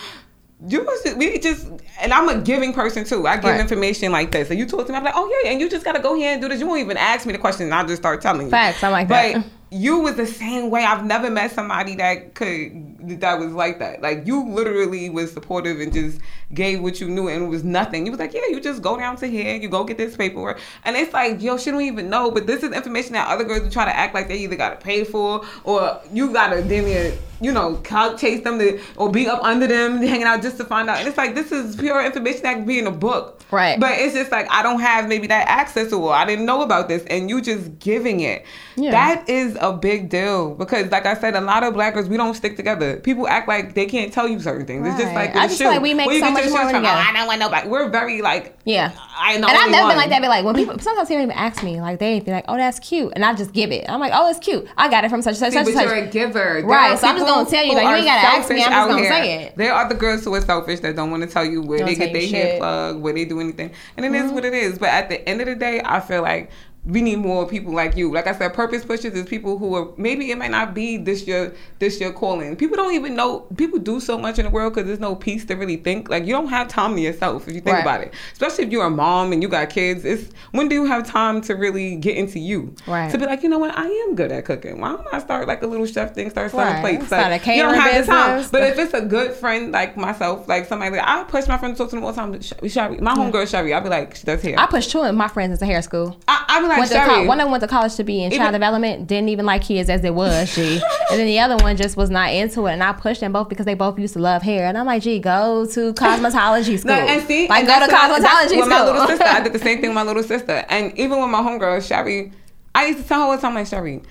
You 0.66 0.82
was 0.82 1.02
just, 1.04 1.16
we 1.16 1.38
just, 1.38 1.68
and 2.00 2.12
I'm 2.12 2.28
a 2.28 2.40
giving 2.40 2.72
person 2.72 3.04
too. 3.04 3.28
I 3.28 3.36
give 3.36 3.44
Right. 3.44 3.60
information 3.60 4.10
like 4.10 4.32
this. 4.32 4.50
And 4.50 4.58
you 4.58 4.66
talk 4.66 4.86
to 4.86 4.92
me, 4.92 4.98
I'm 4.98 5.04
like, 5.04 5.14
oh 5.16 5.40
yeah, 5.44 5.52
and 5.52 5.60
you 5.60 5.68
just 5.70 5.84
gotta 5.84 6.00
go 6.00 6.16
here 6.16 6.32
and 6.32 6.42
do 6.42 6.48
this. 6.48 6.58
You 6.58 6.66
won't 6.66 6.80
even 6.80 6.96
ask 6.96 7.26
me 7.26 7.32
the 7.32 7.38
question, 7.38 7.66
and 7.66 7.74
I'll 7.74 7.86
just 7.86 8.02
start 8.02 8.20
telling 8.22 8.46
you. 8.46 8.50
Facts, 8.50 8.82
I'm 8.82 8.90
like 8.90 9.06
but 9.06 9.34
that. 9.34 9.44
You 9.70 10.00
was 10.00 10.14
the 10.14 10.26
same 10.26 10.70
way. 10.70 10.84
I've 10.84 11.04
never 11.04 11.30
met 11.30 11.50
somebody 11.52 11.96
that 11.96 12.34
could 12.34 13.20
that 13.20 13.38
was 13.38 13.52
like 13.52 13.78
that. 13.78 14.00
Like 14.00 14.26
you 14.26 14.48
literally 14.48 15.10
was 15.10 15.32
supportive 15.32 15.80
and 15.80 15.92
just 15.92 16.20
gave 16.54 16.80
what 16.80 17.00
you 17.00 17.08
knew 17.08 17.28
and 17.28 17.44
it 17.44 17.46
was 17.48 17.64
nothing. 17.64 18.06
You 18.06 18.12
was 18.12 18.18
like, 18.18 18.32
yeah, 18.32 18.46
you 18.48 18.60
just 18.60 18.82
go 18.82 18.96
down 18.96 19.16
to 19.16 19.26
here, 19.26 19.56
you 19.56 19.68
go 19.68 19.84
get 19.84 19.98
this 19.98 20.16
paperwork, 20.16 20.60
and 20.84 20.96
it's 20.96 21.12
like, 21.12 21.42
yo, 21.42 21.58
she 21.58 21.70
don't 21.70 21.82
even 21.82 22.08
know. 22.08 22.30
But 22.30 22.46
this 22.46 22.62
is 22.62 22.72
information 22.72 23.12
that 23.12 23.28
other 23.28 23.44
girls 23.44 23.62
will 23.62 23.70
try 23.70 23.84
to 23.84 23.96
act 23.96 24.14
like 24.14 24.28
they 24.28 24.38
either 24.38 24.56
gotta 24.56 24.76
pay 24.76 25.04
for 25.04 25.44
or 25.64 26.00
you 26.12 26.32
gotta 26.32 26.64
near, 26.64 27.12
you 27.40 27.52
know, 27.52 27.80
chase 28.16 28.42
them 28.44 28.58
to 28.58 28.80
or 28.96 29.10
be 29.10 29.28
up 29.28 29.42
under 29.42 29.66
them, 29.66 29.98
hanging 29.98 30.24
out 30.24 30.42
just 30.42 30.56
to 30.58 30.64
find 30.64 30.88
out. 30.88 30.98
And 30.98 31.08
it's 31.08 31.18
like 31.18 31.34
this 31.34 31.52
is 31.52 31.76
pure 31.76 32.04
information 32.04 32.42
that 32.42 32.54
could 32.56 32.66
be 32.66 32.78
in 32.78 32.86
a 32.86 32.92
book, 32.92 33.37
Right. 33.50 33.80
But 33.80 33.92
it's 33.98 34.14
just 34.14 34.30
like 34.30 34.46
I 34.50 34.62
don't 34.62 34.80
have 34.80 35.08
maybe 35.08 35.26
that 35.28 35.48
access 35.48 35.88
to 35.90 35.96
it. 36.08 36.10
I 36.10 36.24
didn't 36.26 36.44
know 36.46 36.62
about 36.62 36.88
this, 36.88 37.02
and 37.06 37.30
you 37.30 37.40
just 37.40 37.78
giving 37.78 38.20
it. 38.20 38.44
Yeah. 38.76 38.90
That 38.92 39.28
is 39.28 39.56
a 39.60 39.72
big 39.72 40.08
deal 40.10 40.54
because, 40.54 40.90
like 40.90 41.06
I 41.06 41.14
said, 41.14 41.34
a 41.34 41.40
lot 41.40 41.64
of 41.64 41.74
black 41.74 41.94
girls 41.94 42.08
we 42.08 42.16
don't 42.16 42.34
stick 42.34 42.56
together. 42.56 42.96
People 42.98 43.26
act 43.26 43.48
like 43.48 43.74
they 43.74 43.86
can't 43.86 44.12
tell 44.12 44.28
you 44.28 44.38
certain 44.40 44.66
things. 44.66 44.86
It's 44.86 44.96
just 44.96 45.06
Right. 45.14 45.34
like 45.34 45.36
I 45.36 45.46
just 45.48 45.58
feel 45.58 45.68
like 45.70 45.80
we 45.82 45.94
make 45.94 46.10
you 46.10 46.20
so 46.20 46.30
much 46.30 46.48
more 46.50 46.68
from? 46.70 46.84
Oh, 46.84 46.88
I 46.88 47.12
don't 47.12 47.26
want 47.26 47.40
nobody. 47.40 47.68
We're 47.68 47.88
very 47.88 48.22
like 48.22 48.56
Yeah. 48.64 48.92
I 49.20 49.36
know. 49.38 49.48
And 49.48 49.56
I've 49.58 49.70
never 49.70 49.82
one. 49.84 49.90
been 49.92 49.98
like 49.98 50.10
that. 50.10 50.22
Be 50.22 50.28
like 50.28 50.44
when 50.44 50.54
people 50.54 50.78
sometimes 50.78 51.08
people 51.08 51.22
even 51.24 51.32
ask 51.36 51.62
me 51.62 51.80
like 51.80 51.98
they 51.98 52.20
be 52.20 52.30
like, 52.30 52.44
"Oh, 52.48 52.56
that's 52.56 52.78
cute," 52.78 53.12
and 53.16 53.24
I 53.24 53.34
just 53.34 53.52
give 53.52 53.72
it. 53.72 53.84
I'm 53.88 53.98
like, 53.98 54.12
"Oh, 54.14 54.28
it's 54.30 54.38
cute. 54.38 54.68
I 54.76 54.88
got 54.88 55.04
it 55.04 55.10
from 55.10 55.22
such 55.22 55.30
and 55.30 55.38
such 55.38 55.52
See, 55.52 55.72
such 55.72 55.74
but 55.74 55.92
and 55.92 55.96
you're 55.96 56.04
a 56.04 56.10
giver. 56.28 56.54
There 56.60 56.64
Right, 56.64 56.98
so 56.98 57.08
I'm 57.08 57.16
just 57.16 57.26
gonna 57.26 57.48
tell 57.48 57.64
you, 57.64 57.74
like, 57.74 57.82
you 57.84 57.94
ain't 57.94 58.04
gotta 58.04 58.26
ask 58.36 58.50
me, 58.50 58.62
I'm 58.62 58.70
just 58.70 58.88
gonna 58.88 59.00
here. 59.02 59.10
say 59.10 59.42
it. 59.44 59.56
There 59.56 59.72
are 59.72 59.88
the 59.88 59.94
girls 59.94 60.24
who 60.24 60.34
are 60.34 60.40
selfish 60.40 60.80
that 60.80 60.94
don't 60.94 61.10
want 61.10 61.22
to 61.24 61.28
tell 61.28 61.44
you 61.44 61.62
where 61.62 61.78
Don't 61.78 61.88
they 61.88 61.94
get 61.96 62.12
their 62.12 62.26
hair 62.28 62.58
plug, 62.58 63.00
where 63.00 63.12
they 63.12 63.24
do 63.24 63.37
anything, 63.40 63.72
and 63.96 64.06
it 64.06 64.14
is 64.14 64.32
what 64.32 64.44
it 64.44 64.54
is. 64.54 64.78
But 64.78 64.90
at 64.90 65.08
the 65.08 65.26
end 65.28 65.40
of 65.40 65.46
the 65.46 65.54
day, 65.54 65.80
I 65.84 66.00
feel 66.00 66.22
like 66.22 66.50
we 66.88 67.02
need 67.02 67.16
more 67.16 67.46
people 67.46 67.74
like 67.74 67.96
you. 67.96 68.10
Like 68.10 68.26
I 68.26 68.32
said, 68.32 68.54
purpose 68.54 68.82
pushers 68.82 69.12
is 69.12 69.26
people 69.26 69.58
who 69.58 69.74
are 69.74 69.88
maybe 69.98 70.30
it 70.30 70.38
might 70.38 70.50
not 70.50 70.72
be 70.72 70.96
this 70.96 71.26
your 71.26 71.52
this 71.78 72.00
your 72.00 72.12
calling. 72.12 72.56
People 72.56 72.76
don't 72.76 72.94
even 72.94 73.14
know. 73.14 73.40
People 73.56 73.78
do 73.78 74.00
so 74.00 74.16
much 74.16 74.38
in 74.38 74.46
the 74.46 74.50
world 74.50 74.74
because 74.74 74.86
there's 74.86 74.98
no 74.98 75.14
peace 75.14 75.44
to 75.46 75.54
really 75.54 75.76
think. 75.76 76.08
Like 76.08 76.24
you 76.24 76.32
don't 76.32 76.48
have 76.48 76.66
time 76.66 76.96
to 76.96 77.00
yourself 77.02 77.46
if 77.46 77.54
you 77.54 77.60
think 77.60 77.74
Right. 77.74 77.82
about 77.82 78.00
it. 78.00 78.14
Especially 78.32 78.64
if 78.64 78.72
you're 78.72 78.86
a 78.86 78.90
mom 78.90 79.32
and 79.32 79.42
you 79.42 79.48
got 79.48 79.68
kids. 79.68 80.06
It's 80.06 80.32
when 80.52 80.68
do 80.68 80.74
you 80.74 80.86
have 80.86 81.06
time 81.06 81.42
to 81.42 81.54
really 81.54 81.96
get 81.96 82.16
into 82.16 82.38
you? 82.38 82.74
Right. 82.86 83.10
To 83.10 83.18
be 83.18 83.26
like, 83.26 83.42
you 83.42 83.50
know 83.50 83.58
what, 83.58 83.76
I 83.76 83.86
am 83.86 84.14
good 84.14 84.32
at 84.32 84.46
cooking. 84.46 84.80
Why 84.80 84.92
don't 84.92 85.06
I 85.12 85.18
start 85.18 85.46
like 85.46 85.62
a 85.62 85.66
little 85.66 85.84
chef 85.84 86.14
thing, 86.14 86.30
start 86.30 86.52
selling 86.52 86.66
Right. 86.66 86.80
plates? 86.80 87.06
Start 87.08 87.30
Like, 87.30 87.46
a 87.46 87.54
you 87.54 87.62
don't 87.62 87.74
have 87.74 88.06
the 88.06 88.10
time. 88.10 88.48
But 88.50 88.62
if 88.62 88.78
it's 88.78 88.94
a 88.94 89.02
good 89.02 89.32
friend 89.32 89.72
like 89.72 89.98
myself, 89.98 90.48
like 90.48 90.64
somebody 90.64 90.96
like 90.96 91.06
I 91.06 91.24
push 91.24 91.46
my 91.46 91.58
friends 91.58 91.76
to 91.76 91.84
talk 91.84 91.90
to 91.90 91.96
them 91.96 92.04
all 92.06 92.12
the 92.12 92.16
time. 92.16 92.40
Sh- 92.40 92.72
Sherry, 92.72 92.96
my 92.98 93.12
hmm. 93.12 93.20
homegirl 93.20 93.46
Sherry, 93.46 93.74
I'll 93.74 93.82
be 93.82 93.90
like, 93.90 94.14
she 94.14 94.24
does 94.24 94.40
hair. 94.40 94.54
I 94.58 94.66
push 94.66 94.86
two 94.86 95.00
of 95.00 95.14
my 95.14 95.28
friends 95.28 95.52
into 95.52 95.66
hair 95.66 95.82
school. 95.82 96.18
I, 96.26 96.44
I 96.48 96.60
be 96.62 96.68
like, 96.68 96.77
Went 96.78 96.90
to 96.92 97.04
col- 97.04 97.26
one 97.26 97.40
of 97.40 97.44
them 97.44 97.50
went 97.50 97.62
to 97.62 97.68
college 97.68 97.94
to 97.96 98.04
be 98.04 98.22
in 98.22 98.30
child 98.30 98.40
Even- 98.42 98.52
development. 98.52 99.06
Didn't 99.06 99.28
even 99.30 99.46
like 99.46 99.62
kids 99.62 99.88
as 99.90 100.04
it 100.04 100.14
was, 100.14 100.54
G. 100.54 100.74
and 101.10 101.18
then 101.20 101.26
the 101.26 101.38
other 101.40 101.56
one 101.62 101.76
just 101.76 101.96
was 101.96 102.10
not 102.10 102.32
into 102.32 102.66
it. 102.66 102.72
And 102.72 102.82
I 102.82 102.92
pushed 102.92 103.20
them 103.20 103.32
both 103.32 103.48
because 103.48 103.66
they 103.66 103.74
both 103.74 103.98
used 103.98 104.14
to 104.14 104.20
love 104.20 104.42
hair. 104.42 104.66
And 104.66 104.76
I'm 104.78 104.86
like, 104.86 105.02
Gee, 105.02 105.18
go 105.18 105.66
to 105.66 105.92
cosmetology 105.94 106.78
school. 106.78 106.94
No, 106.94 107.00
and 107.00 107.26
see, 107.26 107.48
like 107.48 107.60
and 107.60 107.66
go 107.68 107.74
to 107.74 107.90
that's 107.90 107.92
what 107.92 108.00
I- 108.10 108.20
that's 108.20 108.52
cosmetology 108.52 108.58
with 108.60 108.68
my 108.68 108.84
little 108.84 109.06
sister. 109.06 109.24
I 109.24 109.40
did 109.42 109.52
the 109.52 109.58
same 109.68 109.80
thing 109.80 109.90
with 109.90 109.94
my 109.94 110.02
little 110.02 110.22
sister, 110.22 110.64
and 110.68 110.96
even 110.98 111.20
with 111.20 111.30
my 111.30 111.40
homegirl 111.40 111.86
Sherry, 111.86 112.32
I 112.74 112.86
used 112.86 113.00
to 113.02 113.04
tell 113.08 113.20
her 113.20 113.26
all 113.26 113.36
the 113.36 113.40
time, 113.42 113.54
like 113.54 113.66
Sherry, 113.66 114.02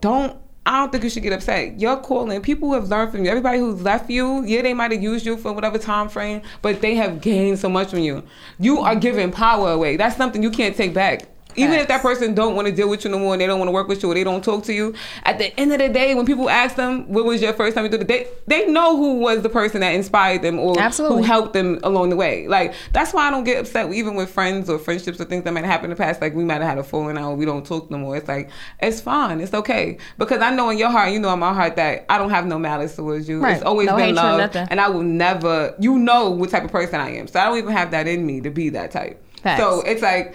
don't. 0.00 0.36
I 0.66 0.80
don't 0.80 0.92
think 0.92 1.02
you 1.02 1.08
should 1.08 1.22
get 1.22 1.32
upset. 1.32 1.80
You're 1.80 1.96
calling. 1.96 2.42
People 2.42 2.68
who 2.68 2.74
have 2.74 2.88
learned 2.90 3.10
from 3.12 3.24
you. 3.24 3.30
Everybody 3.30 3.58
who's 3.58 3.80
left 3.80 4.10
you, 4.10 4.44
yeah, 4.44 4.60
they 4.60 4.74
might 4.74 4.92
have 4.92 5.02
used 5.02 5.24
you 5.24 5.38
for 5.38 5.54
whatever 5.54 5.78
time 5.78 6.10
frame, 6.10 6.42
but 6.60 6.82
they 6.82 6.94
have 6.96 7.22
gained 7.22 7.58
so 7.58 7.70
much 7.70 7.88
from 7.88 8.00
you. 8.00 8.22
You 8.58 8.80
are 8.80 8.94
giving 8.94 9.32
power 9.32 9.70
away. 9.70 9.96
That's 9.96 10.14
something 10.18 10.42
you 10.42 10.50
can't 10.50 10.76
take 10.76 10.92
back. 10.92 11.22
Even 11.58 11.74
if 11.74 11.88
that 11.88 12.02
person 12.02 12.34
don't 12.34 12.54
want 12.54 12.66
to 12.66 12.72
deal 12.72 12.88
with 12.88 13.04
you 13.04 13.10
no 13.10 13.18
more 13.18 13.34
and 13.34 13.40
they 13.40 13.46
don't 13.46 13.58
want 13.58 13.68
to 13.68 13.72
work 13.72 13.88
with 13.88 14.02
you 14.02 14.10
or 14.10 14.14
they 14.14 14.24
don't 14.24 14.44
talk 14.44 14.64
to 14.64 14.72
you, 14.72 14.94
at 15.24 15.38
the 15.38 15.58
end 15.58 15.72
of 15.72 15.78
the 15.78 15.88
day, 15.88 16.14
when 16.14 16.26
people 16.26 16.48
ask 16.48 16.76
them 16.76 17.08
what 17.08 17.24
was 17.24 17.42
your 17.42 17.52
first 17.52 17.74
time 17.74 17.84
you 17.84 17.90
did 17.90 18.02
it, 18.02 18.08
they 18.08 18.26
they 18.46 18.66
know 18.66 18.96
who 18.96 19.18
was 19.18 19.42
the 19.42 19.48
person 19.48 19.80
that 19.80 19.90
inspired 19.90 20.42
them 20.42 20.58
or 20.58 20.78
Absolutely. 20.78 21.18
who 21.18 21.22
helped 21.24 21.52
them 21.52 21.80
along 21.82 22.10
the 22.10 22.16
way. 22.16 22.48
Like 22.48 22.74
that's 22.92 23.12
why 23.12 23.28
I 23.28 23.30
don't 23.30 23.44
get 23.44 23.60
upset 23.60 23.92
even 23.92 24.14
with 24.14 24.30
friends 24.30 24.68
or 24.70 24.78
friendships 24.78 25.20
or 25.20 25.24
things 25.24 25.44
that 25.44 25.52
might 25.52 25.64
happen 25.64 25.86
in 25.86 25.90
the 25.90 25.96
past. 25.96 26.20
Like 26.20 26.34
we 26.34 26.44
might 26.44 26.60
have 26.60 26.70
had 26.70 26.78
a 26.78 26.84
falling 26.84 27.18
out, 27.18 27.36
we 27.36 27.44
don't 27.44 27.66
talk 27.66 27.90
no 27.90 27.98
more. 27.98 28.16
It's 28.16 28.28
like 28.28 28.50
it's 28.80 29.00
fine, 29.00 29.40
it's 29.40 29.54
okay 29.54 29.98
because 30.18 30.40
I 30.40 30.50
know 30.50 30.70
in 30.70 30.78
your 30.78 30.90
heart, 30.90 31.12
you 31.12 31.18
know 31.18 31.32
in 31.32 31.38
my 31.38 31.54
heart 31.54 31.76
that 31.76 32.06
I 32.08 32.18
don't 32.18 32.30
have 32.30 32.46
no 32.46 32.58
malice 32.58 32.96
towards 32.96 33.28
you. 33.28 33.40
Right. 33.40 33.56
It's 33.56 33.64
always 33.64 33.88
No 33.88 33.96
been 33.96 34.14
love, 34.14 34.54
and 34.54 34.80
I 34.80 34.88
will 34.88 35.02
never. 35.02 35.74
You 35.78 35.98
know 35.98 36.30
what 36.30 36.50
type 36.50 36.64
of 36.64 36.72
person 36.72 37.00
I 37.00 37.10
am, 37.16 37.26
so 37.28 37.40
I 37.40 37.44
don't 37.44 37.58
even 37.58 37.72
have 37.72 37.90
that 37.92 38.06
in 38.06 38.26
me 38.26 38.40
to 38.42 38.50
be 38.50 38.70
that 38.70 38.90
type. 38.90 39.22
Facts. 39.42 39.60
So 39.60 39.80
it's 39.82 40.02
like 40.02 40.34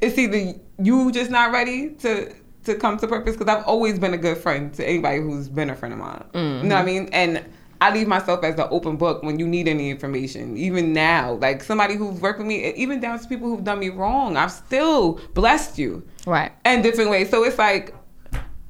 it's 0.00 0.18
either 0.18 0.58
you 0.78 1.12
just 1.12 1.30
not 1.30 1.52
ready 1.52 1.90
to 1.96 2.32
to 2.64 2.74
come 2.74 2.98
to 2.98 3.06
purpose 3.06 3.36
because 3.36 3.54
I've 3.54 3.64
always 3.64 3.98
been 3.98 4.12
a 4.12 4.18
good 4.18 4.36
friend 4.36 4.72
to 4.74 4.86
anybody 4.86 5.20
who's 5.20 5.48
been 5.48 5.70
a 5.70 5.74
friend 5.74 5.94
of 5.94 6.00
mine. 6.00 6.24
You 6.34 6.40
know 6.40 6.58
what 6.58 6.72
I 6.72 6.78
mm-hmm. 6.78 6.86
mean? 6.86 7.08
And 7.12 7.44
I 7.80 7.90
leave 7.92 8.06
myself 8.06 8.44
as 8.44 8.58
an 8.58 8.66
open 8.70 8.96
book 8.96 9.22
when 9.22 9.38
you 9.38 9.46
need 9.48 9.66
any 9.66 9.88
information. 9.88 10.56
Even 10.58 10.92
now, 10.92 11.34
like 11.34 11.62
somebody 11.62 11.96
who's 11.96 12.20
worked 12.20 12.38
with 12.38 12.46
me, 12.46 12.74
even 12.74 13.00
down 13.00 13.18
to 13.18 13.26
people 13.26 13.48
who've 13.48 13.64
done 13.64 13.78
me 13.78 13.88
wrong, 13.88 14.36
I've 14.36 14.52
still 14.52 15.18
blessed 15.32 15.78
you 15.78 16.06
Right. 16.26 16.52
in 16.66 16.82
different 16.82 17.10
ways. 17.10 17.30
So 17.30 17.42
it's 17.44 17.56
like 17.56 17.94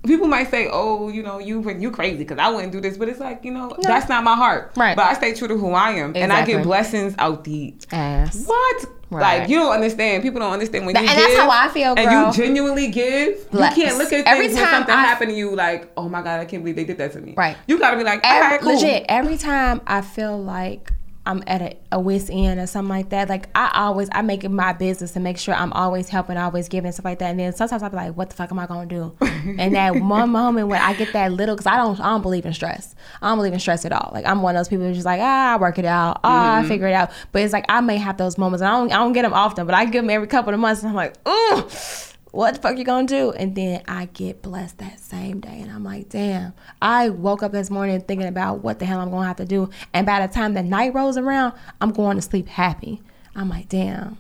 people 0.06 0.28
might 0.28 0.48
say, 0.50 0.68
"Oh, 0.70 1.08
you 1.08 1.24
know, 1.24 1.40
you 1.40 1.68
you 1.70 1.90
crazy 1.90 2.18
because 2.18 2.38
I 2.38 2.48
wouldn't 2.50 2.72
do 2.72 2.80
this," 2.80 2.96
but 2.96 3.08
it's 3.08 3.18
like 3.18 3.44
you 3.44 3.50
know 3.50 3.76
that's 3.82 4.08
not 4.08 4.22
my 4.22 4.36
heart. 4.36 4.72
Right. 4.76 4.96
But 4.96 5.06
I 5.06 5.14
stay 5.14 5.34
true 5.34 5.48
to 5.48 5.56
who 5.56 5.72
I 5.72 5.90
am, 5.90 6.12
and 6.14 6.32
I 6.32 6.40
Exactly. 6.40 6.54
get 6.54 6.62
blessings 6.62 7.14
out 7.18 7.42
the 7.42 7.74
Ass. 7.90 8.46
what? 8.46 8.86
Right. 9.10 9.40
Like 9.40 9.48
you 9.48 9.56
don't 9.56 9.72
understand. 9.72 10.22
People 10.22 10.40
don't 10.40 10.52
understand 10.52 10.86
when 10.86 10.94
you 10.94 11.00
and 11.00 11.08
give, 11.08 11.16
that's 11.16 11.36
how 11.36 11.50
I 11.50 11.68
feel, 11.68 11.94
And 11.96 12.10
you 12.10 12.32
genuinely 12.44 12.88
give. 12.90 13.50
Bless. 13.50 13.76
You 13.76 13.84
can't 13.84 13.98
look 13.98 14.12
at 14.12 14.26
Every 14.26 14.46
time 14.48 14.70
something 14.70 14.94
I- 14.94 15.00
happened 15.00 15.30
to 15.32 15.36
you 15.36 15.54
like, 15.56 15.90
oh 15.96 16.08
my 16.08 16.22
god, 16.22 16.40
I 16.40 16.44
can't 16.44 16.62
believe 16.62 16.76
they 16.76 16.84
did 16.84 16.98
that 16.98 17.12
to 17.12 17.20
me. 17.20 17.34
Right. 17.36 17.56
You 17.66 17.78
gotta 17.78 17.96
be 17.96 18.04
like, 18.04 18.24
all 18.24 18.30
Every, 18.32 18.48
right, 18.48 18.60
cool. 18.60 18.74
Legit, 18.74 19.04
every 19.08 19.36
time 19.36 19.80
I 19.86 20.00
feel 20.02 20.38
like 20.40 20.92
I'm 21.30 21.42
at 21.46 21.62
a, 21.62 21.76
a 21.92 22.00
wit's 22.00 22.28
end 22.30 22.58
or 22.60 22.66
something 22.66 22.88
like 22.88 23.10
that, 23.10 23.28
like 23.28 23.48
I 23.54 23.70
always 23.74 24.08
I 24.12 24.22
make 24.22 24.44
it 24.44 24.48
my 24.50 24.72
business 24.72 25.12
to 25.12 25.20
make 25.20 25.38
sure 25.38 25.54
I'm 25.54 25.72
always 25.72 26.08
helping, 26.08 26.36
always 26.36 26.68
giving 26.68 26.90
stuff 26.92 27.04
like 27.04 27.20
that. 27.20 27.30
And 27.30 27.38
then 27.38 27.52
sometimes 27.52 27.82
I'll 27.82 27.90
be 27.90 27.96
like, 27.96 28.16
what 28.16 28.30
the 28.30 28.36
fuck 28.36 28.50
am 28.50 28.58
I 28.58 28.66
gonna 28.66 28.86
do? 28.86 29.16
and 29.20 29.74
that 29.74 29.94
one 29.96 30.30
moment 30.30 30.68
when 30.68 30.80
I 30.80 30.94
get 30.94 31.12
that 31.12 31.32
little, 31.32 31.54
because 31.54 31.66
I 31.66 31.76
don't 31.76 32.00
I 32.00 32.08
don't 32.10 32.22
believe 32.22 32.44
in 32.44 32.52
stress. 32.52 32.94
I 33.22 33.28
don't 33.28 33.38
believe 33.38 33.52
in 33.52 33.60
stress 33.60 33.84
at 33.84 33.92
all. 33.92 34.10
Like 34.12 34.26
I'm 34.26 34.42
one 34.42 34.56
of 34.56 34.60
those 34.60 34.68
people 34.68 34.86
who's 34.86 34.96
just 34.96 35.06
like, 35.06 35.20
ah, 35.22 35.54
I 35.54 35.56
work 35.56 35.78
it 35.78 35.84
out, 35.84 36.20
ah, 36.24 36.58
Mm-hmm. 36.60 36.64
I 36.64 36.68
figure 36.68 36.88
it 36.88 36.94
out. 36.94 37.10
But 37.32 37.42
it's 37.42 37.52
like 37.52 37.66
I 37.68 37.80
may 37.80 37.96
have 37.96 38.16
those 38.16 38.36
moments, 38.36 38.62
and 38.62 38.68
I 38.68 38.78
don't 38.78 38.92
I 38.92 38.96
don't 38.96 39.12
get 39.12 39.22
them 39.22 39.32
often, 39.32 39.66
but 39.66 39.74
I 39.74 39.84
give 39.84 40.02
them 40.02 40.10
every 40.10 40.26
couple 40.26 40.52
of 40.52 40.60
months, 40.60 40.82
and 40.82 40.90
I'm 40.90 40.96
like, 40.96 41.16
ooh 41.28 41.68
what 42.32 42.54
the 42.54 42.60
fuck 42.60 42.78
you 42.78 42.84
gonna 42.84 43.06
do? 43.06 43.32
And 43.32 43.54
then 43.54 43.82
I 43.88 44.06
get 44.06 44.42
blessed 44.42 44.78
that 44.78 45.00
same 45.00 45.40
day, 45.40 45.58
and 45.60 45.70
I'm 45.70 45.84
like, 45.84 46.08
damn. 46.08 46.52
I 46.80 47.08
woke 47.10 47.42
up 47.42 47.52
this 47.52 47.70
morning 47.70 48.00
thinking 48.00 48.28
about 48.28 48.62
what 48.62 48.78
the 48.78 48.84
hell 48.86 49.00
I'm 49.00 49.10
gonna 49.10 49.26
have 49.26 49.36
to 49.36 49.44
do, 49.44 49.70
and 49.92 50.06
by 50.06 50.24
the 50.26 50.32
time 50.32 50.54
the 50.54 50.62
night 50.62 50.94
rolls 50.94 51.16
around, 51.16 51.54
I'm 51.80 51.90
going 51.92 52.16
to 52.16 52.22
sleep 52.22 52.48
happy. 52.48 53.00
I'm 53.34 53.48
like, 53.48 53.68
damn. 53.68 54.18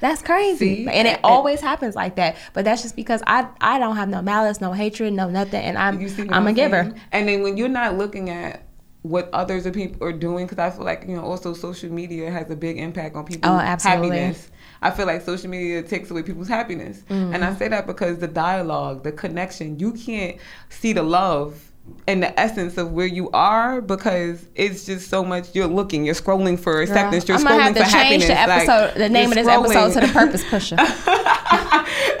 That's 0.00 0.20
crazy, 0.20 0.84
See? 0.84 0.88
and 0.90 1.08
it 1.08 1.18
always 1.24 1.60
happens 1.62 1.94
like 1.94 2.16
that. 2.16 2.36
But 2.52 2.64
that's 2.66 2.82
just 2.82 2.94
because 2.94 3.22
I 3.26 3.48
I 3.60 3.78
don't 3.78 3.96
have 3.96 4.08
no 4.08 4.20
malice, 4.20 4.60
no 4.60 4.72
hatred, 4.72 5.12
no 5.14 5.30
nothing, 5.30 5.62
and 5.62 5.78
I'm 5.78 5.98
I'm 6.30 6.46
a 6.46 6.52
giver. 6.52 6.94
And 7.12 7.26
then 7.28 7.42
when 7.42 7.56
you're 7.56 7.68
not 7.68 7.96
looking 7.96 8.28
at 8.28 8.64
what 9.02 9.30
others 9.32 9.66
are 9.66 9.70
people 9.70 10.06
are 10.06 10.12
doing, 10.12 10.46
because 10.46 10.58
I 10.58 10.70
feel 10.74 10.84
like 10.84 11.04
you 11.08 11.16
know 11.16 11.22
also 11.22 11.54
social 11.54 11.90
media 11.90 12.30
has 12.30 12.50
a 12.50 12.56
big 12.56 12.78
impact 12.78 13.16
on 13.16 13.24
people's 13.24 13.50
Oh, 13.50 13.58
absolutely. 13.58 14.18
happiness. 14.18 14.50
I 14.84 14.90
feel 14.90 15.06
like 15.06 15.22
social 15.22 15.48
media 15.50 15.82
takes 15.82 16.10
away 16.10 16.22
people's 16.22 16.48
happiness, 16.48 17.02
and 17.08 17.34
Mm-hmm. 17.34 17.42
I 17.42 17.54
say 17.56 17.68
that 17.68 17.86
because 17.86 18.18
the 18.18 18.28
dialogue, 18.28 19.02
the 19.02 19.12
connection, 19.12 19.78
you 19.78 19.92
can't 19.92 20.36
see 20.68 20.92
the 20.92 21.02
love 21.02 21.63
and 22.06 22.22
the 22.22 22.38
essence 22.38 22.76
of 22.76 22.92
where 22.92 23.06
you 23.06 23.30
are 23.32 23.80
because 23.80 24.46
it's 24.54 24.84
just 24.84 25.08
so 25.08 25.24
much. 25.24 25.54
You're 25.54 25.66
looking, 25.66 26.04
you're 26.04 26.14
scrolling 26.14 26.58
for 26.58 26.80
acceptance, 26.82 27.26
you're 27.28 27.38
I'm 27.38 27.44
scrolling 27.44 27.60
have 27.60 27.76
for 27.76 27.84
to 27.84 27.90
change 27.90 28.24
happiness. 28.24 28.28
the 28.28 28.34
like, 28.34 28.68
episode, 28.68 28.98
the 28.98 29.08
name 29.08 29.28
of 29.30 29.34
this 29.36 29.46
episode 29.48 29.72
scrolling. 29.90 29.94
to 29.94 30.00
the 30.06 30.12
Purpose 30.12 30.44
Pusher. 30.44 30.76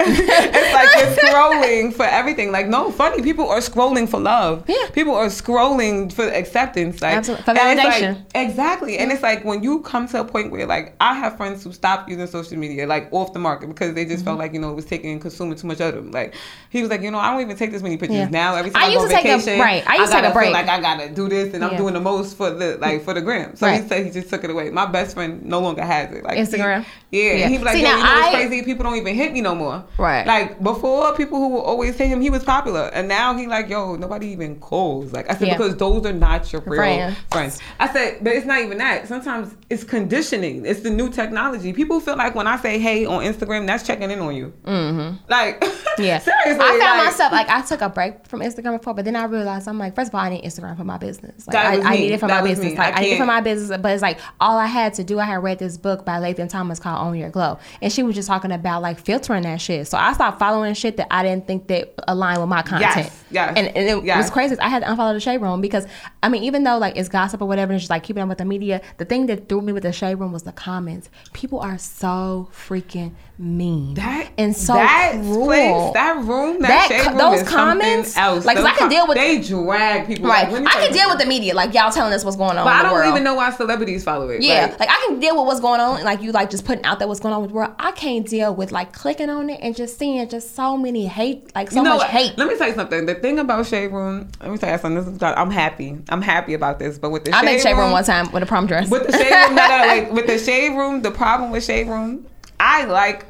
it's 0.06 0.74
like 0.74 0.88
you're 0.96 1.16
scrolling 1.32 1.92
for 1.94 2.04
everything. 2.04 2.52
Like, 2.52 2.66
no, 2.68 2.90
funny. 2.90 3.22
People 3.22 3.48
are 3.48 3.58
scrolling 3.60 4.08
for 4.08 4.20
love. 4.20 4.64
Yeah. 4.68 4.88
People 4.92 5.14
are 5.14 5.26
scrolling 5.26 6.12
for 6.12 6.24
acceptance. 6.28 7.00
Like, 7.02 7.16
Absolutely. 7.16 7.44
For 7.44 7.52
validation. 7.54 8.14
like- 8.16 8.18
exactly. 8.34 8.98
And 8.98 9.12
it's 9.12 9.22
like 9.22 9.44
when 9.44 9.62
you 9.62 9.80
come 9.80 10.06
to 10.08 10.20
a 10.20 10.24
point 10.24 10.50
where, 10.50 10.66
like, 10.66 10.94
I 11.00 11.14
have 11.14 11.36
friends 11.36 11.64
who 11.64 11.72
stopped 11.72 12.08
using 12.08 12.26
social 12.26 12.56
media, 12.58 12.86
like, 12.86 13.08
off 13.12 13.32
the 13.32 13.38
market 13.38 13.68
because 13.68 13.94
they 13.94 14.04
just 14.04 14.14
Mm-hmm. 14.14 14.24
felt 14.26 14.38
like, 14.38 14.52
you 14.54 14.60
know, 14.60 14.70
it 14.70 14.74
was 14.74 14.84
taking 14.86 15.10
and 15.10 15.20
consuming 15.20 15.56
too 15.58 15.66
much 15.66 15.80
of 15.80 15.92
them. 15.94 16.10
Like, 16.12 16.34
he 16.70 16.80
was 16.80 16.88
like, 16.90 17.02
you 17.02 17.10
know, 17.10 17.18
I 17.18 17.32
don't 17.32 17.40
even 17.42 17.56
take 17.56 17.72
this 17.72 17.82
many 17.82 17.96
pictures 17.96 18.16
Yeah. 18.16 18.28
now. 18.28 18.54
Every 18.54 18.70
time 18.70 18.80
I 18.82 18.86
I, 18.86 18.88
used 18.90 19.00
go 19.00 19.08
to 19.08 19.14
on 19.16 19.22
take 19.22 19.26
right. 19.60 19.84
I 19.88 19.96
used 19.96 20.12
to 20.12 20.20
take 20.20 20.30
a 20.30 20.32
break. 20.32 20.52
like 20.52 20.68
I 20.68 20.80
gotta 20.80 21.08
do 21.10 21.28
this, 21.28 21.54
and 21.54 21.64
I'm 21.64 21.76
doing 21.76 21.94
the 21.94 22.00
most 22.00 22.36
for 22.36 22.50
the 22.50 22.76
like 22.78 23.02
for 23.04 23.14
the 23.14 23.20
gram. 23.22 23.56
So 23.56 23.66
he 23.68 23.86
said 23.88 24.04
he 24.04 24.10
just 24.10 24.28
took 24.30 24.44
it 24.44 24.50
away. 24.50 24.70
My 24.70 24.86
best 24.86 25.14
friend 25.14 25.44
no 25.44 25.60
longer 25.60 25.82
has 25.84 26.12
it. 26.12 26.24
Like 26.24 26.36
he- 26.36 26.42
Instagram? 26.42 26.84
yeah, 27.10 27.32
Yeah. 27.32 27.48
he 27.48 27.58
be 27.58 27.64
like, 27.64 27.74
See, 27.76 27.82
yo, 27.82 27.90
you 27.90 27.96
know 27.96 28.02
what's 28.02 28.28
I- 28.28 28.30
crazy? 28.46 28.62
People 28.62 28.84
don't 28.84 28.96
even 28.96 29.14
hit 29.14 29.32
me 29.32 29.40
no 29.40 29.54
more. 29.54 29.84
Right. 29.98 30.26
Like 30.26 30.62
before 30.62 31.14
people 31.16 31.38
who 31.38 31.48
will 31.48 31.62
always 31.62 31.96
say 31.96 32.06
him, 32.08 32.20
he 32.20 32.30
was 32.30 32.44
popular, 32.44 32.90
and 32.92 33.08
now 33.08 33.34
he 33.36 33.46
like, 33.46 33.68
yo, 33.68 33.96
nobody 33.96 34.28
even 34.28 34.58
calls. 34.60 35.12
Like 35.12 35.30
I 35.30 35.34
said, 35.36 35.48
Yeah. 35.48 35.56
because 35.56 35.76
those 35.76 36.04
are 36.06 36.12
not 36.12 36.52
your 36.52 36.62
real 36.62 36.76
Friends. 36.76 37.16
friends. 37.30 37.58
I 37.80 37.92
said, 37.92 38.18
but 38.22 38.32
it's 38.34 38.46
not 38.46 38.60
even 38.60 38.78
that. 38.78 39.06
Sometimes 39.08 39.54
it's 39.70 39.84
conditioning. 39.84 40.64
It's 40.66 40.80
the 40.80 40.90
new 40.90 41.08
technology. 41.10 41.72
People 41.72 42.00
feel 42.00 42.16
like 42.16 42.34
when 42.34 42.46
I 42.46 42.56
say 42.58 42.78
hey 42.78 43.04
on 43.06 43.22
Instagram, 43.24 43.66
that's 43.66 43.86
checking 43.86 44.10
in 44.10 44.20
on 44.20 44.34
you. 44.34 44.52
Mm-hmm. 44.64 45.16
Like, 45.28 45.62
Yeah. 45.98 46.18
seriously. 46.18 46.30
I 46.64 46.78
found 46.78 46.80
like- 46.80 47.04
myself 47.06 47.32
like 47.32 47.48
I 47.48 47.62
took 47.62 47.80
a 47.80 47.88
break 47.88 48.26
from 48.26 48.40
Instagram 48.40 48.78
before, 48.78 48.94
but 48.94 49.04
then 49.04 49.16
I 49.16 49.24
realized 49.24 49.43
I'm 49.46 49.78
like, 49.78 49.94
first 49.94 50.08
of 50.10 50.14
all, 50.14 50.20
I 50.20 50.30
need 50.30 50.44
Instagram 50.44 50.76
for 50.76 50.84
my 50.84 50.98
business. 50.98 51.46
Like 51.46 51.56
I, 51.56 51.80
I 51.80 51.96
need 51.96 52.12
it 52.12 52.20
for 52.20 52.26
That 52.28 52.42
my 52.42 52.48
business. 52.48 52.72
me. 52.72 52.78
Like 52.78 52.94
I 52.94 52.98
I, 52.98 53.00
need 53.02 53.12
it 53.12 53.18
for 53.18 53.26
my 53.26 53.40
business. 53.40 53.78
But 53.80 53.92
it's 53.92 54.02
like 54.02 54.18
all 54.40 54.58
I 54.58 54.66
had 54.66 54.94
to 54.94 55.04
do, 55.04 55.18
I 55.18 55.24
had 55.24 55.42
read 55.42 55.58
this 55.58 55.76
book 55.76 56.04
by 56.04 56.18
Latham 56.18 56.48
Thomas 56.48 56.78
called 56.78 57.06
Own 57.06 57.16
Your 57.18 57.30
Glow. 57.30 57.58
And 57.82 57.92
she 57.92 58.02
was 58.02 58.14
just 58.14 58.28
talking 58.28 58.52
about 58.52 58.82
like 58.82 58.98
filtering 58.98 59.42
that 59.44 59.60
shit. 59.60 59.86
So 59.86 59.98
I 59.98 60.12
stopped 60.12 60.38
following 60.38 60.74
shit 60.74 60.96
that 60.96 61.08
I 61.10 61.22
didn't 61.22 61.46
think 61.46 61.66
that 61.68 61.94
aligned 62.08 62.40
with 62.40 62.48
my 62.48 62.62
content. 62.62 63.10
yes. 63.30 63.52
And, 63.56 63.68
and 63.68 63.76
it 63.76 64.04
Yes. 64.04 64.16
was 64.18 64.30
crazy. 64.30 64.58
I 64.58 64.68
had 64.68 64.82
to 64.82 64.88
unfollow 64.88 65.12
the 65.14 65.20
shade 65.20 65.38
room 65.38 65.60
because 65.60 65.86
I 66.22 66.28
mean, 66.28 66.42
even 66.44 66.64
though 66.64 66.78
like 66.78 66.96
it's 66.96 67.08
gossip 67.08 67.42
or 67.42 67.46
whatever, 67.46 67.72
and 67.72 67.76
it's 67.76 67.84
just 67.84 67.90
like 67.90 68.02
keeping 68.02 68.22
up 68.22 68.28
with 68.28 68.38
the 68.38 68.44
media, 68.44 68.80
the 68.98 69.04
thing 69.04 69.26
that 69.26 69.48
threw 69.48 69.60
me 69.60 69.72
with 69.72 69.82
the 69.82 69.92
shade 69.92 70.14
room 70.16 70.32
was 70.32 70.44
the 70.44 70.52
comments. 70.52 71.10
People 71.32 71.60
are 71.60 71.78
so 71.78 72.48
freaking 72.52 73.12
mean. 73.38 73.94
That 73.94 74.30
and 74.38 74.56
so 74.56 74.74
that 74.74 75.12
cruel. 75.14 75.46
place, 75.46 75.92
that 75.94 76.16
room, 76.24 76.60
that, 76.60 76.88
That 76.88 77.06
room 77.08 77.18
those 77.18 77.42
comments, 77.48 78.16
else. 78.16 78.44
like, 78.44 78.56
Those 78.56 78.66
I 78.66 78.70
can 78.70 78.78
com- 78.78 78.88
deal 78.88 79.06
with- 79.06 79.16
They 79.16 79.40
drag 79.40 80.06
people. 80.06 80.28
Right. 80.28 80.50
Like, 80.50 80.66
I 80.66 80.84
can 80.86 80.92
deal 80.92 81.08
with 81.08 81.18
the 81.18 81.26
media, 81.26 81.54
like 81.54 81.74
y'all 81.74 81.90
telling 81.90 82.12
us 82.12 82.24
what's 82.24 82.36
going 82.36 82.56
on. 82.56 82.64
But 82.64 82.72
I 82.74 82.82
don't 82.82 82.92
world. 82.92 83.08
even 83.08 83.24
know 83.24 83.34
why 83.34 83.50
celebrities 83.50 84.04
follow 84.04 84.28
it. 84.28 84.42
Yeah, 84.42 84.66
Like, 84.66 84.80
like, 84.80 84.88
I 84.90 85.04
can 85.08 85.18
deal 85.20 85.36
with 85.36 85.46
what's 85.46 85.60
going 85.60 85.80
on, 85.80 86.04
like 86.04 86.22
you 86.22 86.32
like 86.32 86.50
just 86.50 86.64
putting 86.64 86.84
out 86.84 86.98
there 86.98 87.08
what's 87.08 87.20
going 87.20 87.34
on 87.34 87.42
with 87.42 87.50
the 87.50 87.56
world. 87.56 87.72
I 87.78 87.90
can't 87.92 88.26
deal 88.26 88.54
with 88.54 88.70
like 88.72 88.92
clicking 88.92 89.30
on 89.30 89.50
it 89.50 89.58
and 89.62 89.74
just 89.74 89.98
seeing 89.98 90.28
just 90.28 90.54
so 90.54 90.76
many 90.76 91.06
hate, 91.06 91.52
like 91.54 91.70
so 91.70 91.78
you 91.78 91.82
know 91.82 91.96
much 91.98 92.08
hate. 92.10 92.38
Let 92.38 92.48
me 92.48 92.56
tell 92.56 92.68
you 92.68 92.74
something. 92.74 93.06
The 93.06 93.14
thing 93.16 93.38
about 93.40 93.66
Shade 93.66 93.88
Room, 93.88 94.28
let 94.40 94.50
me 94.50 94.58
tell 94.58 94.70
you 94.70 94.78
something. 94.78 95.04
This 95.04 95.14
is 95.16 95.22
I'm 95.22 95.50
happy. 95.50 95.98
I'm 96.08 96.22
happy 96.22 96.54
about 96.54 96.78
this. 96.78 96.98
But 96.98 97.10
with 97.10 97.24
the 97.24 97.32
I 97.34 97.40
Shade 97.40 97.44
made 97.46 97.60
shade 97.62 97.72
room 97.72 97.80
Room 97.80 97.92
one 97.92 98.04
time 98.04 98.30
with 98.32 98.42
a 98.42 98.46
prom 98.46 98.66
dress. 98.66 98.88
With 98.90 99.06
the 99.06 99.12
shade 99.12 99.32
room, 99.46 99.54
no, 99.56 99.66
no, 99.68 99.82
wait. 99.88 100.12
With 100.12 100.26
the 100.26 100.38
shade 100.38 100.76
room, 100.76 101.02
the 101.02 101.10
problem 101.10 101.50
with 101.50 101.64
shade 101.64 101.88
room, 101.88 102.26
I 102.58 102.84
like 102.84 103.26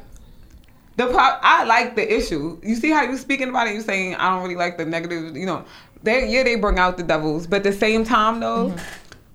the 0.97 1.07
pro- 1.07 1.17
I 1.41 1.65
like 1.65 1.95
the 1.95 2.15
issue. 2.15 2.59
You 2.63 2.75
see 2.75 2.89
how 2.89 3.03
you're 3.03 3.17
speaking 3.17 3.49
about 3.49 3.67
it? 3.67 3.73
You're 3.73 3.83
saying 3.83 4.15
I 4.15 4.29
don't 4.29 4.43
really 4.43 4.55
like 4.55 4.77
the 4.77 4.85
negative. 4.85 5.35
You 5.35 5.45
know, 5.45 5.65
they 6.03 6.29
yeah 6.29 6.43
they 6.43 6.55
bring 6.55 6.79
out 6.79 6.97
the 6.97 7.03
devils, 7.03 7.47
but 7.47 7.57
at 7.57 7.63
the 7.63 7.73
same 7.73 8.03
time 8.03 8.39
though, 8.39 8.69
mm-hmm. 8.69 8.77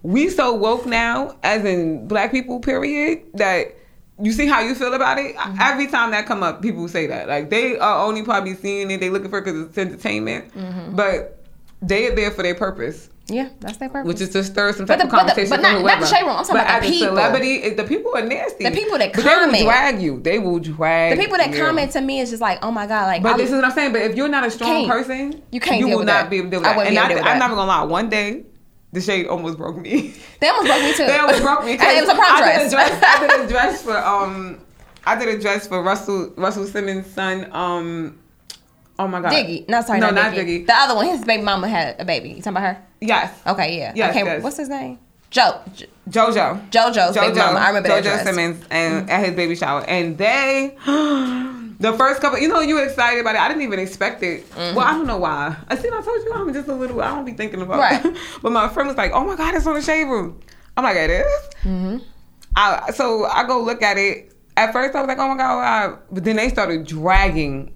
we 0.03 0.29
so 0.29 0.55
woke 0.55 0.87
now, 0.87 1.37
as 1.43 1.65
in 1.65 2.09
black 2.09 2.31
people, 2.31 2.61
period, 2.61 3.23
that. 3.35 3.77
You 4.23 4.33
see 4.33 4.47
how 4.47 4.61
you 4.61 4.75
feel 4.75 4.93
about 4.93 5.17
it? 5.17 5.35
Mm-hmm. 5.35 5.57
Every 5.63 5.87
time 5.87 6.11
that 6.11 6.27
come 6.27 6.43
up, 6.43 6.61
people 6.61 6.87
say 6.89 7.07
that. 7.07 7.27
Like 7.27 7.49
they 7.49 7.79
are 7.79 8.05
only 8.05 8.23
probably 8.23 8.53
seeing 8.53 8.91
it, 8.91 9.01
they 9.01 9.09
looking 9.09 9.31
for 9.31 9.39
it 9.39 9.47
because 9.47 9.63
it's 9.63 9.79
entertainment, 9.79 10.53
mm-hmm. 10.55 10.95
but 10.95 11.43
they 11.81 12.09
are 12.09 12.15
there 12.15 12.31
for 12.31 12.43
their 12.43 12.55
purpose 12.55 13.09
yeah, 13.31 13.49
that's 13.61 13.77
their 13.79 13.89
purpose. 13.89 14.09
which 14.09 14.21
is 14.21 14.31
to 14.31 14.43
stir 14.45 14.73
some 14.73 14.87
But 14.87 14.97
type 14.99 14.99
the- 14.99 15.05
of 15.07 15.11
but 15.11 15.17
the- 15.17 15.43
conversation. 15.43 15.51
but 15.51 15.63
not- 15.63 15.85
not 15.85 16.01
the 16.01 16.07
shade 16.07 16.23
room. 16.23 16.31
I'm 16.37 16.45
talking 16.45 16.55
but 16.57 16.65
about 16.67 16.83
the 16.83 16.89
people. 16.91 17.07
celebrity, 17.09 17.71
the 17.71 17.85
people 17.85 18.15
are 18.17 18.23
nasty. 18.27 18.65
The 18.65 18.71
people 18.71 18.99
that 18.99 19.13
but 19.15 19.25
they 19.25 19.35
will 19.63 19.65
drag 19.65 20.03
you. 20.03 20.21
They 20.21 20.39
will 20.39 20.59
drag. 20.59 21.17
the 21.17 21.23
people 21.23 21.39
that 21.39 21.51
you. 21.55 21.63
comment 21.65 21.91
to 21.93 22.01
me 22.01 22.21
is 22.21 22.31
just 22.31 22.43
like, 22.43 22.59
oh 22.63 22.71
my 22.71 22.87
god, 22.87 23.07
like 23.07 23.23
But 23.23 23.35
I- 23.35 23.37
this 23.39 23.49
is 23.51 23.55
what 23.55 23.65
I'm 23.65 23.71
saying. 23.73 23.93
But 23.93 24.03
if 24.03 24.17
you're 24.17 24.29
not 24.29 24.45
a 24.47 24.51
strong 24.51 24.89
person, 24.89 25.43
You 25.53 25.61
can't 25.61 25.79
You 25.81 25.89
will 25.89 25.99
not 26.01 26.07
that. 26.07 26.31
be 26.31 26.39
able 26.39 26.51
to 26.51 26.57
I 26.59 26.61
that. 26.63 26.77
wouldn't 26.77 26.97
And 26.97 26.97
be 26.97 26.99
able 26.99 27.09
to 27.09 27.15
I, 27.15 27.15
deal 27.15 27.17
with 27.17 27.27
I'm 27.33 27.39
that. 27.39 27.45
never 27.47 27.55
gonna 27.55 27.69
lie. 27.69 27.85
One 27.85 28.09
day, 28.09 28.43
the 28.93 29.01
shade 29.01 29.27
almost 29.29 29.57
broke 29.57 29.77
me. 29.79 30.15
they 30.41 30.49
almost 30.49 30.67
broke 30.67 30.83
me 30.83 30.93
too. 30.95 31.07
they 31.07 31.19
almost 31.19 31.43
broke 31.43 31.65
me. 31.65 31.73
it 31.81 32.01
was 32.01 32.09
a 32.11 32.15
prom 32.15 32.33
I 32.33 32.41
dress. 32.41 32.59
Did 32.59 32.67
a 32.67 32.71
dress. 32.71 33.03
I 33.07 33.27
did 33.27 33.41
a 33.41 33.49
dress 33.49 33.83
for 33.83 33.97
um. 33.97 34.59
I 35.07 35.17
did 35.19 35.29
a 35.29 35.41
dress 35.41 35.67
for 35.67 35.83
Russell 35.83 36.33
Russell 36.37 36.67
Simmons' 36.67 37.07
son. 37.13 37.49
Um. 37.53 38.19
Oh 39.01 39.09
my 39.09 39.23
God. 39.23 39.33
Diggy, 39.33 39.67
no, 39.67 39.81
sorry, 39.81 39.99
No, 39.99 40.11
not, 40.11 40.35
Diggy. 40.35 40.61
Diggy. 40.61 40.67
The 40.67 40.75
other 40.75 40.95
one, 40.95 41.07
his 41.07 41.25
baby 41.25 41.43
mama 41.43 41.69
had 41.69 41.99
a 41.99 42.05
baby. 42.05 42.29
You 42.29 42.35
talking 42.37 42.51
about 42.51 42.75
her? 42.75 42.83
Yes. 43.01 43.41
Okay, 43.47 43.79
yeah. 43.79 43.93
Yes, 43.97 44.15
okay, 44.15 44.27
yes. 44.27 44.43
what's 44.43 44.59
his 44.59 44.69
name? 44.69 44.99
Joe. 45.31 45.59
JoJo. 46.11 46.71
JoJo's 46.71 47.17
baby 47.17 47.39
mama. 47.39 47.59
I 47.59 47.69
remember 47.69 47.89
that 47.89 48.05
JoJo. 48.05 48.25
Simmons 48.25 48.63
and 48.71 49.09
at 49.09 49.25
his 49.25 49.35
baby 49.35 49.57
shower, 49.57 49.83
and 49.89 50.19
they, 50.19 50.77
the 50.85 51.95
first 51.97 52.21
couple, 52.21 52.41
you 52.41 52.49
know, 52.49 52.61
you 52.61 52.75
were 52.75 52.85
excited 52.85 53.21
about 53.21 53.37
it. 53.37 53.41
I 53.41 53.49
didn't 53.49 53.63
even 53.63 53.79
expect 53.79 54.23
it. 54.23 54.45
Well, 54.55 54.81
I 54.81 54.93
don't 54.93 55.07
know 55.07 55.17
why. 55.17 55.57
I 55.69 55.77
see. 55.77 55.89
I 55.89 56.03
told 56.03 56.23
you 56.23 56.33
I'm 56.35 56.53
just 56.53 56.69
a 56.69 56.75
little. 56.75 57.01
I 57.01 57.09
don't 57.15 57.25
be 57.25 57.33
thinking 57.33 57.63
about. 57.63 57.79
Right. 57.79 58.05
it. 58.05 58.17
but 58.43 58.53
my 58.53 58.69
friend 58.69 58.87
was 58.87 58.99
like, 58.99 59.13
"Oh 59.15 59.25
my 59.25 59.35
god, 59.37 59.55
it's 59.55 59.67
on 59.67 59.75
the 59.75 59.83
shade 59.83 60.05
room." 60.05 60.39
I'm 60.77 60.85
like, 60.85 60.97
"It 60.97 61.11
is?" 61.11 61.49
Mm-hmm. 61.63 61.99
I, 62.57 62.91
so 62.91 63.25
I 63.25 63.47
go 63.47 63.63
look 63.63 63.83
at 63.83 63.97
it. 63.97 64.35
At 64.59 64.75
first, 64.75 64.95
I 64.95 65.01
was 65.01 65.09
like, 65.09 65.19
"Oh 65.19 65.29
my 65.29 65.37
god," 65.39 65.57
wow. 65.57 65.99
but 66.11 66.25
then 66.25 66.37
they 66.37 66.51
started 66.51 66.87
dragging 66.87 67.73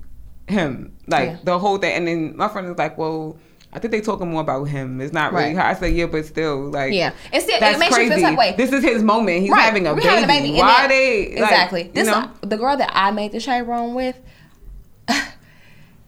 him, 0.49 0.97
like 1.07 1.29
Yeah. 1.31 1.37
the 1.45 1.59
whole 1.59 1.79
thing. 1.79 1.93
And 1.95 2.07
then 2.09 2.37
my 2.37 2.49
friend 2.49 2.69
was 2.69 2.79
like, 2.79 2.97
"Well." 2.99 3.37
I 3.77 3.81
think 3.81 3.91
they 3.91 4.01
talking 4.01 4.31
more 4.31 4.41
about 4.41 4.67
him. 4.67 5.01
It's 5.01 5.13
not 5.13 5.33
really 5.33 5.47
Right. 5.47 5.57
her. 5.57 5.63
I 5.63 5.75
said, 5.75 5.95
yeah, 5.95 6.07
but 6.07 6.25
still, 6.27 6.71
like, 6.71 6.93
Yeah. 6.93 7.11
It's 7.33 7.45
still, 7.45 7.59
that's 7.59 7.75
it 7.75 7.81
makes 7.81 7.93
crazy. 7.93 8.09
you 8.09 8.17
feel 8.19 8.27
some 8.29 8.37
way. 8.37 8.55
This 8.57 8.71
is 8.71 8.85
his 8.85 9.03
moment. 9.03 9.41
He's 9.43 9.51
Right. 9.51 9.63
having 9.63 9.89
a 9.89 9.95
baby. 9.97 10.07
having 10.07 10.23
a 10.23 10.29
baby, 10.29 10.53
Why 10.57 10.83
then- 10.83 10.89
they 10.91 11.25
like, 11.31 11.51
exactly? 11.51 11.83
You 11.87 11.91
This 11.93 12.07
know? 12.07 12.15
Um, 12.15 12.35
the 12.43 12.57
girl 12.57 12.77
that 12.77 12.93
I 12.95 13.11
made 13.11 13.33
the 13.33 13.41
shade 13.41 13.63
room 13.63 13.95
with. 13.95 14.17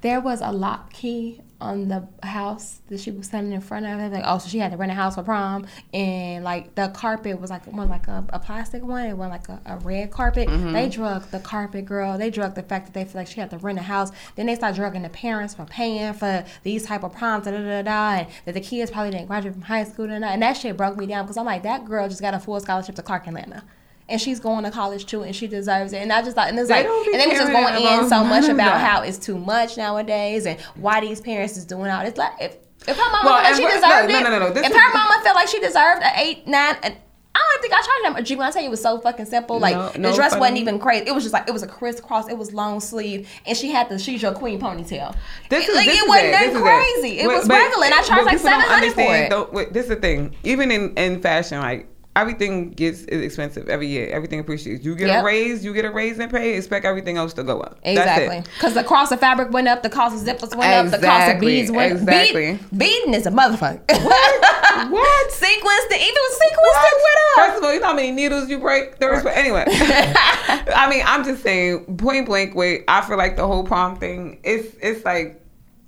there 0.02 0.20
was 0.20 0.40
a 0.42 0.52
lock 0.52 0.92
key 0.92 1.40
on 1.60 1.88
the 1.88 2.06
house 2.22 2.80
that 2.88 3.00
she 3.00 3.10
was 3.10 3.26
standing 3.26 3.52
in 3.52 3.60
front 3.60 3.86
of. 3.86 4.12
Like, 4.12 4.24
oh, 4.26 4.38
so 4.38 4.48
she 4.48 4.58
had 4.58 4.72
to 4.72 4.76
rent 4.76 4.92
a 4.92 4.94
house 4.94 5.14
for 5.14 5.22
prom, 5.22 5.66
and 5.92 6.44
like 6.44 6.74
the 6.74 6.88
carpet 6.88 7.40
was 7.40 7.50
like 7.50 7.66
one 7.66 7.88
like 7.88 8.08
a, 8.08 8.24
a 8.30 8.38
plastic 8.38 8.82
one. 8.82 9.06
It 9.06 9.16
was 9.16 9.28
like 9.28 9.48
a, 9.48 9.60
a 9.66 9.76
red 9.78 10.10
carpet. 10.10 10.48
Mm-hmm. 10.48 10.72
They 10.72 10.88
drug 10.88 11.30
the 11.30 11.40
carpet 11.40 11.84
girl. 11.84 12.18
They 12.18 12.30
drug 12.30 12.54
the 12.54 12.62
fact 12.62 12.86
that 12.86 12.94
they 12.94 13.04
feel 13.04 13.20
like 13.20 13.28
she 13.28 13.40
had 13.40 13.50
to 13.50 13.58
rent 13.58 13.78
a 13.78 13.82
house. 13.82 14.10
Then 14.34 14.46
they 14.46 14.54
start 14.54 14.74
drugging 14.74 15.02
the 15.02 15.08
parents 15.08 15.54
for 15.54 15.64
paying 15.64 16.12
for 16.12 16.44
these 16.62 16.84
type 16.84 17.02
of 17.02 17.12
proms. 17.12 17.44
Da 17.44 17.52
da 17.52 17.58
da 17.58 17.82
da. 17.82 18.06
And 18.20 18.28
that 18.44 18.54
the 18.54 18.60
kids 18.60 18.90
probably 18.90 19.10
didn't 19.10 19.26
graduate 19.26 19.54
from 19.54 19.62
high 19.62 19.84
school. 19.84 20.10
And, 20.10 20.24
and 20.24 20.42
that 20.42 20.54
shit 20.54 20.76
broke 20.76 20.96
me 20.96 21.06
down 21.06 21.24
because 21.24 21.36
I'm 21.36 21.46
like, 21.46 21.62
that 21.62 21.84
girl 21.84 22.08
just 22.08 22.20
got 22.20 22.34
a 22.34 22.38
full 22.38 22.60
scholarship 22.60 22.94
to 22.96 23.02
Clark 23.02 23.26
Atlanta. 23.26 23.64
And 24.08 24.20
she's 24.20 24.38
going 24.38 24.62
to 24.64 24.70
college 24.70 25.06
too, 25.06 25.22
and 25.22 25.34
she 25.34 25.48
deserves 25.48 25.92
it. 25.92 25.96
And 25.98 26.12
I 26.12 26.22
just 26.22 26.36
thought, 26.36 26.48
and 26.48 26.56
it's 26.58 26.68
They 26.68 26.86
like, 26.86 27.06
and 27.06 27.20
they 27.20 27.26
was 27.26 27.38
just 27.38 27.50
going 27.50 27.74
in 27.74 28.08
so 28.08 28.22
much 28.22 28.48
about 28.48 28.80
how 28.80 29.02
it's 29.02 29.18
too 29.18 29.36
much 29.36 29.76
nowadays, 29.76 30.46
and 30.46 30.60
why 30.76 31.00
these 31.00 31.20
parents 31.20 31.56
is 31.56 31.64
doing 31.64 31.90
all 31.90 32.04
this. 32.04 32.16
Like, 32.16 32.32
if 32.40 32.56
if 32.86 32.96
her 32.96 33.10
mama 33.10 33.20
Well, 33.24 33.42
felt 33.42 33.44
like 33.44 33.54
she 33.56 33.64
deserved 33.66 34.12
no, 34.12 34.18
it, 34.18 34.22
no, 34.22 34.30
no, 34.30 34.38
no, 34.38 34.52
this 34.52 34.64
if 34.66 34.72
her 34.72 34.92
mama 34.94 35.20
felt 35.24 35.34
like 35.34 35.48
she 35.48 35.58
deserved 35.58 36.02
an 36.04 36.12
eight, 36.18 36.46
nine, 36.46 36.76
and 36.84 36.96
I 37.34 37.38
don't 37.52 37.60
think 37.62 37.74
I 37.74 37.76
charged 37.82 38.04
them 38.04 38.16
a 38.16 38.22
G. 38.22 38.36
When 38.36 38.46
I 38.46 38.50
tell 38.52 38.62
you 38.62 38.68
it 38.68 38.70
was 38.70 38.80
so 38.80 39.00
fucking 39.00 39.26
simple, 39.26 39.58
like 39.58 39.74
No, 39.74 39.88
the 39.90 39.98
no 39.98 40.14
dress 40.14 40.38
wasn't 40.38 40.58
even 40.58 40.78
crazy. 40.78 41.06
It 41.08 41.12
was 41.14 41.24
just 41.24 41.32
like 41.32 41.48
it 41.48 41.52
was 41.52 41.64
a 41.64 41.66
crisscross. 41.66 42.28
It 42.28 42.38
was 42.38 42.54
long 42.54 42.78
sleeve, 42.78 43.28
and 43.44 43.56
she 43.56 43.72
had 43.72 43.88
the 43.88 43.98
she's 43.98 44.22
your 44.22 44.32
queen 44.34 44.60
ponytail. 44.60 45.16
This 45.50 45.68
is, 45.68 45.74
like 45.74 45.86
this 45.86 46.00
it 46.00 46.08
wasn't 46.08 46.30
that 46.32 46.52
crazy. 46.54 47.18
It, 47.18 47.26
Wait, 47.26 47.36
was 47.38 47.48
but- 47.48 47.54
regular, 47.58 47.86
and 47.86 47.94
I 47.94 48.02
charged 48.02 48.26
like 48.26 48.38
seven 48.38 48.60
hundred 48.60 48.92
for 48.94 49.00
understand, 49.00 49.24
it. 49.24 49.30
though, 49.30 49.48
wait, 49.52 49.72
this 49.72 49.82
is 49.82 49.88
the 49.88 49.96
thing. 49.96 50.34
Even 50.44 50.70
in, 50.70 50.94
in 50.94 51.20
fashion, 51.20 51.58
like 51.58 51.88
everything 52.16 52.70
gets 52.70 53.02
is 53.02 53.20
expensive 53.22 53.68
every 53.68 53.86
year. 53.86 54.08
Everything 54.08 54.40
appreciates. 54.40 54.84
You 54.84 54.96
get 54.96 55.08
Yep. 55.08 55.22
a 55.22 55.24
raise, 55.24 55.64
you 55.64 55.72
get 55.72 55.84
a 55.84 55.90
raise 55.90 56.18
in 56.18 56.28
pay. 56.30 56.56
Expect 56.56 56.84
everything 56.84 57.16
else 57.18 57.32
to 57.34 57.44
go 57.44 57.60
up. 57.60 57.78
Exactly. 57.84 58.42
Because 58.54 58.74
the 58.74 58.82
cost 58.82 59.12
of 59.12 59.20
fabric 59.20 59.52
went 59.52 59.68
up, 59.68 59.82
the 59.82 59.90
cost 59.90 60.16
of 60.16 60.22
zippers 60.26 60.56
went 60.56 60.72
up, 60.72 60.90
the 61.00 61.06
cost 61.06 61.34
of 61.34 61.40
beads 61.40 61.70
went 61.70 61.92
up. 61.92 61.98
exactly. 62.00 62.54
Bead, 62.72 62.78
beading 62.78 63.14
is 63.14 63.26
a 63.26 63.30
motherfucker. 63.30 63.80
What? 64.04 64.42
What? 64.90 65.32
Sequence, 65.32 65.84
the, 65.88 65.96
even 65.96 66.22
sequence 66.32 66.74
that 66.74 66.94
went 66.94 67.16
up. 67.16 67.46
First 67.46 67.58
of 67.58 67.64
all, 67.64 67.72
you 67.74 67.80
know 67.80 67.86
how 67.86 67.94
many 67.94 68.10
needles 68.12 68.50
you 68.50 68.58
break? 68.58 68.98
There 68.98 69.14
is, 69.14 69.22
but 69.22 69.34
anyway. 69.34 69.64
I 69.70 70.86
mean, 70.90 71.02
I'm 71.06 71.24
just 71.24 71.42
saying, 71.42 71.96
point 71.96 72.26
blank. 72.26 72.54
Wait, 72.54 72.84
I 72.86 73.00
feel 73.00 73.16
like 73.16 73.36
the 73.36 73.46
whole 73.46 73.64
prom 73.64 73.96
thing. 73.98 74.38
It's 74.44 74.76
it's 74.82 75.02
like 75.04 75.42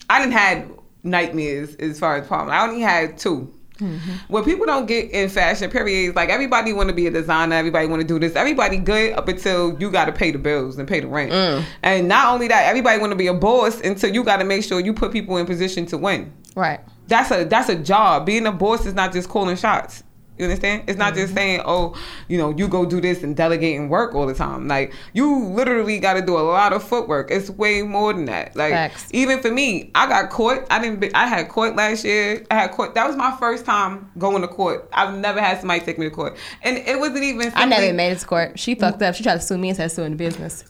I 0.09 0.20
didn't 0.20 0.33
had 0.33 0.70
nightmares 1.03 1.74
as 1.76 1.99
far 1.99 2.16
as 2.16 2.26
prom. 2.26 2.49
I 2.49 2.62
only 2.66 2.81
had 2.81 3.18
2 3.18 3.53
Mm-hmm. 3.79 4.12
What 4.29 4.45
people 4.45 4.66
don't 4.66 4.87
get 4.87 5.11
in 5.12 5.29
fashion, 5.29 5.70
period, 5.70 6.11
is 6.11 6.14
like 6.16 6.29
everybody 6.29 6.72
want 6.72 6.89
to 6.89 6.95
be 6.95 7.07
a 7.07 7.11
designer. 7.11 7.55
Everybody 7.55 7.87
want 7.87 8.03
to 8.03 8.07
do 8.07 8.18
this. 8.18 8.35
Everybody 8.35 8.76
good 8.76 9.12
up 9.12 9.29
until 9.29 9.76
you 9.81 9.91
got 9.91 10.07
to 10.07 10.12
pay 10.12 10.31
the 10.33 10.39
bills 10.39 10.79
and 10.79 10.89
pay 10.89 11.01
the 11.01 11.07
rent. 11.07 11.31
Mm. 11.33 11.64
And 11.83 12.09
not 12.09 12.33
only 12.33 12.49
that, 12.49 12.66
everybody 12.66 12.99
want 13.01 13.12
to 13.12 13.16
be 13.16 13.29
a 13.29 13.35
boss 13.35 13.81
until 13.81 14.12
you 14.12 14.24
got 14.24 14.39
to 14.39 14.45
make 14.45 14.64
sure 14.64 14.81
you 14.81 14.93
put 14.93 15.12
people 15.12 15.37
in 15.37 15.47
position 15.47 15.87
to 15.87 15.99
win 15.99 16.33
Right. 16.57 16.81
that's 17.07 17.31
a 17.31 17.45
that's 17.45 17.68
a 17.68 17.76
job. 17.76 18.26
Being 18.26 18.47
a 18.47 18.53
boss 18.53 18.85
is 18.85 18.95
not 18.95 19.12
just 19.12 19.29
calling 19.29 19.57
shots. 19.57 20.03
You 20.39 20.45
understand? 20.45 20.84
It's 20.86 20.97
not 20.99 21.12
Mm-hmm. 21.14 21.22
just 21.22 21.34
saying, 21.34 21.62
"Oh, 21.64 21.95
you 22.28 22.39
know, 22.39 22.51
you 22.57 22.68
go 22.68 22.86
do 22.86 23.01
this 23.01 23.22
and 23.22 23.36
delegating 23.36 23.89
work 23.89 24.14
all 24.14 24.26
the 24.26 24.34
time." 24.34 24.68
Like 24.68 24.93
you 25.12 25.45
literally 25.47 25.99
got 25.99 26.14
to 26.14 26.22
do 26.24 26.36
a 26.39 26.41
lot 26.41 26.72
of 26.72 26.82
footwork. 26.82 27.30
It's 27.30 27.51
way 27.51 27.82
more 27.82 28.12
than 28.12 28.26
that. 28.26 28.55
Like 28.57 28.72
Facts. 28.72 29.09
even 29.12 29.41
for 29.41 29.51
me, 29.51 29.91
I 29.95 30.07
got 30.07 30.30
court. 30.30 30.66
I 30.70 30.80
didn't. 30.80 31.01
Be, 31.01 31.12
I 31.14 31.26
had 31.26 31.49
court 31.49 31.74
last 31.76 32.05
year. 32.05 32.45
I 32.51 32.55
had 32.55 32.70
court. 32.70 32.95
That 32.95 33.07
was 33.07 33.16
my 33.16 33.36
first 33.39 33.64
time 33.64 34.11
going 34.18 34.43
to 34.43 34.49
court. 34.49 34.89
I've 34.93 35.14
never 35.18 35.41
had 35.41 35.59
somebody 35.59 35.80
take 35.80 35.99
me 35.99 36.09
to 36.09 36.14
court, 36.14 36.36
and 36.62 36.76
it 36.76 36.99
wasn't 36.99 37.24
even. 37.24 37.53
I 37.55 37.64
never 37.64 37.82
even 37.84 37.97
made 37.97 38.12
it 38.12 38.18
to 38.20 38.26
court. 38.26 38.59
She 38.59 38.74
fucked 38.74 39.03
up. 39.03 39.14
She 39.14 39.22
tried 39.24 39.34
to 39.36 39.41
sue 39.41 39.59
me 39.59 39.70
instead 39.70 39.86
of 39.86 39.93
suing 39.93 40.11
the 40.12 40.16
business. 40.16 40.64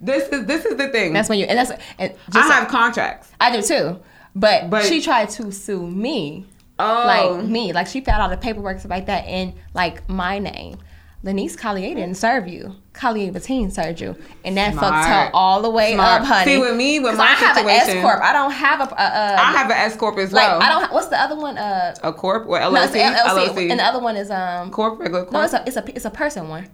This 0.00 0.28
is 0.28 0.46
this 0.46 0.64
is 0.64 0.76
the 0.76 0.88
thing. 0.88 1.12
That's 1.12 1.28
when 1.28 1.40
you, 1.40 1.46
and 1.46 1.58
that's, 1.58 1.72
and 1.98 2.14
just, 2.32 2.50
I 2.50 2.54
have 2.60 2.68
contracts. 2.68 3.30
I 3.40 3.50
do 3.56 3.62
too. 3.62 3.98
But, 4.36 4.70
But- 4.70 4.84
she 4.84 5.02
tried 5.02 5.30
to 5.30 5.50
sue 5.50 5.84
me. 5.84 6.46
Oh, 6.78 7.04
Like 7.38 7.44
me. 7.46 7.72
Like 7.72 7.86
she 7.86 8.00
found 8.00 8.22
out 8.22 8.30
the 8.30 8.36
paperwork, 8.36 8.78
stuff 8.80 8.90
like 8.90 9.06
that, 9.06 9.26
in 9.26 9.54
like 9.74 10.08
my 10.08 10.38
name. 10.38 10.76
Lenice 11.24 11.56
Collier 11.56 11.94
didn't 11.96 12.14
serve 12.16 12.46
you. 12.46 12.76
Collier 12.92 13.32
Vatine 13.32 13.72
served 13.72 14.00
you, 14.00 14.14
and 14.44 14.56
that 14.56 14.72
Smart. 14.74 14.86
fucked 14.94 15.08
her 15.08 15.30
all 15.34 15.60
the 15.62 15.68
way 15.70 15.94
Smart. 15.94 16.20
up, 16.22 16.26
honey. 16.28 16.52
See, 16.52 16.58
with 16.60 16.76
me, 16.76 17.00
with 17.00 17.16
my 17.16 17.24
I 17.24 17.26
have 17.34 17.56
situation- 17.56 17.90
an 17.90 17.96
S 17.98 18.02
corp. 18.04 18.22
I 18.22 18.32
don't 18.32 18.52
have 18.52 18.80
a. 18.80 18.84
a, 18.84 18.96
a 18.96 19.40
I 19.40 19.50
have 19.52 19.66
an 19.66 19.76
S 19.76 19.96
corp 19.96 20.16
as 20.18 20.32
well. 20.32 20.58
like. 20.60 20.68
I 20.68 20.80
don't. 20.80 20.92
What's 20.92 21.08
the 21.08 21.20
other 21.20 21.34
one? 21.34 21.58
Uh, 21.58 21.96
a 22.04 22.12
corp 22.12 22.46
or 22.46 22.60
no, 22.60 22.72
it's 22.82 22.92
LLC. 22.94 23.14
LLC, 23.16 23.48
LLC. 23.48 23.70
and 23.72 23.80
the 23.80 23.84
other 23.84 23.98
one 23.98 24.16
is 24.16 24.30
um. 24.30 24.70
corp 24.70 25.00
regular 25.00 25.22
corp. 25.22 25.32
No, 25.32 25.42
it's 25.42 25.54
a 25.54 25.64
it's 25.66 25.76
a 25.76 25.84
it's 25.96 26.04
a 26.04 26.10
person 26.10 26.48
one. 26.48 26.68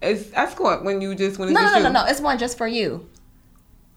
It's 0.00 0.30
S 0.34 0.54
corp 0.54 0.84
when 0.84 1.00
you 1.00 1.14
just 1.16 1.40
when 1.40 1.48
it's 1.48 1.54
No, 1.58 1.62
no, 1.66 1.72
no, 1.74 1.82
no, 1.82 1.90
no. 1.90 2.04
It's 2.06 2.20
one 2.20 2.38
just 2.38 2.56
for 2.56 2.68
you. 2.68 3.08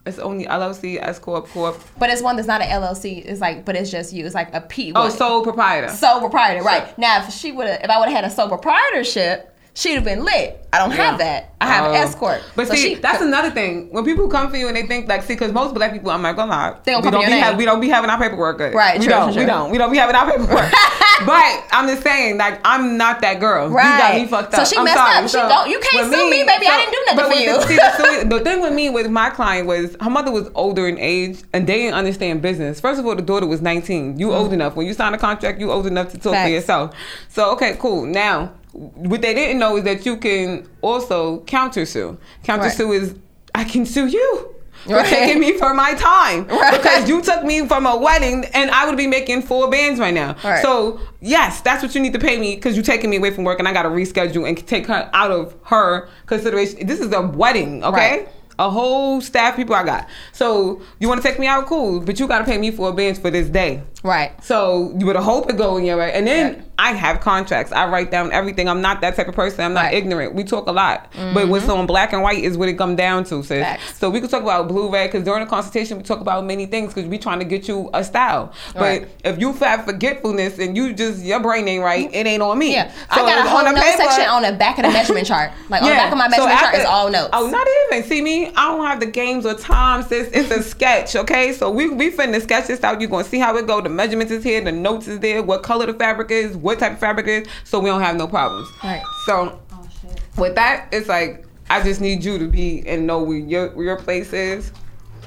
It's 0.08 0.20
only 0.20 0.46
LLC, 0.46 1.02
S 1.02 1.20
corp, 1.20 1.48
corp. 1.50 1.82
But 2.00 2.10
it's 2.10 2.22
one 2.22 2.36
that's 2.36 2.48
not 2.48 2.62
an 2.62 2.70
LLC. 2.70 3.26
It's 3.26 3.42
like, 3.42 3.66
but 3.66 3.76
it's 3.76 3.92
just 3.92 4.14
you. 4.14 4.26
It's 4.26 4.36
like 4.36 4.54
a 4.54 4.62
P. 4.62 4.94
Oh, 4.96 5.10
sole 5.10 5.44
proprietor. 5.44 5.90
sole 5.90 6.20
proprietor, 6.20 6.64
right? 6.64 6.98
Now, 6.98 7.26
if 7.26 7.34
she 7.34 7.52
would 7.52 7.68
have, 7.68 7.82
if 7.84 7.90
I 7.90 8.00
would 8.00 8.10
have 8.10 8.16
had 8.16 8.26
a 8.26 8.30
sole 8.30 8.48
proprietorship, 8.48 9.54
she'd 9.78 9.94
have 9.94 10.04
been 10.04 10.24
lit. 10.26 10.64
I 10.74 10.80
don't 10.80 10.92
have 10.92 11.20
that. 11.20 11.54
I 11.62 11.66
have 11.68 11.86
Oh. 11.86 11.90
an 11.90 11.96
S 11.96 12.14
corp. 12.16 12.42
But 12.56 12.68
So 12.68 12.74
see, 12.74 12.82
she- 12.82 12.96
that's 12.96 13.22
another 13.22 13.52
thing. 13.52 13.88
When 13.92 14.04
people 14.04 14.28
come 14.28 14.50
for 14.50 14.58
you 14.58 14.68
and 14.68 14.76
they 14.76 14.84
think 14.84 15.08
like, 15.08 15.24
see, 15.24 15.34
because 15.34 15.52
most 15.52 15.74
black 15.74 15.92
people, 15.94 16.12
I'm 16.12 16.22
not 16.22 16.36
gonna 16.36 16.52
lie, 16.52 16.74
They 16.84 16.92
don't 16.92 17.06
we 17.06 17.12
don't 17.12 17.26
be 17.26 17.32
name. 17.32 17.58
we 17.58 17.66
don't 17.66 17.80
be 17.80 17.88
having 17.90 18.10
our 18.10 18.18
paperwork 18.20 18.58
good. 18.58 18.74
Right, 18.74 19.00
We 19.00 19.06
true, 19.06 19.14
don't. 19.14 19.32
true, 19.34 19.42
We 19.44 19.46
don't. 19.48 19.72
We 19.72 19.78
don't 19.78 19.92
be 19.92 19.98
having 19.98 20.16
our 20.16 20.30
paperwork. 20.30 20.72
but 21.26 21.64
I'm 21.72 21.88
just 21.88 22.04
saying, 22.04 22.38
like, 22.38 22.60
I'm 22.66 22.98
not 22.98 23.22
that 23.22 23.40
girl. 23.40 23.70
Right. 23.70 23.92
You 23.94 23.98
got 23.98 24.16
me 24.16 24.28
fucked 24.28 24.54
up. 24.56 24.66
So 24.66 24.66
she 24.66 24.78
I'm 24.78 24.84
messed 24.84 24.98
sorry. 24.98 25.16
up. 25.24 25.30
She 25.30 25.38
don't- 25.38 25.70
you 25.70 25.80
can't 25.80 26.14
sue 26.14 26.30
me, 26.30 26.44
baby. 26.44 26.68
I 26.68 26.78
didn't 26.78 26.92
do 26.92 27.04
nothing 27.16 27.32
for 27.32 27.40
you. 27.40 27.54
The, 27.58 27.68
see, 27.68 28.24
the, 28.24 28.26
the 28.38 28.44
thing 28.44 28.62
with 28.62 28.74
me 28.74 28.90
with 28.90 29.10
my 29.10 29.30
client 29.30 29.68
was 29.68 29.96
her 30.02 30.10
mother 30.10 30.32
was 30.32 30.50
older 30.56 30.88
in 30.88 30.98
age 31.00 31.44
and 31.54 31.66
they 31.66 31.78
didn't 31.78 31.96
understand 31.96 32.42
business. 32.42 32.80
First 32.80 33.00
of 33.00 33.06
all, 33.06 33.16
the 33.16 33.22
daughter 33.22 33.48
was 33.48 33.62
19. 33.62 34.20
You 34.20 34.34
old 34.34 34.54
enough. 34.54 34.76
When 34.76 34.86
you 34.86 34.94
sign 34.94 35.14
a 35.14 35.18
contract, 35.18 35.60
you 35.60 35.72
old 35.72 35.88
enough 35.88 36.10
to 36.12 36.18
talk 36.18 36.34
Mm. 36.34 36.36
Facts. 36.36 36.48
for 36.48 36.54
yourself. 36.54 36.92
So 37.30 37.52
okay, 37.52 37.78
cool. 37.80 38.06
Now, 38.06 38.52
what 38.78 39.22
they 39.22 39.34
didn't 39.34 39.58
know 39.60 39.78
is 39.78 39.84
that 39.86 40.06
you 40.06 40.18
can 40.18 40.68
also 40.82 41.40
counter 41.42 41.86
sue. 41.86 42.18
Counter 42.44 42.70
sue 42.70 42.92
is 42.92 43.16
I 43.56 43.64
can 43.64 43.86
sue 43.86 44.08
you. 44.08 44.54
For 44.86 44.94
Right. 44.94 45.06
taking 45.08 45.40
me 45.42 45.58
for 45.58 45.74
my 45.74 45.96
time 45.96 46.48
Right. 46.48 46.78
because 46.78 47.10
you 47.10 47.22
took 47.22 47.44
me 47.44 47.68
from 47.68 47.86
a 47.88 47.98
wedding 47.98 48.46
and 48.54 48.70
I 48.72 48.86
would 48.86 48.96
be 48.96 49.08
making 49.08 49.42
four 49.42 49.70
bands 49.70 50.00
right 50.00 50.14
now. 50.14 50.36
Right. 50.44 50.62
So 50.62 51.00
yes, 51.20 51.60
that's 51.62 51.82
what 51.84 51.94
you 51.96 52.00
need 52.02 52.14
to 52.14 52.20
pay 52.20 52.38
me 52.38 52.56
because 52.56 52.76
you're 52.76 52.86
taking 52.86 53.10
me 53.10 53.18
away 53.18 53.32
from 53.32 53.44
work 53.44 53.58
and 53.60 53.68
I 53.68 53.74
got 53.74 53.84
to 53.84 53.90
reschedule 53.90 54.48
and 54.48 54.56
take 54.68 54.86
her 54.88 55.10
out 55.14 55.32
of 55.32 55.56
her 55.64 56.08
consideration. 56.28 56.86
This 56.88 57.00
is 57.00 57.12
a 57.12 57.22
wedding, 57.22 57.84
okay? 57.84 58.18
Right. 58.20 58.30
A 58.60 58.70
whole 58.70 59.20
staff 59.20 59.56
people 59.56 59.76
I 59.76 59.84
got. 59.84 60.08
So 60.32 60.82
you 61.00 61.08
want 61.10 61.22
to 61.22 61.28
take 61.28 61.38
me 61.40 61.48
out, 61.48 61.66
cool, 61.66 62.00
but 62.00 62.20
you 62.20 62.28
got 62.28 62.40
to 62.40 62.46
pay 62.46 62.58
me 62.60 62.72
for 62.72 62.90
a 62.90 62.94
band 62.94 63.18
for 63.18 63.30
this 63.32 63.50
day. 63.50 63.82
right. 64.04 64.32
So 64.44 64.94
you 64.98 65.06
would 65.08 65.16
hope 65.18 65.50
it 65.50 65.58
go 65.58 65.78
in 65.78 65.86
your 65.86 65.98
way. 65.98 66.14
And 66.14 66.26
then 66.28 66.54
Yeah. 66.54 66.62
I 66.80 66.94
have 66.94 67.22
contracts. 67.22 67.72
I 67.72 67.88
write 67.90 68.12
down 68.12 68.32
everything. 68.32 68.70
I'm 68.70 68.82
not 68.82 69.02
that 69.02 69.16
type 69.16 69.28
of 69.28 69.36
person. 69.36 69.62
I'm 69.66 69.74
not 69.74 69.82
Right. 69.86 69.88
Mm-hmm. 69.96 69.98
ignorant. 69.98 70.36
We 70.36 70.44
talk 70.44 70.68
a 70.68 70.72
lot. 70.72 71.12
But 71.34 71.48
what's 71.48 71.68
on 71.70 71.86
black 71.88 72.14
and 72.14 72.22
white 72.22 72.44
is 72.44 72.56
what 72.58 72.70
it 72.70 72.74
come 72.78 72.96
down 72.96 73.24
to, 73.26 73.42
sis. 73.44 73.64
Facts. 73.64 73.98
So 73.98 74.10
we 74.10 74.22
could 74.22 74.30
talk 74.30 74.44
about 74.44 74.68
blue 74.68 74.92
red 74.92 75.08
because 75.12 75.24
during 75.26 75.44
the 75.44 75.50
consultation 75.50 75.98
we 75.98 76.04
talk 76.04 76.22
about 76.22 76.46
many 76.46 76.66
things 76.68 76.94
because 76.94 77.10
we 77.10 77.18
trying 77.18 77.40
to 77.40 77.46
get 77.46 77.68
you 77.68 77.90
a 77.94 78.04
style. 78.04 78.54
Right. 78.76 79.08
But 79.24 79.32
if 79.34 79.40
you 79.40 79.54
have 79.54 79.86
forgetfulness 79.86 80.60
and 80.60 80.78
you 80.78 80.94
just 80.94 81.24
your 81.24 81.40
brain 81.40 81.68
ain't 81.68 81.84
right, 81.84 82.10
it 82.14 82.28
ain't 82.28 82.44
on 82.44 82.58
me. 82.60 82.74
Yeah. 82.74 82.92
So 82.92 83.26
I 83.26 83.36
got 83.36 83.46
a 83.46 83.50
whole 83.50 83.64
note 83.64 83.78
section 83.98 84.26
on 84.30 84.44
the 84.44 84.52
back 84.54 84.78
of 84.78 84.86
the 84.86 84.92
measurement 84.92 85.26
chart. 85.32 85.52
Like 85.70 85.82
on 85.82 85.90
the 85.90 85.96
back 85.96 86.12
of 86.12 86.18
my 86.18 86.26
so 86.26 86.46
measurement 86.46 86.60
chart 86.60 86.66
after- 86.76 86.80
is 86.82 86.86
all 86.86 87.10
notes. 87.10 87.30
Oh, 87.34 87.48
not 87.50 87.68
even. 87.92 88.08
See 88.08 88.22
me? 88.22 88.48
I 88.56 88.68
don't 88.68 88.86
have 88.86 89.00
the 89.00 89.06
games 89.08 89.46
or 89.46 89.56
time, 89.56 90.04
sis. 90.04 90.30
It's 90.32 90.52
a 90.52 90.62
sketch, 90.62 91.16
okay? 91.16 91.54
So 91.54 91.72
we 91.72 91.90
we 91.90 92.12
finna 92.12 92.42
sketch 92.42 92.68
this 92.68 92.84
out. 92.84 93.02
You're 93.02 93.10
gonna 93.10 93.24
see 93.24 93.40
how 93.40 93.56
it 93.58 93.66
go. 93.66 93.82
The 93.82 93.90
measurements 93.90 94.32
is 94.32 94.44
here, 94.44 94.62
the 94.62 94.72
notes 94.72 95.08
is 95.08 95.20
there, 95.20 95.42
what 95.42 95.64
color 95.64 95.86
the 95.88 95.94
fabric 95.94 96.30
is, 96.32 96.56
what 96.68 96.80
type 96.80 96.92
of 96.92 97.00
fabric 97.00 97.28
it 97.28 97.48
is, 97.48 97.54
so 97.64 97.80
we 97.80 97.90
don't 97.90 98.02
have 98.02 98.18
no 98.18 98.28
problems. 98.28 98.70
Right. 98.84 99.02
So 99.26 99.58
oh, 99.72 99.90
with 100.38 100.56
that, 100.56 100.90
it's 100.92 101.08
like 101.08 101.46
I 101.70 101.82
just 101.82 102.02
need 102.02 102.26
you 102.26 102.38
to 102.38 102.48
be 102.48 102.84
and 102.86 103.08
know 103.08 103.24
where 103.24 103.38
your 103.38 103.70
where 103.70 103.86
your 103.86 103.96
place 103.96 104.34
is. 104.34 104.74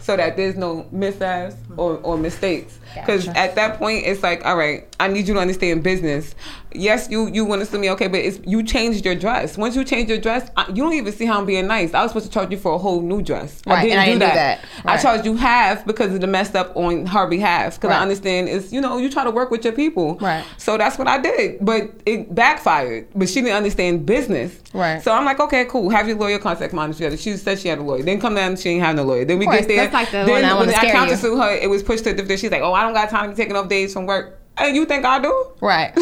So 0.02 0.16
that 0.16 0.36
there's 0.36 0.56
no 0.56 0.86
mishaps 0.90 1.56
or, 1.76 1.98
or 1.98 2.16
mistakes. 2.16 2.78
Because 2.94 3.26
Gotcha. 3.26 3.38
at 3.38 3.54
that 3.54 3.78
point, 3.78 4.04
it's 4.06 4.22
like, 4.22 4.44
all 4.44 4.56
right, 4.56 4.86
I 4.98 5.08
need 5.08 5.28
you 5.28 5.34
to 5.34 5.40
understand 5.40 5.82
business. 5.82 6.34
Yes, 6.72 7.08
you 7.10 7.26
you 7.28 7.44
want 7.44 7.60
to 7.62 7.66
sue 7.66 7.78
me, 7.78 7.90
okay, 7.90 8.06
but 8.06 8.20
it's 8.20 8.38
you 8.46 8.62
changed 8.62 9.04
your 9.04 9.14
dress. 9.16 9.56
Once 9.58 9.74
you 9.74 9.84
change 9.84 10.08
your 10.08 10.18
dress, 10.18 10.48
I, 10.56 10.68
you 10.68 10.76
don't 10.84 10.92
even 10.92 11.12
see 11.12 11.26
how 11.26 11.38
I'm 11.40 11.46
being 11.46 11.66
nice. 11.66 11.94
I 11.94 12.02
was 12.02 12.12
supposed 12.12 12.26
to 12.26 12.32
charge 12.32 12.50
you 12.52 12.58
for 12.58 12.72
a 12.74 12.78
whole 12.78 13.00
new 13.00 13.22
dress. 13.22 13.60
Right, 13.66 13.78
I 13.78 13.82
didn't, 13.82 13.92
and 13.92 14.00
I 14.00 14.04
do, 14.04 14.10
didn't 14.12 14.20
do 14.30 14.36
that. 14.36 14.60
that. 14.84 14.86
I 14.86 15.02
charged 15.02 15.24
you 15.24 15.34
half 15.36 15.84
because 15.84 16.14
of 16.14 16.20
the 16.20 16.28
messed 16.28 16.54
up 16.54 16.76
on 16.76 17.06
her 17.06 17.26
behalf. 17.26 17.74
Because 17.76 17.90
Right. 17.90 17.98
I 17.98 18.02
understand 18.02 18.48
it's 18.48 18.72
you 18.72 18.80
know 18.80 18.98
you 18.98 19.10
try 19.10 19.24
to 19.24 19.30
work 19.32 19.50
with 19.50 19.64
your 19.64 19.72
people. 19.72 20.16
Right. 20.20 20.44
So 20.58 20.76
that's 20.78 20.96
what 20.96 21.08
I 21.08 21.18
did, 21.18 21.58
but 21.64 21.90
it 22.06 22.32
backfired. 22.34 23.08
But 23.16 23.28
she 23.28 23.40
didn't 23.40 23.56
understand 23.56 24.06
business. 24.06 24.60
Right. 24.72 25.02
So 25.02 25.12
I'm 25.12 25.24
like, 25.24 25.40
okay, 25.40 25.64
cool. 25.64 25.90
Have 25.90 26.06
your 26.06 26.16
lawyer 26.18 26.38
contact 26.38 26.72
mine. 26.72 26.92
She, 26.92 27.16
she 27.16 27.36
said 27.36 27.58
she 27.58 27.66
had 27.66 27.78
a 27.78 27.82
lawyer. 27.82 28.04
Then 28.04 28.20
come 28.20 28.36
down, 28.36 28.54
she 28.56 28.70
didn't 28.70 28.84
have 28.84 28.94
no 28.94 29.02
lawyer. 29.02 29.24
Then 29.24 29.38
we 29.40 29.46
get 29.46 29.66
there. 29.66 29.76
that's 29.88 29.92
like 29.92 30.10
the 30.12 30.24
then 30.24 30.44
I 30.44 30.58
when 30.58 30.68
I 30.68 30.72
scare 30.74 30.92
counter 30.92 31.16
sue 31.16 31.36
her, 31.36 31.50
it 31.52 31.68
was 31.68 31.82
pushed 31.82 32.04
to 32.04 32.12
the. 32.14 32.36
She's 32.36 32.50
like, 32.52 32.62
oh, 32.62 32.74
I 32.80 32.84
don't 32.84 32.94
got 32.94 33.10
time 33.10 33.24
to 33.24 33.36
be 33.36 33.36
taking 33.36 33.56
off 33.56 33.68
days 33.68 33.92
from 33.92 34.06
work. 34.06 34.40
And 34.56 34.74
you 34.74 34.86
think 34.86 35.04
I 35.04 35.20
do? 35.20 35.52
Right. 35.60 35.94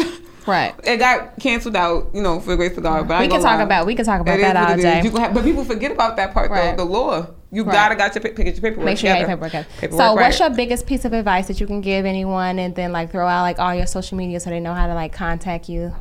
Right. 0.47 0.73
It 0.85 0.97
got 0.97 1.37
canceled 1.37 1.75
out, 1.75 2.09
you 2.13 2.21
know, 2.21 2.39
for 2.39 2.51
the 2.51 2.55
grace 2.55 2.75
of 2.77 2.83
God. 2.83 3.05
But 3.05 3.19
We 3.19 3.27
can 3.27 3.41
talk 3.41 3.57
lie. 3.57 3.63
about 3.63 3.85
we 3.85 3.95
can 3.95 4.05
talk 4.05 4.21
about 4.21 4.39
It 4.39 4.41
that 4.43 4.55
all 4.55 4.77
day. 4.77 5.01
Have, 5.19 5.33
but 5.33 5.43
people 5.43 5.65
forget 5.65 5.91
about 5.91 6.15
that 6.15 6.33
part, 6.33 6.49
Right. 6.49 6.77
though. 6.77 6.85
The 6.85 6.89
law. 6.89 7.27
You 7.51 7.63
Right. 7.65 7.73
gotta 7.73 7.95
got 7.95 8.15
your 8.15 8.23
get 8.33 8.45
your 8.45 8.53
paperwork. 8.55 8.85
Make 8.85 8.97
sure 8.97 9.09
you 9.09 9.15
have 9.15 9.27
your 9.27 9.37
paperwork. 9.37 9.65
Paperwork 9.79 10.01
so, 10.01 10.13
what's 10.13 10.39
your 10.39 10.49
biggest 10.51 10.85
piece 10.87 11.03
of 11.03 11.11
advice 11.11 11.47
that 11.47 11.59
you 11.59 11.67
can 11.67 11.81
give 11.81 12.05
anyone, 12.05 12.57
and 12.59 12.73
then 12.75 12.93
like 12.93 13.11
throw 13.11 13.27
out 13.27 13.41
like 13.41 13.59
all 13.59 13.75
your 13.75 13.85
social 13.87 14.17
media 14.17 14.39
so 14.39 14.49
they 14.49 14.61
know 14.61 14.73
how 14.73 14.87
to 14.87 14.93
like 14.95 15.11
contact 15.11 15.67
you? 15.67 15.93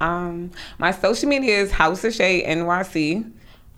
Um, 0.00 0.52
my 0.78 0.92
social 0.92 1.28
media 1.28 1.58
is 1.60 1.72
Haus 1.72 2.04
of 2.04 2.14
Shea 2.14 2.42
NYC. 2.46 3.30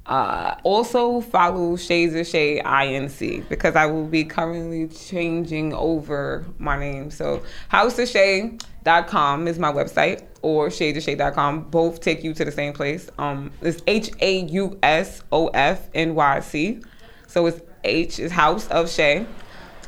Uh, 0.04 0.56
also 0.64 1.20
follow 1.20 1.76
Shades 1.76 2.14
of 2.14 2.26
Shay 2.26 2.60
INC 2.60 3.48
because 3.48 3.76
I 3.76 3.86
will 3.86 4.06
be 4.06 4.24
currently 4.24 4.88
changing 4.88 5.72
over 5.72 6.44
my 6.58 6.78
name. 6.78 7.10
So 7.10 7.42
hausofshea.com 7.70 9.46
is 9.46 9.58
my 9.60 9.72
website 9.72 10.26
or 10.42 10.68
shadesofshay.com. 10.68 11.70
Both 11.70 12.00
take 12.00 12.24
you 12.24 12.34
to 12.34 12.44
the 12.44 12.50
same 12.50 12.72
place. 12.72 13.08
Um, 13.18 13.52
it's 13.60 13.80
H 13.86 14.10
A 14.20 14.40
U 14.46 14.78
S 14.82 15.22
O 15.30 15.48
F 15.48 15.88
N 15.94 16.16
Y 16.16 16.40
C. 16.40 16.80
So 17.28 17.46
it's 17.46 17.60
H 17.84 18.18
is 18.18 18.32
Haus 18.32 18.68
of 18.68 18.90
Shea. 18.90 19.24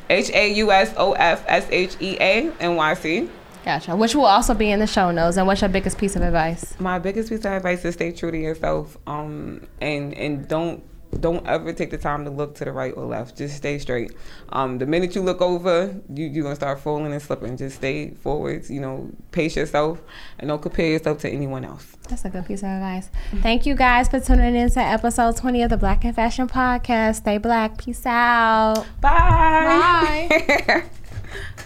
H 0.09 0.29
A 0.31 0.53
U 0.53 0.71
S 0.71 0.93
O 0.97 1.13
F 1.13 1.43
S 1.47 1.67
H 1.69 1.97
E 1.99 2.17
A 2.21 2.51
N 2.59 2.75
Y 2.75 2.93
C. 2.93 3.29
Gotcha. 3.65 3.95
Which 3.95 4.15
will 4.15 4.25
also 4.25 4.53
be 4.53 4.69
in 4.71 4.79
the 4.79 4.87
show 4.87 5.09
notes. 5.11 5.37
And 5.37 5.47
what's 5.47 5.59
your 5.61 5.69
biggest 5.69 5.97
piece 5.97 6.15
of 6.15 6.21
advice? 6.21 6.79
my 6.79 6.99
biggest 6.99 7.29
piece 7.29 7.39
of 7.39 7.45
advice 7.51 7.83
is 7.83 7.95
stay 7.95 8.11
true 8.11 8.29
to 8.31 8.37
yourself 8.37 8.97
um 9.07 9.67
and 9.81 10.13
and 10.13 10.47
don't 10.47 10.83
don't 11.21 11.45
ever 11.47 11.71
take 11.71 11.91
the 11.91 11.97
time 11.97 12.25
to 12.25 12.29
look 12.29 12.53
to 12.55 12.65
the 12.65 12.71
right 12.71 12.93
or 12.97 13.05
left 13.05 13.37
just 13.37 13.55
stay 13.55 13.79
straight 13.79 14.11
um 14.49 14.77
the 14.79 14.85
minute 14.85 15.15
you 15.15 15.21
look 15.21 15.41
over 15.41 15.95
you, 16.13 16.25
you're 16.27 16.43
gonna 16.43 16.55
start 16.55 16.77
falling 16.79 17.11
and 17.13 17.21
slipping 17.21 17.55
just 17.55 17.77
stay 17.77 18.11
forwards 18.11 18.69
you 18.69 18.81
know 18.81 19.09
pace 19.31 19.55
yourself 19.55 20.01
and 20.39 20.49
don't 20.49 20.61
compare 20.61 20.87
yourself 20.87 21.17
to 21.17 21.29
anyone 21.29 21.63
else 21.63 21.95
That's 22.09 22.25
a 22.25 22.29
good 22.29 22.45
piece 22.45 22.61
of 22.63 22.69
advice. 22.69 23.09
Thank 23.41 23.65
you 23.65 23.75
guys 23.75 24.09
for 24.09 24.19
tuning 24.19 24.55
in 24.55 24.69
to 24.71 24.79
episode 24.81 25.37
20 25.37 25.63
of 25.63 25.69
the 25.69 25.77
Black 25.77 26.03
and 26.05 26.13
Fashion 26.15 26.47
Podcast. 26.47 27.15
Stay 27.15 27.37
black. 27.39 27.77
Peace 27.77 28.05
out. 28.05 28.85
bye 29.01 30.27
Bye. 30.29 30.83